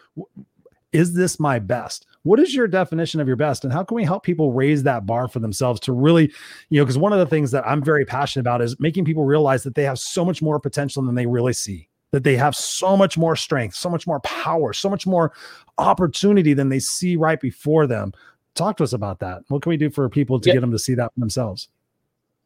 is 0.92 1.14
this 1.14 1.38
my 1.40 1.58
best? 1.58 2.06
What 2.22 2.40
is 2.40 2.54
your 2.54 2.66
definition 2.66 3.20
of 3.20 3.26
your 3.26 3.36
best? 3.36 3.64
And 3.64 3.72
how 3.72 3.84
can 3.84 3.96
we 3.96 4.04
help 4.04 4.22
people 4.22 4.52
raise 4.52 4.82
that 4.84 5.06
bar 5.06 5.28
for 5.28 5.40
themselves 5.40 5.78
to 5.80 5.92
really, 5.92 6.32
you 6.70 6.80
know, 6.80 6.84
because 6.84 6.96
one 6.96 7.12
of 7.12 7.18
the 7.18 7.26
things 7.26 7.50
that 7.50 7.66
I'm 7.66 7.82
very 7.82 8.04
passionate 8.04 8.42
about 8.42 8.62
is 8.62 8.78
making 8.80 9.04
people 9.04 9.24
realize 9.24 9.62
that 9.64 9.74
they 9.74 9.82
have 9.84 9.98
so 9.98 10.24
much 10.24 10.40
more 10.40 10.58
potential 10.58 11.02
than 11.02 11.14
they 11.14 11.26
really 11.26 11.52
see, 11.52 11.88
that 12.12 12.24
they 12.24 12.36
have 12.36 12.56
so 12.56 12.96
much 12.96 13.18
more 13.18 13.36
strength, 13.36 13.74
so 13.74 13.90
much 13.90 14.06
more 14.06 14.20
power, 14.20 14.72
so 14.72 14.88
much 14.88 15.06
more 15.06 15.32
opportunity 15.78 16.54
than 16.54 16.70
they 16.70 16.78
see 16.78 17.16
right 17.16 17.40
before 17.40 17.86
them. 17.86 18.12
Talk 18.54 18.76
to 18.78 18.84
us 18.84 18.92
about 18.92 19.18
that. 19.18 19.42
What 19.48 19.62
can 19.62 19.70
we 19.70 19.76
do 19.76 19.90
for 19.90 20.08
people 20.08 20.40
to 20.40 20.48
yeah. 20.48 20.54
get 20.54 20.60
them 20.60 20.70
to 20.70 20.78
see 20.78 20.94
that 20.94 21.12
for 21.12 21.20
themselves? 21.20 21.68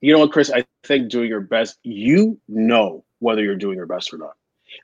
You 0.00 0.12
know 0.12 0.20
what, 0.20 0.32
Chris? 0.32 0.50
I 0.50 0.64
think 0.84 1.10
doing 1.10 1.28
your 1.28 1.40
best, 1.40 1.78
you 1.82 2.40
know 2.48 3.04
whether 3.18 3.42
you're 3.42 3.56
doing 3.56 3.76
your 3.76 3.86
best 3.86 4.12
or 4.12 4.18
not. 4.18 4.34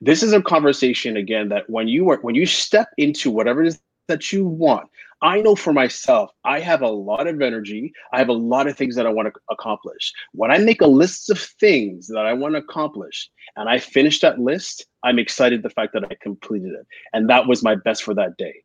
This 0.00 0.22
is 0.22 0.32
a 0.32 0.42
conversation 0.42 1.16
again 1.16 1.48
that 1.50 1.68
when 1.68 1.88
you 1.88 2.10
are 2.10 2.18
when 2.22 2.34
you 2.34 2.46
step 2.46 2.88
into 2.96 3.30
whatever 3.30 3.62
it 3.62 3.68
is 3.68 3.80
that 4.08 4.32
you 4.32 4.46
want, 4.46 4.88
I 5.22 5.40
know 5.40 5.54
for 5.54 5.72
myself, 5.72 6.30
I 6.44 6.60
have 6.60 6.82
a 6.82 6.88
lot 6.88 7.26
of 7.26 7.40
energy. 7.40 7.92
I 8.12 8.18
have 8.18 8.28
a 8.28 8.34
lot 8.34 8.66
of 8.66 8.76
things 8.76 8.96
that 8.96 9.06
I 9.06 9.10
want 9.10 9.32
to 9.32 9.40
accomplish. 9.50 10.12
When 10.32 10.50
I 10.50 10.58
make 10.58 10.80
a 10.80 10.86
list 10.86 11.30
of 11.30 11.38
things 11.38 12.08
that 12.08 12.26
I 12.26 12.32
want 12.32 12.54
to 12.54 12.58
accomplish 12.58 13.30
and 13.56 13.68
I 13.68 13.78
finish 13.78 14.20
that 14.20 14.38
list, 14.38 14.86
I'm 15.02 15.18
excited 15.18 15.62
the 15.62 15.70
fact 15.70 15.92
that 15.94 16.04
I 16.04 16.16
completed 16.20 16.72
it. 16.72 16.86
And 17.12 17.30
that 17.30 17.46
was 17.46 17.62
my 17.62 17.74
best 17.74 18.02
for 18.02 18.14
that 18.14 18.36
day 18.36 18.64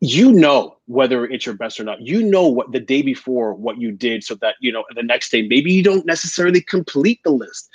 you 0.00 0.32
know 0.32 0.76
whether 0.86 1.24
it's 1.24 1.46
your 1.46 1.54
best 1.54 1.80
or 1.80 1.84
not. 1.84 2.00
You 2.02 2.22
know 2.22 2.46
what 2.46 2.72
the 2.72 2.80
day 2.80 3.02
before 3.02 3.54
what 3.54 3.80
you 3.80 3.92
did 3.92 4.24
so 4.24 4.34
that 4.36 4.56
you 4.60 4.72
know 4.72 4.84
the 4.94 5.02
next 5.02 5.30
day 5.30 5.42
maybe 5.42 5.72
you 5.72 5.82
don't 5.82 6.06
necessarily 6.06 6.60
complete 6.60 7.20
the 7.24 7.30
list 7.30 7.68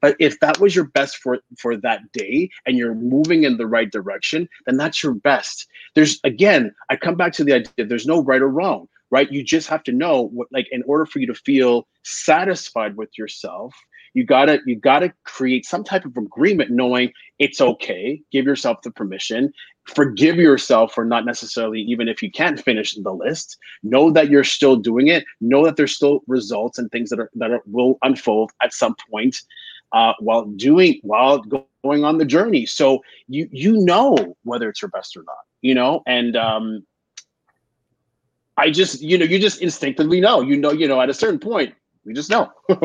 but 0.00 0.16
if 0.18 0.38
that 0.40 0.60
was 0.60 0.74
your 0.74 0.86
best 0.86 1.16
for 1.18 1.38
for 1.58 1.76
that 1.76 2.00
day 2.12 2.50
and 2.66 2.76
you're 2.76 2.94
moving 2.94 3.44
in 3.44 3.56
the 3.56 3.66
right 3.66 3.90
direction 3.90 4.48
then 4.66 4.76
that's 4.76 5.02
your 5.02 5.14
best. 5.14 5.66
There's 5.94 6.20
again 6.24 6.74
i 6.90 6.96
come 6.96 7.14
back 7.14 7.32
to 7.34 7.44
the 7.44 7.54
idea 7.54 7.86
there's 7.86 8.06
no 8.06 8.22
right 8.22 8.42
or 8.42 8.48
wrong 8.48 8.88
right? 9.10 9.30
You 9.30 9.42
just 9.42 9.68
have 9.68 9.82
to 9.84 9.92
know 9.92 10.28
what 10.32 10.48
like 10.52 10.66
in 10.70 10.82
order 10.86 11.06
for 11.06 11.18
you 11.20 11.26
to 11.28 11.34
feel 11.34 11.86
satisfied 12.02 12.96
with 12.96 13.16
yourself 13.16 13.74
you 14.16 14.24
gotta 14.24 14.60
you 14.64 14.76
gotta 14.76 15.12
create 15.24 15.66
some 15.66 15.84
type 15.84 16.06
of 16.06 16.16
agreement 16.16 16.70
knowing 16.70 17.12
it's 17.38 17.60
okay. 17.60 18.22
Give 18.32 18.46
yourself 18.46 18.80
the 18.82 18.90
permission. 18.90 19.52
Forgive 19.84 20.36
yourself 20.36 20.94
for 20.94 21.04
not 21.04 21.26
necessarily 21.26 21.82
even 21.82 22.08
if 22.08 22.22
you 22.22 22.30
can't 22.30 22.58
finish 22.58 22.94
the 22.94 23.12
list. 23.12 23.58
Know 23.82 24.10
that 24.12 24.30
you're 24.30 24.42
still 24.42 24.76
doing 24.76 25.08
it. 25.08 25.24
Know 25.42 25.66
that 25.66 25.76
there's 25.76 25.94
still 25.94 26.22
results 26.26 26.78
and 26.78 26.90
things 26.90 27.10
that 27.10 27.20
are 27.20 27.30
that 27.34 27.50
are, 27.50 27.62
will 27.66 27.98
unfold 28.02 28.52
at 28.62 28.72
some 28.72 28.96
point 29.10 29.36
uh, 29.92 30.14
while 30.20 30.46
doing 30.46 30.98
while 31.02 31.40
going 31.84 32.04
on 32.04 32.16
the 32.16 32.24
journey. 32.24 32.64
So 32.64 33.02
you 33.28 33.50
you 33.52 33.76
know 33.84 34.34
whether 34.44 34.70
it's 34.70 34.80
your 34.80 34.88
best 34.88 35.14
or 35.14 35.24
not 35.26 35.44
you 35.60 35.74
know? 35.74 36.02
And 36.06 36.36
um 36.36 36.86
i 38.56 38.70
just 38.70 39.02
you 39.02 39.18
know 39.18 39.26
you 39.26 39.38
just 39.38 39.60
instinctively 39.60 40.20
know. 40.22 40.40
You 40.40 40.56
know 40.56 40.72
you 40.72 40.88
know 40.88 41.02
at 41.02 41.10
a 41.10 41.14
certain 41.14 41.38
point 41.38 41.74
we 42.06 42.14
just 42.14 42.30
know 42.30 42.50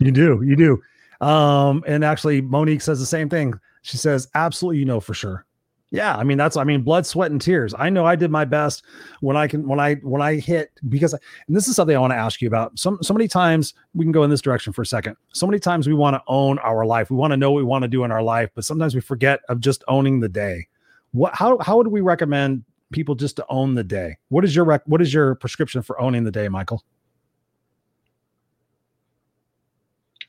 You 0.00 0.10
do, 0.10 0.42
you 0.42 0.56
do. 0.56 1.26
Um, 1.26 1.84
and 1.86 2.04
actually, 2.04 2.40
Monique 2.40 2.80
says 2.80 2.98
the 2.98 3.06
same 3.06 3.28
thing. 3.28 3.54
She 3.82 3.98
says, 3.98 4.28
absolutely, 4.34 4.78
you 4.78 4.86
know 4.86 4.98
for 4.98 5.14
sure. 5.14 5.44
Yeah, 5.92 6.16
I 6.16 6.22
mean 6.22 6.38
that's 6.38 6.56
I 6.56 6.62
mean 6.62 6.82
blood, 6.82 7.04
sweat, 7.04 7.32
and 7.32 7.40
tears. 7.40 7.74
I 7.76 7.90
know 7.90 8.06
I 8.06 8.14
did 8.14 8.30
my 8.30 8.44
best 8.44 8.84
when 9.20 9.36
I 9.36 9.48
can 9.48 9.66
when 9.66 9.80
I 9.80 9.96
when 9.96 10.22
I 10.22 10.36
hit 10.36 10.70
because 10.88 11.14
and 11.14 11.20
this 11.56 11.66
is 11.66 11.74
something 11.74 11.96
I 11.96 11.98
want 11.98 12.12
to 12.12 12.16
ask 12.16 12.40
you 12.40 12.46
about. 12.46 12.78
Some 12.78 12.98
so 13.02 13.12
many 13.12 13.26
times 13.26 13.74
we 13.92 14.04
can 14.04 14.12
go 14.12 14.22
in 14.22 14.30
this 14.30 14.40
direction 14.40 14.72
for 14.72 14.82
a 14.82 14.86
second. 14.86 15.16
So 15.32 15.48
many 15.48 15.58
times 15.58 15.88
we 15.88 15.94
want 15.94 16.14
to 16.14 16.22
own 16.28 16.60
our 16.60 16.86
life. 16.86 17.10
We 17.10 17.16
want 17.16 17.32
to 17.32 17.36
know 17.36 17.50
what 17.50 17.58
we 17.58 17.64
want 17.64 17.82
to 17.82 17.88
do 17.88 18.04
in 18.04 18.12
our 18.12 18.22
life, 18.22 18.50
but 18.54 18.64
sometimes 18.64 18.94
we 18.94 19.00
forget 19.00 19.40
of 19.48 19.58
just 19.58 19.82
owning 19.88 20.20
the 20.20 20.28
day. 20.28 20.68
What 21.10 21.34
how 21.34 21.58
how 21.58 21.76
would 21.76 21.88
we 21.88 22.02
recommend 22.02 22.62
people 22.92 23.16
just 23.16 23.34
to 23.36 23.46
own 23.48 23.74
the 23.74 23.82
day? 23.82 24.16
What 24.28 24.44
is 24.44 24.54
your 24.54 24.64
rec, 24.64 24.82
what 24.86 25.02
is 25.02 25.12
your 25.12 25.34
prescription 25.34 25.82
for 25.82 26.00
owning 26.00 26.22
the 26.22 26.30
day, 26.30 26.48
Michael? 26.48 26.84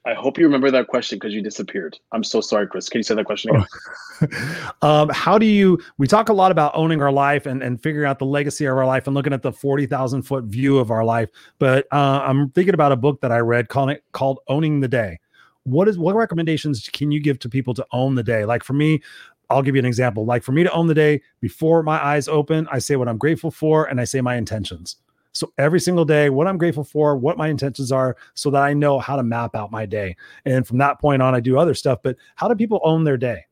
I 0.04 0.16
hope 0.16 0.40
you 0.40 0.46
remember 0.46 0.72
that 0.72 0.88
question 0.88 1.20
because 1.20 1.34
you 1.34 1.44
disappeared. 1.44 2.00
I'm 2.12 2.24
so 2.24 2.42
sorry, 2.42 2.66
Chris. 2.66 2.90
Can 2.90 3.00
you 3.00 3.04
say 3.04 3.14
that 3.14 3.26
question 3.26 3.56
again? 3.56 4.72
um, 4.82 5.10
how 5.10 5.38
do 5.38 5.46
you? 5.46 5.80
We 6.00 6.08
talk 6.08 6.30
a 6.30 6.34
lot 6.34 6.52
about 6.52 6.72
owning 6.74 7.04
our 7.04 7.12
life 7.12 7.46
and, 7.46 7.62
and 7.62 7.82
figuring 7.82 8.08
out 8.08 8.18
the 8.18 8.26
legacy 8.26 8.66
of 8.66 8.76
our 8.76 8.86
life 8.86 9.06
and 9.06 9.16
looking 9.16 9.34
at 9.34 9.44
the 9.44 9.52
forty 9.52 9.86
thousand 9.86 10.24
foot 10.24 10.46
view 10.46 10.80
of 10.80 10.90
our 10.90 11.06
life. 11.06 11.30
But 11.60 11.86
uh, 11.92 12.24
I'm 12.26 12.50
thinking 12.50 12.74
about 12.74 12.92
a 12.92 12.96
book 12.96 13.22
that 13.22 13.32
I 13.32 13.40
read 13.40 13.70
called 13.70 13.96
called 14.12 14.40
Owning 14.48 14.80
the 14.80 14.88
Day. 14.88 15.20
What 15.64 15.88
is 15.88 16.00
what 16.00 16.16
recommendations 16.16 16.90
can 16.92 17.12
you 17.12 17.20
give 17.20 17.38
to 17.40 17.50
people 17.50 17.76
to 17.76 17.86
own 17.92 18.16
the 18.16 18.24
day? 18.24 18.44
Like 18.46 18.64
for 18.64 18.74
me, 18.74 19.04
I'll 19.52 19.62
give 19.62 19.76
you 19.76 19.80
an 19.80 19.86
example. 19.86 20.26
Like 20.26 20.42
for 20.42 20.52
me 20.52 20.64
to 20.64 20.72
own 20.72 20.88
the 20.88 20.96
day 20.96 21.22
before 21.42 21.84
my 21.84 22.04
eyes 22.04 22.28
open, 22.28 22.68
I 22.72 22.80
say 22.80 22.96
what 22.96 23.08
I'm 23.08 23.20
grateful 23.20 23.52
for 23.52 23.86
and 23.86 24.02
I 24.02 24.06
say 24.06 24.20
my 24.22 24.36
intentions. 24.36 24.96
So 25.34 25.54
every 25.58 25.80
single 25.80 26.06
day, 26.06 26.30
what 26.30 26.48
I'm 26.48 26.58
grateful 26.58 26.84
for, 26.84 27.16
what 27.16 27.38
my 27.38 27.48
intentions 27.48 27.92
are, 27.92 28.18
so 28.34 28.52
that 28.52 28.62
I 28.62 28.74
know 28.74 29.00
how 29.00 29.16
to 29.16 29.24
map 29.24 29.56
out 29.56 29.72
my 29.72 29.86
day. 29.86 30.16
And 30.46 30.68
from 30.68 30.78
that 30.80 31.00
point 31.00 31.22
on, 31.22 31.34
I 31.34 31.40
do 31.40 31.58
other 31.58 31.74
stuff. 31.74 32.00
But 32.04 32.18
how 32.36 32.48
do 32.48 32.56
people 32.56 32.82
own 32.84 33.04
their 33.04 33.18
day? 33.18 33.46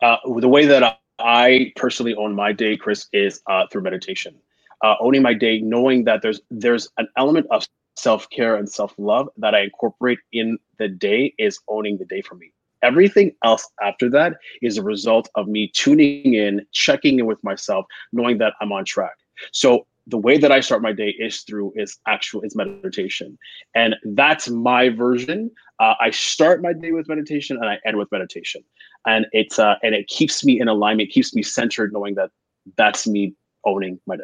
Uh, 0.00 0.16
the 0.38 0.48
way 0.48 0.66
that 0.66 1.00
I 1.18 1.72
personally 1.76 2.14
own 2.14 2.34
my 2.34 2.52
day, 2.52 2.76
Chris, 2.76 3.08
is 3.12 3.40
uh, 3.48 3.66
through 3.70 3.82
meditation. 3.82 4.34
Uh, 4.82 4.96
owning 5.00 5.22
my 5.22 5.32
day, 5.32 5.60
knowing 5.60 6.04
that 6.04 6.20
there's 6.20 6.40
there's 6.50 6.88
an 6.98 7.08
element 7.16 7.46
of 7.50 7.66
self 7.96 8.28
care 8.30 8.56
and 8.56 8.68
self 8.68 8.94
love 8.98 9.28
that 9.38 9.54
I 9.54 9.62
incorporate 9.62 10.18
in 10.32 10.58
the 10.78 10.88
day 10.88 11.32
is 11.38 11.58
owning 11.68 11.96
the 11.98 12.04
day 12.04 12.20
for 12.20 12.34
me. 12.34 12.52
Everything 12.82 13.34
else 13.42 13.66
after 13.82 14.10
that 14.10 14.34
is 14.60 14.76
a 14.76 14.82
result 14.82 15.30
of 15.36 15.48
me 15.48 15.68
tuning 15.68 16.34
in, 16.34 16.66
checking 16.72 17.18
in 17.18 17.24
with 17.24 17.42
myself, 17.42 17.86
knowing 18.12 18.36
that 18.38 18.52
I'm 18.60 18.72
on 18.72 18.84
track. 18.84 19.14
So 19.52 19.86
the 20.06 20.18
way 20.18 20.36
that 20.36 20.52
I 20.52 20.60
start 20.60 20.82
my 20.82 20.92
day 20.92 21.14
is 21.18 21.42
through 21.42 21.72
is 21.76 21.98
actual 22.06 22.42
is 22.42 22.54
meditation, 22.54 23.38
and 23.74 23.96
that's 24.04 24.48
my 24.50 24.90
version. 24.90 25.50
Uh, 25.80 25.94
I 26.00 26.10
start 26.10 26.62
my 26.62 26.72
day 26.72 26.92
with 26.92 27.08
meditation 27.08 27.56
and 27.56 27.66
I 27.66 27.78
end 27.86 27.96
with 27.96 28.10
meditation, 28.12 28.62
and 29.06 29.26
it's 29.32 29.58
uh, 29.58 29.76
and 29.82 29.94
it 29.94 30.08
keeps 30.08 30.44
me 30.44 30.60
in 30.60 30.68
alignment, 30.68 31.10
keeps 31.10 31.34
me 31.34 31.42
centered, 31.42 31.92
knowing 31.92 32.14
that 32.16 32.30
that's 32.76 33.06
me 33.06 33.34
owning 33.64 33.98
my 34.06 34.16
day. 34.16 34.22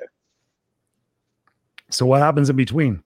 So 1.90 2.06
what 2.06 2.20
happens 2.20 2.50
in 2.50 2.56
between? 2.56 3.02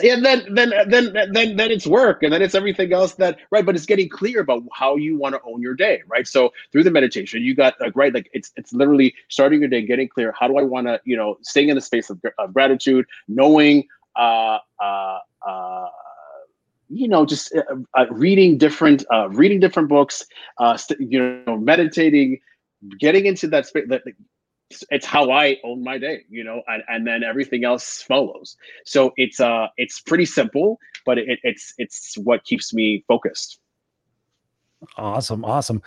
Then 0.00 0.22
then 0.22 0.44
then 0.50 0.72
then 0.88 1.12
then 1.32 1.56
then 1.56 1.70
it's 1.70 1.86
work 1.86 2.22
and 2.22 2.32
then 2.32 2.42
it's 2.42 2.54
everything 2.54 2.92
else 2.92 3.14
that 3.14 3.38
right 3.50 3.64
but 3.64 3.74
it's 3.74 3.86
getting 3.86 4.08
clear 4.08 4.40
about 4.40 4.62
how 4.72 4.96
you 4.96 5.16
want 5.16 5.34
to 5.34 5.40
own 5.44 5.60
your 5.60 5.74
day 5.74 6.02
right 6.06 6.26
so 6.26 6.52
through 6.72 6.82
the 6.82 6.90
meditation 6.90 7.42
you 7.42 7.54
got 7.54 7.74
like 7.80 7.94
right 7.94 8.14
like 8.14 8.30
it's 8.32 8.52
it's 8.56 8.72
literally 8.72 9.14
starting 9.28 9.60
your 9.60 9.68
day 9.68 9.82
getting 9.82 10.08
clear 10.08 10.32
how 10.38 10.46
do 10.48 10.56
i 10.58 10.62
want 10.62 10.86
to 10.86 11.00
you 11.04 11.16
know 11.16 11.36
staying 11.42 11.68
in 11.68 11.74
the 11.74 11.80
space 11.80 12.10
of, 12.10 12.20
of 12.38 12.52
gratitude 12.52 13.06
knowing 13.28 13.86
uh 14.16 14.58
uh 14.82 15.18
uh 15.46 15.86
you 16.88 17.08
know, 17.08 17.26
just 17.26 17.54
uh, 17.54 17.62
uh, 17.94 18.06
reading 18.10 18.58
different, 18.58 19.04
uh, 19.12 19.28
reading 19.30 19.60
different 19.60 19.88
books, 19.88 20.24
uh, 20.58 20.76
st- 20.76 21.00
you 21.00 21.42
know, 21.46 21.56
meditating, 21.56 22.38
getting 23.00 23.26
into 23.26 23.48
that 23.48 23.66
space. 23.66 23.86
That 23.88 24.02
it's 24.90 25.06
how 25.06 25.30
I 25.30 25.58
own 25.64 25.82
my 25.82 25.98
day, 25.98 26.24
you 26.28 26.44
know, 26.44 26.62
and, 26.66 26.82
and 26.88 27.06
then 27.06 27.22
everything 27.22 27.64
else 27.64 28.02
follows. 28.02 28.56
So 28.84 29.12
it's 29.16 29.40
uh, 29.40 29.68
it's 29.76 30.00
pretty 30.00 30.26
simple, 30.26 30.78
but 31.04 31.18
it, 31.18 31.38
it's 31.42 31.74
it's 31.78 32.14
what 32.18 32.44
keeps 32.44 32.74
me 32.74 33.04
focused. 33.06 33.60
Awesome, 34.98 35.42
awesome, 35.44 35.82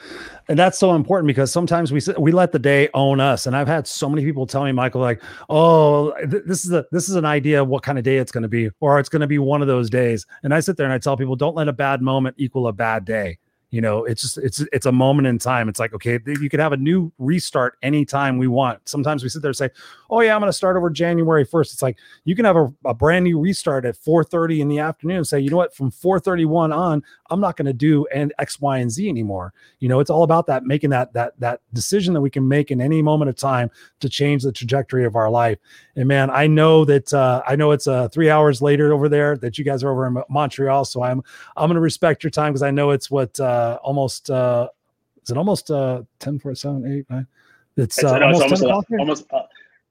and 0.48 0.58
that's 0.58 0.78
so 0.78 0.96
important 0.96 1.28
because 1.28 1.52
sometimes 1.52 1.92
we 1.92 2.02
we 2.18 2.32
let 2.32 2.52
the 2.52 2.60
day 2.60 2.90
own 2.94 3.20
us. 3.20 3.46
And 3.46 3.56
I've 3.56 3.68
had 3.68 3.86
so 3.86 4.10
many 4.10 4.26
people 4.26 4.48
tell 4.48 4.64
me, 4.64 4.72
Michael, 4.72 5.02
like, 5.02 5.22
"Oh, 5.48 6.14
th- 6.30 6.44
this 6.46 6.66
is 6.66 6.72
a 6.72 6.86
this 6.92 7.08
is 7.08 7.16
an 7.16 7.26
idea 7.26 7.62
of 7.62 7.68
what 7.68 7.84
kind 7.84 7.98
of 7.98 8.04
day 8.04 8.18
it's 8.18 8.32
going 8.32 8.44
to 8.44 8.50
be, 8.50 8.70
or 8.80 9.00
it's 9.00 9.10
going 9.10 9.22
to 9.22 9.28
be 9.28 9.38
one 9.40 9.62
of 9.62 9.68
those 9.68 9.90
days." 9.90 10.26
And 10.44 10.54
I 10.54 10.60
sit 10.60 10.76
there 10.76 10.86
and 10.86 10.94
I 10.94 10.98
tell 10.98 11.16
people, 11.18 11.36
"Don't 11.36 11.56
let 11.56 11.68
a 11.68 11.74
bad 11.74 12.02
moment 12.02 12.36
equal 12.40 12.68
a 12.68 12.74
bad 12.74 13.06
day." 13.06 13.38
You 13.72 13.82
know 13.82 14.06
it's 14.06 14.22
just 14.22 14.38
it's 14.38 14.60
it's 14.74 14.86
a 14.86 14.92
moment 14.92 15.28
in 15.28 15.38
time. 15.38 15.70
It's 15.70 15.80
like 15.80 15.94
okay 15.94 16.20
you 16.26 16.50
could 16.50 16.60
have 16.60 16.74
a 16.74 16.78
new 16.78 17.12
restart 17.18 17.78
anytime 17.82 18.38
we 18.38 18.48
want. 18.48 18.88
Sometimes 18.88 19.24
we 19.24 19.30
sit 19.30 19.42
there 19.42 19.50
and 19.50 19.58
say 19.58 19.70
oh 20.10 20.22
yeah 20.22 20.34
i'm 20.34 20.42
going 20.42 20.50
to 20.50 20.54
start 20.54 20.76
over 20.76 20.90
january 20.90 21.46
1st 21.46 21.74
it's 21.74 21.82
like 21.82 21.98
you 22.24 22.36
can 22.36 22.46
have 22.46 22.56
a, 22.56 22.72
a 22.86 22.94
brand 22.94 23.24
new 23.24 23.40
restart 23.40 23.86
at 23.86 23.96
4.30 23.96 24.60
in 24.60 24.68
the 24.68 24.80
afternoon 24.80 25.18
and 25.18 25.28
say 25.28 25.40
you 25.40 25.50
know 25.50 25.58
what? 25.58 25.76
From 25.76 25.92
4.31 25.92 26.76
on 26.76 27.04
i'm 27.30 27.40
not 27.40 27.58
going 27.58 27.68
to 27.68 27.74
do 27.74 28.06
and 28.08 28.34
x 28.40 28.60
y 28.60 28.80
and 28.80 28.92
z 28.92 29.08
anymore. 29.10 29.54
You 29.80 29.90
know 29.90 30.00
it's 30.00 30.10
all 30.10 30.24
about 30.24 30.48
that 30.48 30.64
making 30.64 30.90
that 30.92 31.14
that 31.14 31.40
that 31.40 31.62
decision 31.74 32.14
that 32.14 32.22
we 32.22 32.30
can 32.30 32.48
make 32.48 32.72
in 32.72 32.82
any 32.82 33.02
moment 33.02 33.30
of 33.30 33.36
time 33.36 33.70
to 34.00 34.10
change 34.10 34.44
the 34.44 34.52
trajectory 34.52 35.06
of 35.06 35.16
our 35.16 35.30
life. 35.30 35.58
And 35.96 36.08
man 36.08 36.30
i 36.30 36.48
know 36.48 36.86
that 36.86 37.14
uh, 37.14 37.42
i 37.48 37.56
know 37.56 37.72
it's 37.72 37.88
uh, 37.88 38.08
three 38.10 38.30
hours 38.30 38.62
later 38.62 38.94
over 38.94 39.10
there 39.10 39.38
that 39.38 39.58
you 39.58 39.64
guys 39.64 39.84
are 39.84 39.92
over 39.92 40.08
in 40.08 40.24
montreal 40.30 40.86
so 40.86 41.04
i'm 41.04 41.22
i'm 41.58 41.68
going 41.68 41.76
to 41.76 41.82
respect 41.82 42.24
your 42.24 42.32
time 42.32 42.52
because 42.52 42.64
i 42.64 42.72
know 42.72 42.92
it's 42.92 43.12
what 43.12 43.40
uh, 43.40 43.59
uh, 43.60 43.78
almost 43.84 44.30
uh, 44.30 44.68
is 45.24 45.30
it 45.30 45.38
almost 45.38 45.72
uh 45.72 46.02
10 46.20 46.40
for 46.40 46.54
7 46.56 46.86
8 46.86 47.10
9 47.10 47.28
it's, 47.78 47.98
it's 47.98 48.04
uh, 48.04 48.18
no, 48.18 48.26
almost, 48.26 48.52
it's 48.52 48.62
almost, 48.62 48.88
almost 49.00 49.26
uh, 49.32 49.42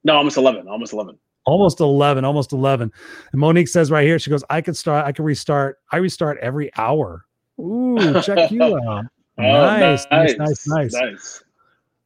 no 0.04 0.16
almost 0.16 0.36
11 0.36 0.68
almost 0.68 0.92
11 0.92 1.18
almost 1.46 1.80
11 1.80 2.24
almost 2.24 2.52
11 2.52 2.92
and 3.32 3.40
monique 3.40 3.68
says 3.68 3.90
right 3.90 4.04
here 4.04 4.18
she 4.18 4.30
goes 4.30 4.44
i 4.50 4.60
could 4.60 4.76
start 4.76 5.06
i 5.06 5.12
could 5.12 5.24
restart 5.24 5.78
i 5.92 5.96
restart 5.96 6.38
every 6.38 6.70
hour. 6.76 7.24
Ooh 7.60 8.20
check 8.22 8.50
you 8.50 8.62
out. 8.88 9.06
Oh, 9.38 9.42
nice, 9.42 10.06
nice 10.10 10.36
nice 10.36 10.66
nice. 10.66 10.92
nice. 10.92 11.42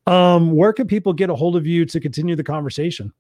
Um 0.06 0.52
where 0.52 0.72
can 0.72 0.86
people 0.86 1.12
get 1.12 1.30
a 1.30 1.34
hold 1.34 1.56
of 1.56 1.66
you 1.66 1.84
to 1.86 2.00
continue 2.00 2.36
the 2.36 2.44
conversation 2.44 3.12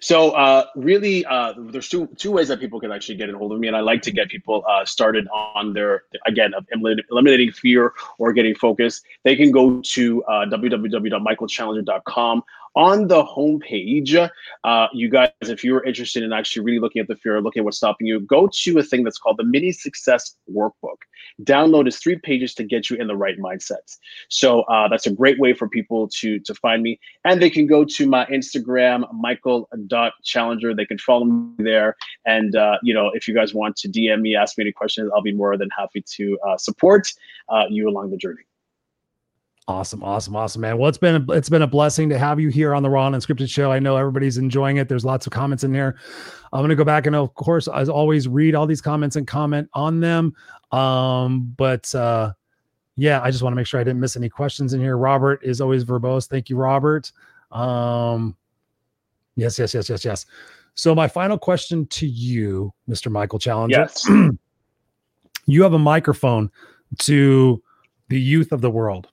so 0.00 0.30
uh, 0.30 0.64
really, 0.74 1.24
uh, 1.26 1.52
there's 1.56 1.88
two 1.88 2.08
two 2.16 2.32
ways 2.32 2.48
that 2.48 2.60
people 2.60 2.80
can 2.80 2.90
actually 2.92 3.16
get 3.16 3.28
a 3.28 3.36
hold 3.36 3.52
of 3.52 3.60
me, 3.60 3.68
and 3.68 3.76
I 3.76 3.80
like 3.80 4.00
to 4.02 4.10
get 4.10 4.28
people 4.28 4.64
uh, 4.66 4.84
started 4.84 5.28
on 5.28 5.74
their 5.74 6.04
again 6.26 6.54
of 6.54 6.66
eliminating 6.72 7.52
fear 7.52 7.92
or 8.18 8.32
getting 8.32 8.54
focused. 8.54 9.04
They 9.24 9.36
can 9.36 9.50
go 9.50 9.80
to 9.82 10.24
uh, 10.24 10.46
www.michaelchallenger.com 10.46 12.42
on 12.76 13.08
the 13.08 13.24
homepage, 13.24 14.30
uh, 14.64 14.86
you 14.92 15.08
guys, 15.08 15.30
if 15.42 15.64
you're 15.64 15.84
interested 15.84 16.22
in 16.22 16.32
actually 16.32 16.64
really 16.64 16.78
looking 16.78 17.00
at 17.00 17.08
the 17.08 17.16
fear, 17.16 17.40
looking 17.40 17.60
at 17.60 17.64
what's 17.64 17.78
stopping 17.78 18.06
you, 18.06 18.20
go 18.20 18.48
to 18.52 18.78
a 18.78 18.82
thing 18.82 19.04
that's 19.04 19.18
called 19.18 19.36
the 19.38 19.44
Mini 19.44 19.72
Success 19.72 20.36
Workbook. 20.52 20.98
Download 21.42 21.88
is 21.88 21.98
three 21.98 22.16
pages 22.16 22.54
to 22.54 22.64
get 22.64 22.88
you 22.88 22.96
in 22.96 23.06
the 23.06 23.16
right 23.16 23.38
mindset. 23.38 23.96
So 24.28 24.62
uh, 24.62 24.88
that's 24.88 25.06
a 25.06 25.12
great 25.12 25.38
way 25.38 25.52
for 25.52 25.68
people 25.68 26.08
to 26.20 26.38
to 26.40 26.54
find 26.54 26.82
me, 26.82 27.00
and 27.24 27.42
they 27.42 27.50
can 27.50 27.66
go 27.66 27.84
to 27.84 28.06
my 28.06 28.24
Instagram, 28.26 29.04
Michael.Challenger. 29.12 30.74
They 30.74 30.86
can 30.86 30.98
follow 30.98 31.24
me 31.24 31.54
there, 31.58 31.96
and 32.24 32.54
uh, 32.54 32.76
you 32.82 32.94
know, 32.94 33.10
if 33.14 33.26
you 33.26 33.34
guys 33.34 33.54
want 33.54 33.76
to 33.76 33.88
DM 33.88 34.20
me, 34.20 34.36
ask 34.36 34.56
me 34.56 34.62
any 34.62 34.72
questions, 34.72 35.10
I'll 35.14 35.22
be 35.22 35.32
more 35.32 35.56
than 35.56 35.68
happy 35.76 36.02
to 36.16 36.38
uh, 36.46 36.56
support 36.56 37.12
uh, 37.48 37.64
you 37.68 37.88
along 37.88 38.10
the 38.10 38.16
journey. 38.16 38.42
Awesome, 39.70 40.02
awesome, 40.02 40.34
awesome, 40.34 40.62
man. 40.62 40.78
Well, 40.78 40.88
it's 40.88 40.98
been 40.98 41.24
a, 41.24 41.32
it's 41.32 41.48
been 41.48 41.62
a 41.62 41.66
blessing 41.66 42.08
to 42.08 42.18
have 42.18 42.40
you 42.40 42.48
here 42.48 42.74
on 42.74 42.82
the 42.82 42.90
Raw 42.90 43.06
and 43.06 43.14
Unscripted 43.14 43.48
show. 43.48 43.70
I 43.70 43.78
know 43.78 43.96
everybody's 43.96 44.36
enjoying 44.36 44.78
it. 44.78 44.88
There's 44.88 45.04
lots 45.04 45.28
of 45.28 45.32
comments 45.32 45.62
in 45.62 45.72
here. 45.72 45.96
I'm 46.52 46.60
gonna 46.64 46.74
go 46.74 46.82
back 46.82 47.06
and 47.06 47.14
of 47.14 47.32
course, 47.34 47.68
as 47.68 47.88
always, 47.88 48.26
read 48.26 48.56
all 48.56 48.66
these 48.66 48.80
comments 48.80 49.14
and 49.14 49.28
comment 49.28 49.70
on 49.72 50.00
them. 50.00 50.34
Um, 50.72 51.54
but 51.56 51.94
uh, 51.94 52.32
yeah, 52.96 53.22
I 53.22 53.30
just 53.30 53.44
want 53.44 53.52
to 53.52 53.56
make 53.56 53.68
sure 53.68 53.78
I 53.78 53.84
didn't 53.84 54.00
miss 54.00 54.16
any 54.16 54.28
questions 54.28 54.74
in 54.74 54.80
here. 54.80 54.96
Robert 54.98 55.38
is 55.44 55.60
always 55.60 55.84
verbose. 55.84 56.28
Thank 56.28 56.50
you, 56.50 56.56
Robert. 56.56 57.12
Um, 57.52 58.36
yes, 59.36 59.56
yes, 59.56 59.72
yes, 59.72 59.88
yes, 59.88 60.04
yes. 60.04 60.26
So 60.74 60.96
my 60.96 61.06
final 61.06 61.38
question 61.38 61.86
to 61.86 62.08
you, 62.08 62.74
Mr. 62.88 63.08
Michael 63.08 63.38
Challenger. 63.38 63.86
Yes. 63.88 64.04
you 65.46 65.62
have 65.62 65.74
a 65.74 65.78
microphone 65.78 66.50
to 66.98 67.62
the 68.08 68.20
youth 68.20 68.50
of 68.50 68.62
the 68.62 68.70
world 68.70 69.06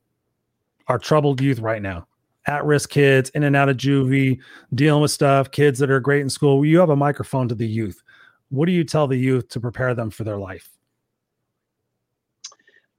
our 0.87 0.99
troubled 0.99 1.41
youth 1.41 1.59
right 1.59 1.81
now. 1.81 2.07
At 2.45 2.63
risk 2.65 2.89
kids 2.89 3.29
in 3.31 3.43
and 3.43 3.55
out 3.55 3.67
of 3.69 3.77
juvie 3.77 4.39
dealing 4.73 5.01
with 5.01 5.11
stuff 5.11 5.51
kids 5.51 5.79
that 5.79 5.91
are 5.91 5.99
great 5.99 6.21
in 6.21 6.29
school. 6.29 6.63
You 6.65 6.79
have 6.79 6.89
a 6.89 6.95
microphone 6.95 7.49
to 7.49 7.55
the 7.55 7.67
youth. 7.67 8.01
What 8.49 8.67
do 8.67 8.71
you 8.71 8.85
tell 8.85 9.07
the 9.07 9.17
youth 9.17 9.49
to 9.49 9.59
prepare 9.59 9.93
them 9.93 10.09
for 10.09 10.23
their 10.23 10.37
life? 10.37 10.69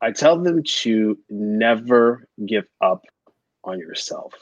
I 0.03 0.13
tell 0.13 0.39
them 0.39 0.63
to 0.63 1.19
never 1.31 2.29
give 2.45 2.67
up 2.81 3.05
on 3.65 3.79
yourself. 3.79 4.35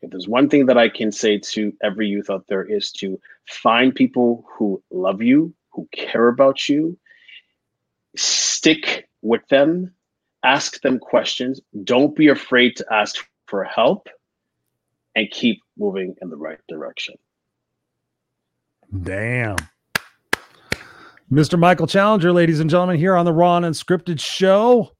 If 0.00 0.10
there's 0.10 0.28
one 0.28 0.48
thing 0.48 0.66
that 0.66 0.78
i 0.78 0.88
can 0.88 1.10
say 1.10 1.38
to 1.38 1.72
every 1.82 2.06
youth 2.06 2.30
out 2.30 2.46
there 2.48 2.64
is 2.64 2.92
to 2.92 3.20
find 3.48 3.92
people 3.94 4.44
who 4.48 4.80
love 4.90 5.20
you 5.20 5.52
who 5.78 5.88
care 5.92 6.28
about 6.28 6.68
you. 6.68 6.98
Stick 8.16 9.08
with 9.22 9.46
them 9.48 9.94
ask 10.44 10.80
them 10.82 10.98
questions. 10.98 11.60
Don't 11.84 12.14
be 12.14 12.28
afraid 12.28 12.76
to 12.76 12.86
ask 12.92 13.16
for 13.46 13.64
help 13.64 14.08
and 15.14 15.30
keep 15.30 15.60
moving 15.76 16.14
in 16.22 16.30
the 16.30 16.36
right 16.36 16.60
direction. 16.68 17.14
Damn. 19.02 19.56
Mr. 21.30 21.58
Michael 21.58 21.86
Challenger, 21.86 22.32
ladies 22.32 22.60
and 22.60 22.70
gentlemen, 22.70 22.96
here 22.96 23.14
on 23.14 23.26
the 23.26 23.32
Raw 23.32 23.56
and 23.56 23.66
Unscripted 23.66 24.18
show. 24.20 24.92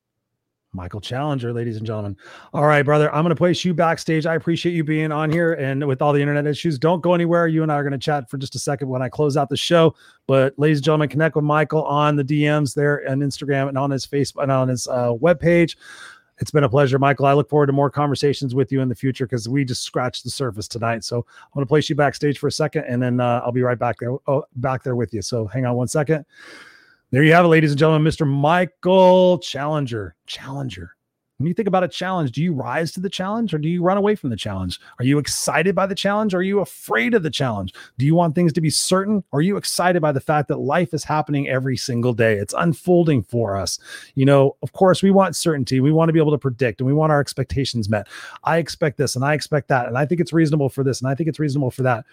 Michael 0.73 1.01
Challenger, 1.01 1.53
ladies 1.53 1.77
and 1.77 1.87
gentlemen. 1.87 2.17
All 2.53 2.67
right, 2.67 2.83
brother, 2.83 3.13
I'm 3.15 3.23
going 3.23 3.31
to 3.31 3.37
place 3.37 3.65
you 3.65 3.73
backstage. 3.73 4.27
I 4.27 4.35
appreciate 4.35 4.73
you 4.73 4.85
being 4.85 5.11
on 5.11 5.31
here 5.31 5.55
and 5.55 5.87
with 5.87 6.03
all 6.03 6.13
the 6.13 6.21
internet 6.21 6.47
issues. 6.47 6.79
Don't 6.79 7.01
go 7.01 7.15
anywhere. 7.15 7.47
You 7.47 7.63
and 7.63 7.73
I 7.73 7.77
are 7.77 7.83
going 7.83 7.93
to 7.93 7.99
chat 7.99 8.29
for 8.29 8.37
just 8.37 8.55
a 8.55 8.59
second 8.59 8.89
when 8.89 9.01
I 9.01 9.09
close 9.09 9.37
out 9.37 9.49
the 9.49 9.57
show. 9.57 9.95
But, 10.27 10.59
ladies 10.59 10.79
and 10.79 10.85
gentlemen, 10.85 11.09
connect 11.09 11.37
with 11.37 11.45
Michael 11.45 11.85
on 11.85 12.17
the 12.17 12.25
DMs 12.25 12.75
there 12.75 13.09
on 13.09 13.21
Instagram 13.21 13.69
and 13.69 13.79
on 13.79 13.91
his 13.91 14.07
Facebook 14.07 14.43
and 14.43 14.53
on 14.53 14.69
his 14.69 14.87
uh, 14.89 15.13
webpage. 15.15 15.77
It's 16.41 16.51
been 16.51 16.65
a 16.65 16.69
pleasure, 16.69 16.99
Michael. 16.99 17.27
I 17.27 17.33
look 17.33 17.49
forward 17.49 17.67
to 17.67 17.73
more 17.73 17.91
conversations 17.91 18.55
with 18.55 18.71
you 18.71 18.81
in 18.81 18.89
the 18.89 18.95
future 18.95 19.27
because 19.27 19.49
we 19.49 19.65
just 19.65 19.83
scratched 19.83 20.23
the 20.23 20.31
surface 20.31 20.69
tonight. 20.69 21.03
So 21.03 21.17
I'm 21.19 21.51
going 21.55 21.67
to 21.67 21.69
place 21.69 21.89
you 21.89 21.97
backstage 21.97 22.39
for 22.39 22.47
a 22.47 22.53
second, 22.53 22.85
and 22.85 23.03
then 23.03 23.21
uh, 23.21 23.41
I'll 23.45 23.53
be 23.53 23.63
right 23.63 23.79
back 23.79 23.97
there, 23.99 24.13
oh, 24.29 24.45
back 24.57 24.85
there 24.85 24.95
with 24.95 25.13
you. 25.13 25.23
So 25.23 25.47
hang 25.47 25.67
on 25.67 25.75
one 25.75 25.89
second. 25.89 26.25
There 27.11 27.23
you 27.23 27.33
have 27.33 27.47
it, 27.47 27.49
ladies 27.49 27.71
and 27.71 27.79
gentlemen, 27.79 28.07
Mr. 28.07 28.27
Michael 28.27 29.39
Challenger. 29.39 30.15
Challenger. 30.27 30.95
When 31.39 31.47
you 31.47 31.55
think 31.55 31.67
about 31.67 31.83
a 31.83 31.89
challenge, 31.89 32.33
do 32.33 32.43
you 32.43 32.53
rise 32.53 32.93
to 32.93 33.01
the 33.01 33.09
challenge 33.09 33.55
or 33.55 33.59
do 33.59 33.67
you 33.67 33.83
run 33.83 33.97
away 33.97 34.15
from 34.15 34.29
the 34.29 34.37
challenge? 34.37 34.79
Are 34.99 35.07
you 35.07 35.17
excited 35.17 35.75
by 35.75 35.87
the 35.87 35.95
challenge 35.95 36.35
or 36.35 36.41
are 36.41 36.43
you 36.43 36.61
afraid 36.61 37.15
of 37.15 37.23
the 37.23 37.31
challenge? 37.31 37.73
Do 37.97 38.05
you 38.05 38.15
want 38.15 38.35
things 38.35 38.53
to 38.53 38.61
be 38.61 38.69
certain 38.69 39.25
or 39.33 39.39
are 39.39 39.43
you 39.43 39.57
excited 39.57 40.03
by 40.03 40.13
the 40.13 40.21
fact 40.21 40.49
that 40.49 40.59
life 40.59 40.93
is 40.93 41.03
happening 41.03 41.49
every 41.49 41.79
single 41.79 42.13
day? 42.13 42.35
It's 42.35 42.55
unfolding 42.59 43.23
for 43.23 43.57
us. 43.57 43.79
You 44.15 44.27
know, 44.27 44.57
of 44.61 44.75
course, 44.75 45.03
we 45.03 45.11
want 45.11 45.35
certainty. 45.35 45.81
We 45.81 45.93
want 45.93 46.11
to 46.11 46.13
be 46.13 46.21
able 46.21 46.33
to 46.33 46.39
predict 46.39 46.83
and 46.83 46.87
we 46.87 46.93
want 46.93 47.11
our 47.11 47.21
expectations 47.21 47.89
met. 47.89 48.07
I 48.45 48.59
expect 48.59 48.99
this 48.99 49.17
and 49.17 49.25
I 49.25 49.33
expect 49.33 49.69
that. 49.69 49.87
And 49.87 49.97
I 49.97 50.05
think 50.05 50.21
it's 50.21 50.35
reasonable 50.35 50.69
for 50.69 50.85
this 50.85 51.01
and 51.01 51.09
I 51.09 51.15
think 51.15 51.31
it's 51.31 51.41
reasonable 51.41 51.71
for 51.71 51.85
that. 51.85 52.05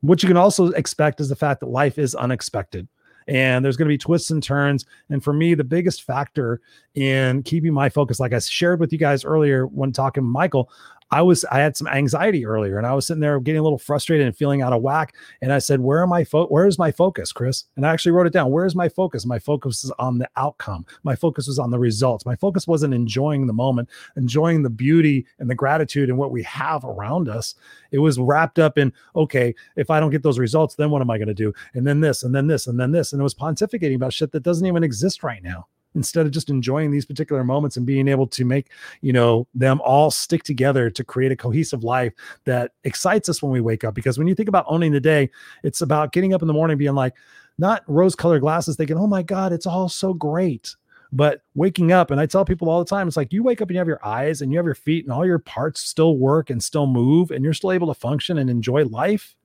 What 0.00 0.22
you 0.22 0.28
can 0.28 0.38
also 0.38 0.68
expect 0.68 1.20
is 1.20 1.28
the 1.28 1.36
fact 1.36 1.60
that 1.60 1.66
life 1.66 1.98
is 1.98 2.14
unexpected 2.14 2.88
and 3.28 3.64
there's 3.64 3.76
going 3.76 3.86
to 3.86 3.92
be 3.92 3.98
twists 3.98 4.30
and 4.30 4.42
turns. 4.42 4.86
And 5.08 5.22
for 5.22 5.32
me, 5.32 5.54
the 5.54 5.64
biggest 5.64 6.02
factor 6.02 6.60
in 6.94 7.42
keeping 7.42 7.72
my 7.72 7.88
focus, 7.88 8.20
like 8.20 8.32
I 8.32 8.38
shared 8.38 8.80
with 8.80 8.92
you 8.92 8.98
guys 8.98 9.24
earlier 9.24 9.66
when 9.66 9.92
talking 9.92 10.24
Michael, 10.24 10.70
I 11.12 11.22
was 11.22 11.44
I 11.46 11.58
had 11.58 11.76
some 11.76 11.88
anxiety 11.88 12.46
earlier 12.46 12.78
and 12.78 12.86
I 12.86 12.94
was 12.94 13.06
sitting 13.06 13.20
there 13.20 13.38
getting 13.40 13.58
a 13.58 13.62
little 13.62 13.78
frustrated 13.78 14.26
and 14.26 14.36
feeling 14.36 14.62
out 14.62 14.72
of 14.72 14.82
whack. 14.82 15.14
And 15.42 15.52
I 15.52 15.58
said, 15.58 15.80
Where 15.80 16.02
am 16.02 16.12
I 16.12 16.22
fo- 16.24 16.46
where 16.46 16.66
is 16.66 16.78
my 16.78 16.92
focus, 16.92 17.32
Chris? 17.32 17.64
And 17.76 17.84
I 17.84 17.92
actually 17.92 18.12
wrote 18.12 18.28
it 18.28 18.32
down. 18.32 18.50
Where 18.50 18.64
is 18.64 18.76
my 18.76 18.88
focus? 18.88 19.26
My 19.26 19.38
focus 19.38 19.82
is 19.82 19.90
on 19.98 20.18
the 20.18 20.28
outcome. 20.36 20.86
My 21.02 21.16
focus 21.16 21.48
was 21.48 21.58
on 21.58 21.70
the 21.70 21.78
results. 21.78 22.24
My 22.24 22.36
focus 22.36 22.68
wasn't 22.68 22.94
enjoying 22.94 23.46
the 23.46 23.52
moment, 23.52 23.88
enjoying 24.16 24.62
the 24.62 24.70
beauty 24.70 25.26
and 25.38 25.50
the 25.50 25.54
gratitude 25.54 26.08
and 26.10 26.18
what 26.18 26.30
we 26.30 26.42
have 26.44 26.84
around 26.84 27.28
us. 27.28 27.56
It 27.90 27.98
was 27.98 28.18
wrapped 28.18 28.60
up 28.60 28.78
in, 28.78 28.92
okay, 29.16 29.54
if 29.76 29.90
I 29.90 29.98
don't 29.98 30.10
get 30.10 30.22
those 30.22 30.38
results, 30.38 30.76
then 30.76 30.90
what 30.90 31.02
am 31.02 31.10
I 31.10 31.18
going 31.18 31.28
to 31.28 31.34
do? 31.34 31.52
And 31.74 31.86
then 31.86 32.00
this, 32.00 32.22
and 32.22 32.34
then 32.34 32.46
this, 32.46 32.68
and 32.68 32.78
then 32.78 32.92
this. 32.92 33.12
And 33.12 33.20
it 33.20 33.24
was 33.24 33.34
pontificating 33.34 33.96
about 33.96 34.12
shit 34.12 34.30
that 34.32 34.44
doesn't 34.44 34.66
even 34.66 34.84
exist 34.84 35.24
right 35.24 35.42
now 35.42 35.66
instead 35.94 36.24
of 36.24 36.32
just 36.32 36.50
enjoying 36.50 36.90
these 36.90 37.04
particular 37.04 37.42
moments 37.42 37.76
and 37.76 37.84
being 37.86 38.06
able 38.08 38.26
to 38.26 38.44
make 38.44 38.70
you 39.00 39.12
know 39.12 39.46
them 39.54 39.80
all 39.82 40.10
stick 40.10 40.42
together 40.42 40.90
to 40.90 41.02
create 41.02 41.32
a 41.32 41.36
cohesive 41.36 41.82
life 41.82 42.12
that 42.44 42.72
excites 42.84 43.28
us 43.28 43.42
when 43.42 43.50
we 43.50 43.60
wake 43.60 43.84
up 43.84 43.94
because 43.94 44.18
when 44.18 44.26
you 44.26 44.34
think 44.34 44.48
about 44.48 44.64
owning 44.68 44.92
the 44.92 45.00
day 45.00 45.28
it's 45.64 45.80
about 45.80 46.12
getting 46.12 46.32
up 46.32 46.42
in 46.42 46.48
the 46.48 46.54
morning 46.54 46.76
being 46.76 46.94
like 46.94 47.14
not 47.60 47.84
rose 47.86 48.16
colored 48.16 48.40
glasses 48.40 48.74
thinking, 48.74 48.96
oh 48.96 49.06
my 49.06 49.22
God, 49.22 49.52
it's 49.52 49.66
all 49.66 49.88
so 49.88 50.14
great. 50.14 50.74
But 51.12 51.42
waking 51.54 51.92
up, 51.92 52.10
and 52.10 52.20
I 52.20 52.26
tell 52.26 52.44
people 52.44 52.70
all 52.70 52.78
the 52.78 52.88
time, 52.88 53.06
it's 53.06 53.16
like 53.16 53.32
you 53.32 53.42
wake 53.42 53.60
up 53.60 53.68
and 53.68 53.74
you 53.74 53.78
have 53.78 53.88
your 53.88 54.04
eyes 54.04 54.40
and 54.40 54.50
you 54.50 54.58
have 54.58 54.64
your 54.64 54.74
feet 54.74 55.04
and 55.04 55.12
all 55.12 55.26
your 55.26 55.40
parts 55.40 55.80
still 55.80 56.16
work 56.16 56.50
and 56.50 56.62
still 56.62 56.86
move 56.86 57.30
and 57.30 57.44
you're 57.44 57.52
still 57.52 57.72
able 57.72 57.88
to 57.88 57.98
function 58.00 58.38
and 58.38 58.48
enjoy 58.48 58.84
life. 58.84 59.36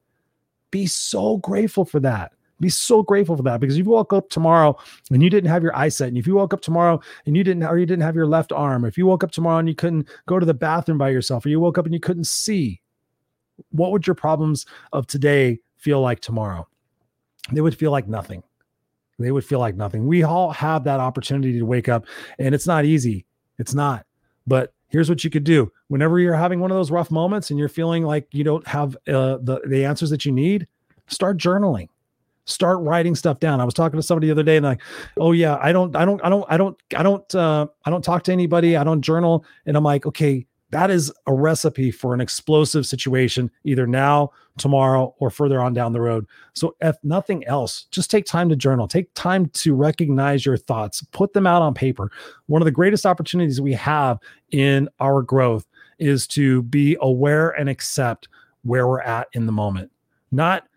Be 0.72 0.86
so 0.86 1.38
grateful 1.38 1.84
for 1.84 2.00
that. 2.02 2.34
Be 2.60 2.70
so 2.70 3.04
grateful 3.04 3.36
for 3.36 3.44
that 3.44 3.60
because 3.60 3.78
if 3.78 3.86
you 3.86 3.92
woke 3.92 4.14
up 4.14 4.30
tomorrow 4.30 4.78
and 5.12 5.22
you 5.22 5.30
didn't 5.30 5.50
have 5.50 5.62
your 5.62 5.76
eyesight, 5.76 6.10
and 6.10 6.18
if 6.18 6.26
you 6.26 6.36
woke 6.36 6.54
up 6.54 6.62
tomorrow 6.62 7.02
and 7.26 7.36
you 7.36 7.44
didn't, 7.44 7.64
or 7.64 7.78
you 7.78 7.86
didn't 7.86 8.04
have 8.04 8.16
your 8.16 8.28
left 8.28 8.54
arm, 8.54 8.86
if 8.86 8.98
you 8.98 9.06
woke 9.06 9.24
up 9.24 9.32
tomorrow 9.32 9.58
and 9.58 9.68
you 9.68 9.76
couldn't 9.76 10.08
go 10.26 10.40
to 10.40 10.46
the 10.46 10.54
bathroom 10.54 10.98
by 10.98 11.10
yourself, 11.10 11.46
or 11.46 11.50
you 11.50 11.60
woke 11.60 11.78
up 11.78 11.86
and 11.86 11.94
you 11.94 12.00
couldn't 12.00 12.28
see, 12.28 12.82
what 13.72 13.92
would 13.92 14.08
your 14.08 14.16
problems 14.16 14.66
of 14.94 15.06
today 15.06 15.60
feel 15.76 16.00
like 16.02 16.22
tomorrow? 16.22 16.68
They 17.52 17.62
would 17.62 17.78
feel 17.78 17.92
like 17.92 18.08
nothing. 18.08 18.42
They 19.20 19.32
would 19.32 19.46
feel 19.46 19.60
like 19.60 19.76
nothing. 19.76 20.08
We 20.08 20.24
all 20.24 20.52
have 20.52 20.84
that 20.86 21.00
opportunity 21.00 21.58
to 21.60 21.66
wake 21.66 21.90
up, 21.90 22.06
and 22.40 22.56
it's 22.56 22.68
not 22.68 22.86
easy. 22.86 23.26
It's 23.58 23.74
not. 23.74 24.06
But 24.48 24.74
here's 24.88 25.10
what 25.10 25.24
you 25.24 25.30
could 25.30 25.44
do 25.44 25.72
whenever 25.88 26.20
you're 26.20 26.36
having 26.36 26.60
one 26.60 26.72
of 26.72 26.78
those 26.78 26.92
rough 26.92 27.12
moments 27.12 27.50
and 27.50 27.60
you're 27.60 27.70
feeling 27.70 28.04
like 28.04 28.28
you 28.32 28.44
don't 28.44 28.66
have 28.68 28.96
uh, 29.08 29.38
the, 29.42 29.62
the 29.68 29.86
answers 29.86 30.10
that 30.10 30.26
you 30.26 30.32
need, 30.32 30.68
start 31.08 31.38
journaling 31.38 31.88
start 32.46 32.80
writing 32.80 33.16
stuff 33.16 33.40
down. 33.40 33.60
I 33.60 33.66
was 33.66 33.74
talking 33.74 33.98
to 33.98 34.04
somebody 34.04 34.28
the 34.28 34.32
other 34.32 34.44
day 34.44 34.58
and 34.58 34.66
like, 34.66 34.82
oh 35.18 35.32
yeah, 35.32 35.58
I 35.62 35.72
don't, 35.72 35.96
I 35.96 36.06
don't, 36.06 36.24
I 36.24 36.30
don't, 36.30 36.46
I 36.50 36.58
don't, 36.58 36.78
I 36.96 37.04
don't, 37.04 37.36
uh, 37.36 37.68
I 37.86 37.90
don't 37.90 38.04
talk 38.04 38.24
to 38.24 38.32
anybody. 38.32 38.78
I 38.78 38.84
don't 38.84 39.02
journal. 39.02 39.46
And 39.66 39.76
I'm 39.76 39.84
like, 39.84 40.06
okay, 40.06 40.46
that 40.72 40.90
is 40.90 41.12
a 41.28 41.34
recipe 41.34 41.92
for 41.92 42.14
an 42.14 42.22
explosive 42.22 42.86
situation, 42.86 43.52
either 43.64 43.86
now, 43.86 44.32
tomorrow, 44.58 45.16
or 45.20 45.30
further 45.30 45.62
on 45.62 45.74
down 45.74 45.94
the 45.94 46.02
road. 46.02 46.26
So, 46.54 46.76
if 46.82 46.98
nothing 47.04 47.46
else, 47.46 47.86
just 47.92 48.10
take 48.10 48.26
time 48.26 48.50
to 48.50 48.56
journal, 48.56 48.88
take 48.88 49.14
time 49.14 49.46
to 49.48 49.74
recognize 49.74 50.46
your 50.46 50.58
thoughts, 50.58 51.02
put 51.12 51.34
them 51.34 51.48
out 51.48 51.62
on 51.62 51.74
paper. 51.74 52.12
One 52.48 52.62
of 52.62 52.66
the 52.66 52.72
greatest 52.72 53.06
opportunities 53.06 53.62
we 53.62 53.74
have 53.74 54.20
in 54.52 54.90
our 55.00 55.22
growth 55.22 55.66
is 56.00 56.28
to 56.28 56.64
be 56.64 56.98
aware 57.00 57.52
and 57.52 57.70
accept 57.70 58.28
where 58.64 58.88
we're 58.88 59.02
at 59.02 59.28
in 59.34 59.46
the 59.46 59.52
moment, 59.52 59.92
not 60.32 60.68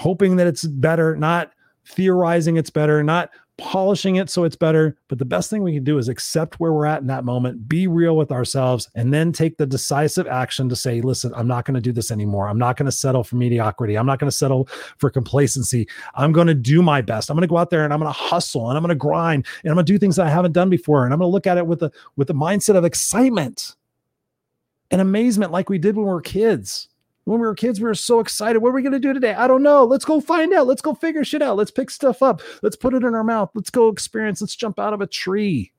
hoping 0.00 0.36
that 0.36 0.46
it's 0.46 0.64
better, 0.64 1.14
not 1.14 1.52
theorizing 1.84 2.56
it's 2.56 2.70
better, 2.70 3.02
not 3.02 3.28
polishing 3.58 4.16
it 4.16 4.30
so 4.30 4.44
it's 4.44 4.56
better. 4.56 4.96
But 5.08 5.18
the 5.18 5.26
best 5.26 5.50
thing 5.50 5.62
we 5.62 5.74
can 5.74 5.84
do 5.84 5.98
is 5.98 6.08
accept 6.08 6.58
where 6.58 6.72
we're 6.72 6.86
at 6.86 7.02
in 7.02 7.06
that 7.08 7.26
moment, 7.26 7.68
be 7.68 7.86
real 7.86 8.16
with 8.16 8.32
ourselves, 8.32 8.88
and 8.94 9.12
then 9.12 9.30
take 9.30 9.58
the 9.58 9.66
decisive 9.66 10.26
action 10.26 10.70
to 10.70 10.76
say, 10.76 11.02
listen, 11.02 11.34
I'm 11.36 11.46
not 11.46 11.66
going 11.66 11.74
to 11.74 11.82
do 11.82 11.92
this 11.92 12.10
anymore. 12.10 12.48
I'm 12.48 12.56
not 12.56 12.78
going 12.78 12.86
to 12.86 12.92
settle 12.92 13.22
for 13.22 13.36
mediocrity. 13.36 13.96
I'm 13.96 14.06
not 14.06 14.18
going 14.18 14.30
to 14.30 14.36
settle 14.36 14.70
for 14.96 15.10
complacency. 15.10 15.86
I'm 16.14 16.32
going 16.32 16.46
to 16.46 16.54
do 16.54 16.80
my 16.80 17.02
best. 17.02 17.28
I'm 17.28 17.36
going 17.36 17.46
to 17.46 17.52
go 17.52 17.58
out 17.58 17.68
there 17.68 17.84
and 17.84 17.92
I'm 17.92 18.00
going 18.00 18.12
to 18.12 18.18
hustle 18.18 18.70
and 18.70 18.78
I'm 18.78 18.82
going 18.82 18.88
to 18.88 18.94
grind 18.94 19.44
and 19.62 19.70
I'm 19.70 19.76
going 19.76 19.84
to 19.84 19.92
do 19.92 19.98
things 19.98 20.16
that 20.16 20.28
I 20.28 20.30
haven't 20.30 20.52
done 20.52 20.70
before. 20.70 21.04
And 21.04 21.12
I'm 21.12 21.18
going 21.18 21.28
to 21.28 21.32
look 21.32 21.46
at 21.46 21.58
it 21.58 21.66
with 21.66 21.82
a 21.82 21.92
with 22.16 22.30
a 22.30 22.34
mindset 22.34 22.76
of 22.76 22.86
excitement 22.86 23.76
and 24.90 25.02
amazement 25.02 25.52
like 25.52 25.68
we 25.68 25.76
did 25.76 25.94
when 25.94 26.06
we 26.06 26.10
were 26.10 26.22
kids 26.22 26.88
when 27.30 27.38
we 27.38 27.46
were 27.46 27.54
kids, 27.54 27.78
we 27.80 27.86
were 27.86 27.94
so 27.94 28.18
excited. 28.18 28.58
What 28.58 28.70
are 28.70 28.74
we 28.74 28.82
going 28.82 28.90
to 28.90 28.98
do 28.98 29.12
today? 29.12 29.34
I 29.34 29.46
don't 29.46 29.62
know. 29.62 29.84
Let's 29.84 30.04
go 30.04 30.20
find 30.20 30.52
out. 30.52 30.66
Let's 30.66 30.82
go 30.82 30.94
figure 30.94 31.22
shit 31.22 31.42
out. 31.42 31.56
Let's 31.56 31.70
pick 31.70 31.88
stuff 31.88 32.24
up. 32.24 32.42
Let's 32.60 32.74
put 32.74 32.92
it 32.92 33.04
in 33.04 33.14
our 33.14 33.22
mouth. 33.22 33.50
Let's 33.54 33.70
go 33.70 33.86
experience. 33.86 34.40
Let's 34.40 34.56
jump 34.56 34.80
out 34.80 34.92
of 34.92 35.00
a 35.00 35.06
tree. 35.06 35.70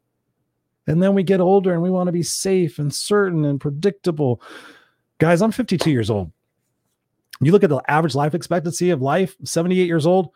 And 0.88 1.04
then 1.04 1.14
we 1.14 1.24
get 1.24 1.42
older 1.42 1.74
and 1.74 1.82
we 1.82 1.90
want 1.90 2.08
to 2.08 2.14
be 2.14 2.24
safe 2.24 2.80
and 2.80 2.94
certain 2.94 3.44
and 3.44 3.60
predictable. 3.60 4.42
Guys, 5.18 5.42
I'm 5.42 5.52
52 5.52 5.92
years 5.92 6.10
old. 6.10 6.32
You 7.42 7.52
look 7.52 7.66
at 7.66 7.70
the 7.70 7.82
average 7.90 8.16
life 8.16 8.34
expectancy 8.34 8.90
of 8.92 9.02
life, 9.02 9.36
78 9.44 9.86
years 9.86 10.06
old, 10.06 10.30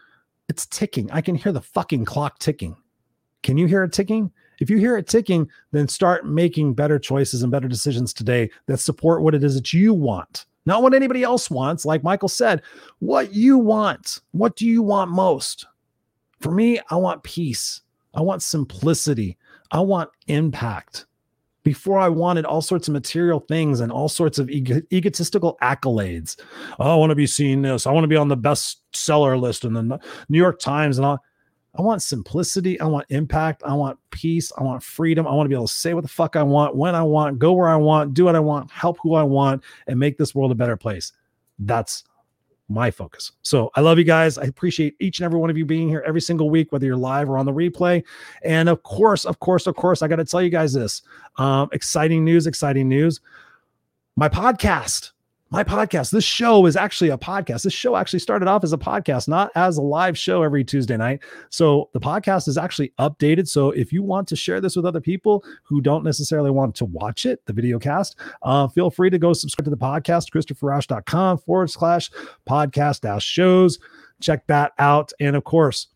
it's 0.49 0.65
ticking. 0.65 1.09
I 1.11 1.21
can 1.21 1.35
hear 1.35 1.53
the 1.53 1.61
fucking 1.61 2.03
clock 2.03 2.39
ticking. 2.39 2.75
Can 3.41 3.57
you 3.57 3.67
hear 3.67 3.83
it 3.83 3.93
ticking? 3.93 4.33
If 4.59 4.69
you 4.69 4.79
hear 4.79 4.97
it 4.97 5.07
ticking, 5.07 5.49
then 5.71 5.87
start 5.87 6.25
making 6.25 6.73
better 6.73 6.99
choices 6.99 7.41
and 7.41 7.53
better 7.53 7.69
decisions 7.69 8.13
today 8.13 8.49
that 8.65 8.81
support 8.81 9.21
what 9.21 9.33
it 9.33 9.41
is 9.41 9.55
that 9.55 9.71
you 9.71 9.93
want 9.93 10.45
not 10.65 10.81
what 10.81 10.93
anybody 10.93 11.23
else 11.23 11.49
wants. 11.49 11.85
Like 11.85 12.03
Michael 12.03 12.29
said, 12.29 12.61
what 12.99 13.33
you 13.33 13.57
want. 13.57 14.21
What 14.31 14.55
do 14.55 14.65
you 14.65 14.81
want 14.81 15.11
most? 15.11 15.65
For 16.41 16.51
me, 16.51 16.79
I 16.89 16.95
want 16.95 17.23
peace. 17.23 17.81
I 18.13 18.21
want 18.21 18.43
simplicity. 18.43 19.37
I 19.71 19.79
want 19.79 20.09
impact. 20.27 21.05
Before 21.63 21.97
I 21.97 22.09
wanted 22.09 22.45
all 22.45 22.61
sorts 22.61 22.87
of 22.87 22.93
material 22.93 23.39
things 23.39 23.79
and 23.79 23.91
all 23.91 24.07
sorts 24.07 24.37
of 24.37 24.49
egotistical 24.51 25.57
accolades. 25.63 26.39
Oh, 26.79 26.91
I 26.91 26.95
want 26.95 27.09
to 27.09 27.15
be 27.15 27.25
seeing 27.25 27.63
this. 27.63 27.87
I 27.87 27.91
want 27.91 28.03
to 28.03 28.07
be 28.07 28.15
on 28.15 28.27
the 28.27 28.37
best 28.37 28.81
seller 28.95 29.35
list 29.35 29.65
in 29.65 29.73
the 29.73 29.99
New 30.29 30.37
York 30.37 30.59
Times 30.59 30.99
and 30.99 31.05
all. 31.05 31.23
I 31.77 31.81
want 31.81 32.01
simplicity. 32.01 32.79
I 32.79 32.85
want 32.85 33.05
impact. 33.09 33.63
I 33.65 33.73
want 33.73 33.99
peace. 34.11 34.51
I 34.57 34.63
want 34.63 34.81
freedom. 34.81 35.27
I 35.27 35.31
want 35.31 35.45
to 35.45 35.49
be 35.49 35.55
able 35.55 35.67
to 35.67 35.73
say 35.73 35.93
what 35.93 36.03
the 36.03 36.09
fuck 36.09 36.35
I 36.35 36.43
want, 36.43 36.75
when 36.75 36.95
I 36.95 37.03
want, 37.03 37.37
go 37.37 37.53
where 37.53 37.67
I 37.67 37.75
want, 37.75 38.13
do 38.13 38.25
what 38.25 38.35
I 38.35 38.39
want, 38.39 38.71
help 38.71 38.97
who 39.01 39.15
I 39.15 39.23
want, 39.23 39.63
and 39.87 39.99
make 39.99 40.17
this 40.17 40.33
world 40.33 40.51
a 40.51 40.55
better 40.55 40.77
place. 40.77 41.11
That's 41.59 42.03
my 42.69 42.89
focus. 42.89 43.31
So 43.41 43.71
I 43.75 43.81
love 43.81 43.97
you 43.97 44.03
guys. 44.03 44.37
I 44.37 44.45
appreciate 44.45 44.95
each 44.99 45.19
and 45.19 45.25
every 45.25 45.39
one 45.39 45.49
of 45.49 45.57
you 45.57 45.65
being 45.65 45.87
here 45.87 46.03
every 46.05 46.21
single 46.21 46.49
week, 46.49 46.71
whether 46.71 46.85
you're 46.85 46.95
live 46.95 47.29
or 47.29 47.37
on 47.37 47.45
the 47.45 47.53
replay. 47.53 48.03
And 48.43 48.69
of 48.69 48.83
course, 48.83 49.25
of 49.25 49.39
course, 49.39 49.67
of 49.67 49.75
course, 49.75 50.01
I 50.01 50.07
got 50.07 50.15
to 50.15 50.25
tell 50.25 50.41
you 50.41 50.49
guys 50.49 50.73
this 50.73 51.01
um, 51.37 51.69
exciting 51.73 52.23
news, 52.23 52.47
exciting 52.47 52.89
news. 52.89 53.21
My 54.15 54.29
podcast 54.29 55.11
my 55.55 55.63
podcast. 55.63 56.11
This 56.11 56.25
show 56.25 56.65
is 56.65 56.75
actually 56.75 57.11
a 57.11 57.17
podcast. 57.17 57.63
This 57.63 57.71
show 57.71 57.95
actually 57.95 58.19
started 58.19 58.49
off 58.49 58.65
as 58.65 58.73
a 58.73 58.77
podcast, 58.77 59.29
not 59.29 59.53
as 59.55 59.77
a 59.77 59.81
live 59.81 60.17
show 60.17 60.43
every 60.43 60.65
Tuesday 60.65 60.97
night. 60.97 61.21
So 61.49 61.89
the 61.93 61.99
podcast 62.01 62.49
is 62.49 62.57
actually 62.57 62.91
updated. 62.99 63.47
So 63.47 63.71
if 63.71 63.93
you 63.93 64.03
want 64.03 64.27
to 64.27 64.35
share 64.35 64.59
this 64.59 64.75
with 64.75 64.85
other 64.85 64.99
people 64.99 65.45
who 65.63 65.79
don't 65.79 66.03
necessarily 66.03 66.51
want 66.51 66.75
to 66.75 66.85
watch 66.85 67.25
it, 67.25 67.41
the 67.45 67.53
video 67.53 67.79
cast, 67.79 68.19
uh, 68.43 68.67
feel 68.67 68.89
free 68.89 69.09
to 69.09 69.17
go 69.17 69.31
subscribe 69.31 69.63
to 69.63 69.71
the 69.71 69.77
podcast, 69.77 70.29
ChristopherRausch.com 70.33 71.37
forward 71.37 71.71
slash 71.71 72.11
podcast 72.49 72.99
dash 72.99 73.23
shows. 73.23 73.79
Check 74.19 74.45
that 74.47 74.73
out. 74.77 75.13
And 75.21 75.37
of 75.37 75.45
course, 75.45 75.87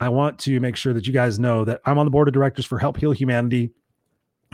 I 0.00 0.08
want 0.08 0.38
to 0.40 0.58
make 0.58 0.76
sure 0.76 0.94
that 0.94 1.06
you 1.06 1.12
guys 1.12 1.38
know 1.38 1.66
that 1.66 1.82
I'm 1.84 1.98
on 1.98 2.06
the 2.06 2.10
board 2.10 2.28
of 2.28 2.34
directors 2.34 2.64
for 2.64 2.78
Help 2.78 2.96
Heal 2.96 3.12
Humanity 3.12 3.72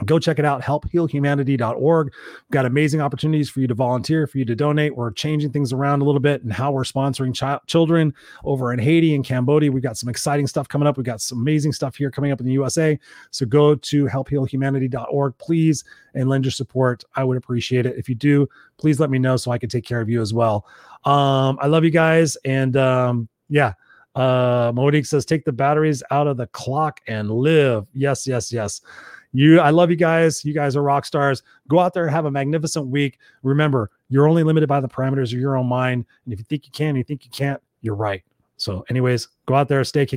go 0.04 0.18
check 0.18 0.38
it 0.38 0.44
out 0.44 0.62
helphealhumanity.org 0.62 2.06
we've 2.06 2.50
got 2.50 2.66
amazing 2.66 3.00
opportunities 3.00 3.48
for 3.48 3.60
you 3.60 3.66
to 3.66 3.74
volunteer 3.74 4.26
for 4.26 4.38
you 4.38 4.44
to 4.44 4.54
donate. 4.54 4.96
We're 4.96 5.12
changing 5.12 5.52
things 5.52 5.72
around 5.72 6.02
a 6.02 6.04
little 6.04 6.20
bit 6.20 6.42
and 6.42 6.52
how 6.52 6.72
we're 6.72 6.84
sponsoring 6.84 7.34
children 7.66 8.14
over 8.44 8.72
in 8.72 8.78
haiti 8.78 9.14
and 9.14 9.24
cambodia. 9.24 9.70
We've 9.70 9.82
got 9.82 9.96
some 9.96 10.08
exciting 10.08 10.46
stuff 10.46 10.68
coming 10.68 10.88
up. 10.88 10.96
We've 10.96 11.06
got 11.06 11.20
some 11.20 11.40
amazing 11.40 11.72
stuff 11.72 11.96
here 11.96 12.10
coming 12.10 12.32
up 12.32 12.40
in 12.40 12.46
the 12.46 12.52
usa 12.52 12.98
so 13.30 13.46
go 13.46 13.74
to 13.74 14.06
helphealhumanity.org 14.06 15.38
please 15.38 15.84
and 16.14 16.28
lend 16.28 16.44
your 16.44 16.52
support. 16.52 17.04
I 17.14 17.24
would 17.24 17.36
appreciate 17.36 17.86
it. 17.86 17.96
If 17.96 18.08
you 18.08 18.14
do 18.14 18.48
please 18.78 18.98
let 18.98 19.10
me 19.10 19.18
know 19.18 19.36
so 19.36 19.50
i 19.50 19.58
can 19.58 19.68
take 19.68 19.84
care 19.84 20.00
of 20.00 20.08
you 20.08 20.20
as 20.20 20.34
well. 20.34 20.66
Um, 21.04 21.58
i 21.60 21.66
love 21.66 21.84
you 21.84 21.90
guys 21.90 22.36
and 22.44 22.76
um, 22.76 23.28
yeah 23.48 23.74
uh 24.14 24.70
Monique 24.74 25.06
says 25.06 25.24
take 25.24 25.44
the 25.44 25.52
batteries 25.52 26.02
out 26.10 26.26
of 26.26 26.36
the 26.36 26.46
clock 26.48 27.00
and 27.06 27.30
live. 27.30 27.86
Yes 27.94 28.26
yes 28.26 28.52
yes 28.52 28.82
you, 29.32 29.60
I 29.60 29.70
love 29.70 29.90
you 29.90 29.96
guys. 29.96 30.44
You 30.44 30.52
guys 30.52 30.76
are 30.76 30.82
rock 30.82 31.04
stars. 31.04 31.42
Go 31.68 31.78
out 31.78 31.94
there 31.94 32.06
have 32.08 32.26
a 32.26 32.30
magnificent 32.30 32.86
week. 32.86 33.18
Remember, 33.42 33.90
you're 34.08 34.28
only 34.28 34.42
limited 34.42 34.68
by 34.68 34.80
the 34.80 34.88
parameters 34.88 35.32
of 35.32 35.40
your 35.40 35.56
own 35.56 35.66
mind. 35.66 36.04
And 36.24 36.32
if 36.32 36.38
you 36.38 36.44
think 36.48 36.66
you 36.66 36.72
can, 36.72 36.96
you 36.96 37.04
think 37.04 37.24
you 37.24 37.30
can't, 37.30 37.60
you're 37.80 37.94
right. 37.94 38.22
So, 38.56 38.84
anyways, 38.90 39.28
go 39.46 39.54
out 39.54 39.68
there, 39.68 39.82
stay 39.82 40.06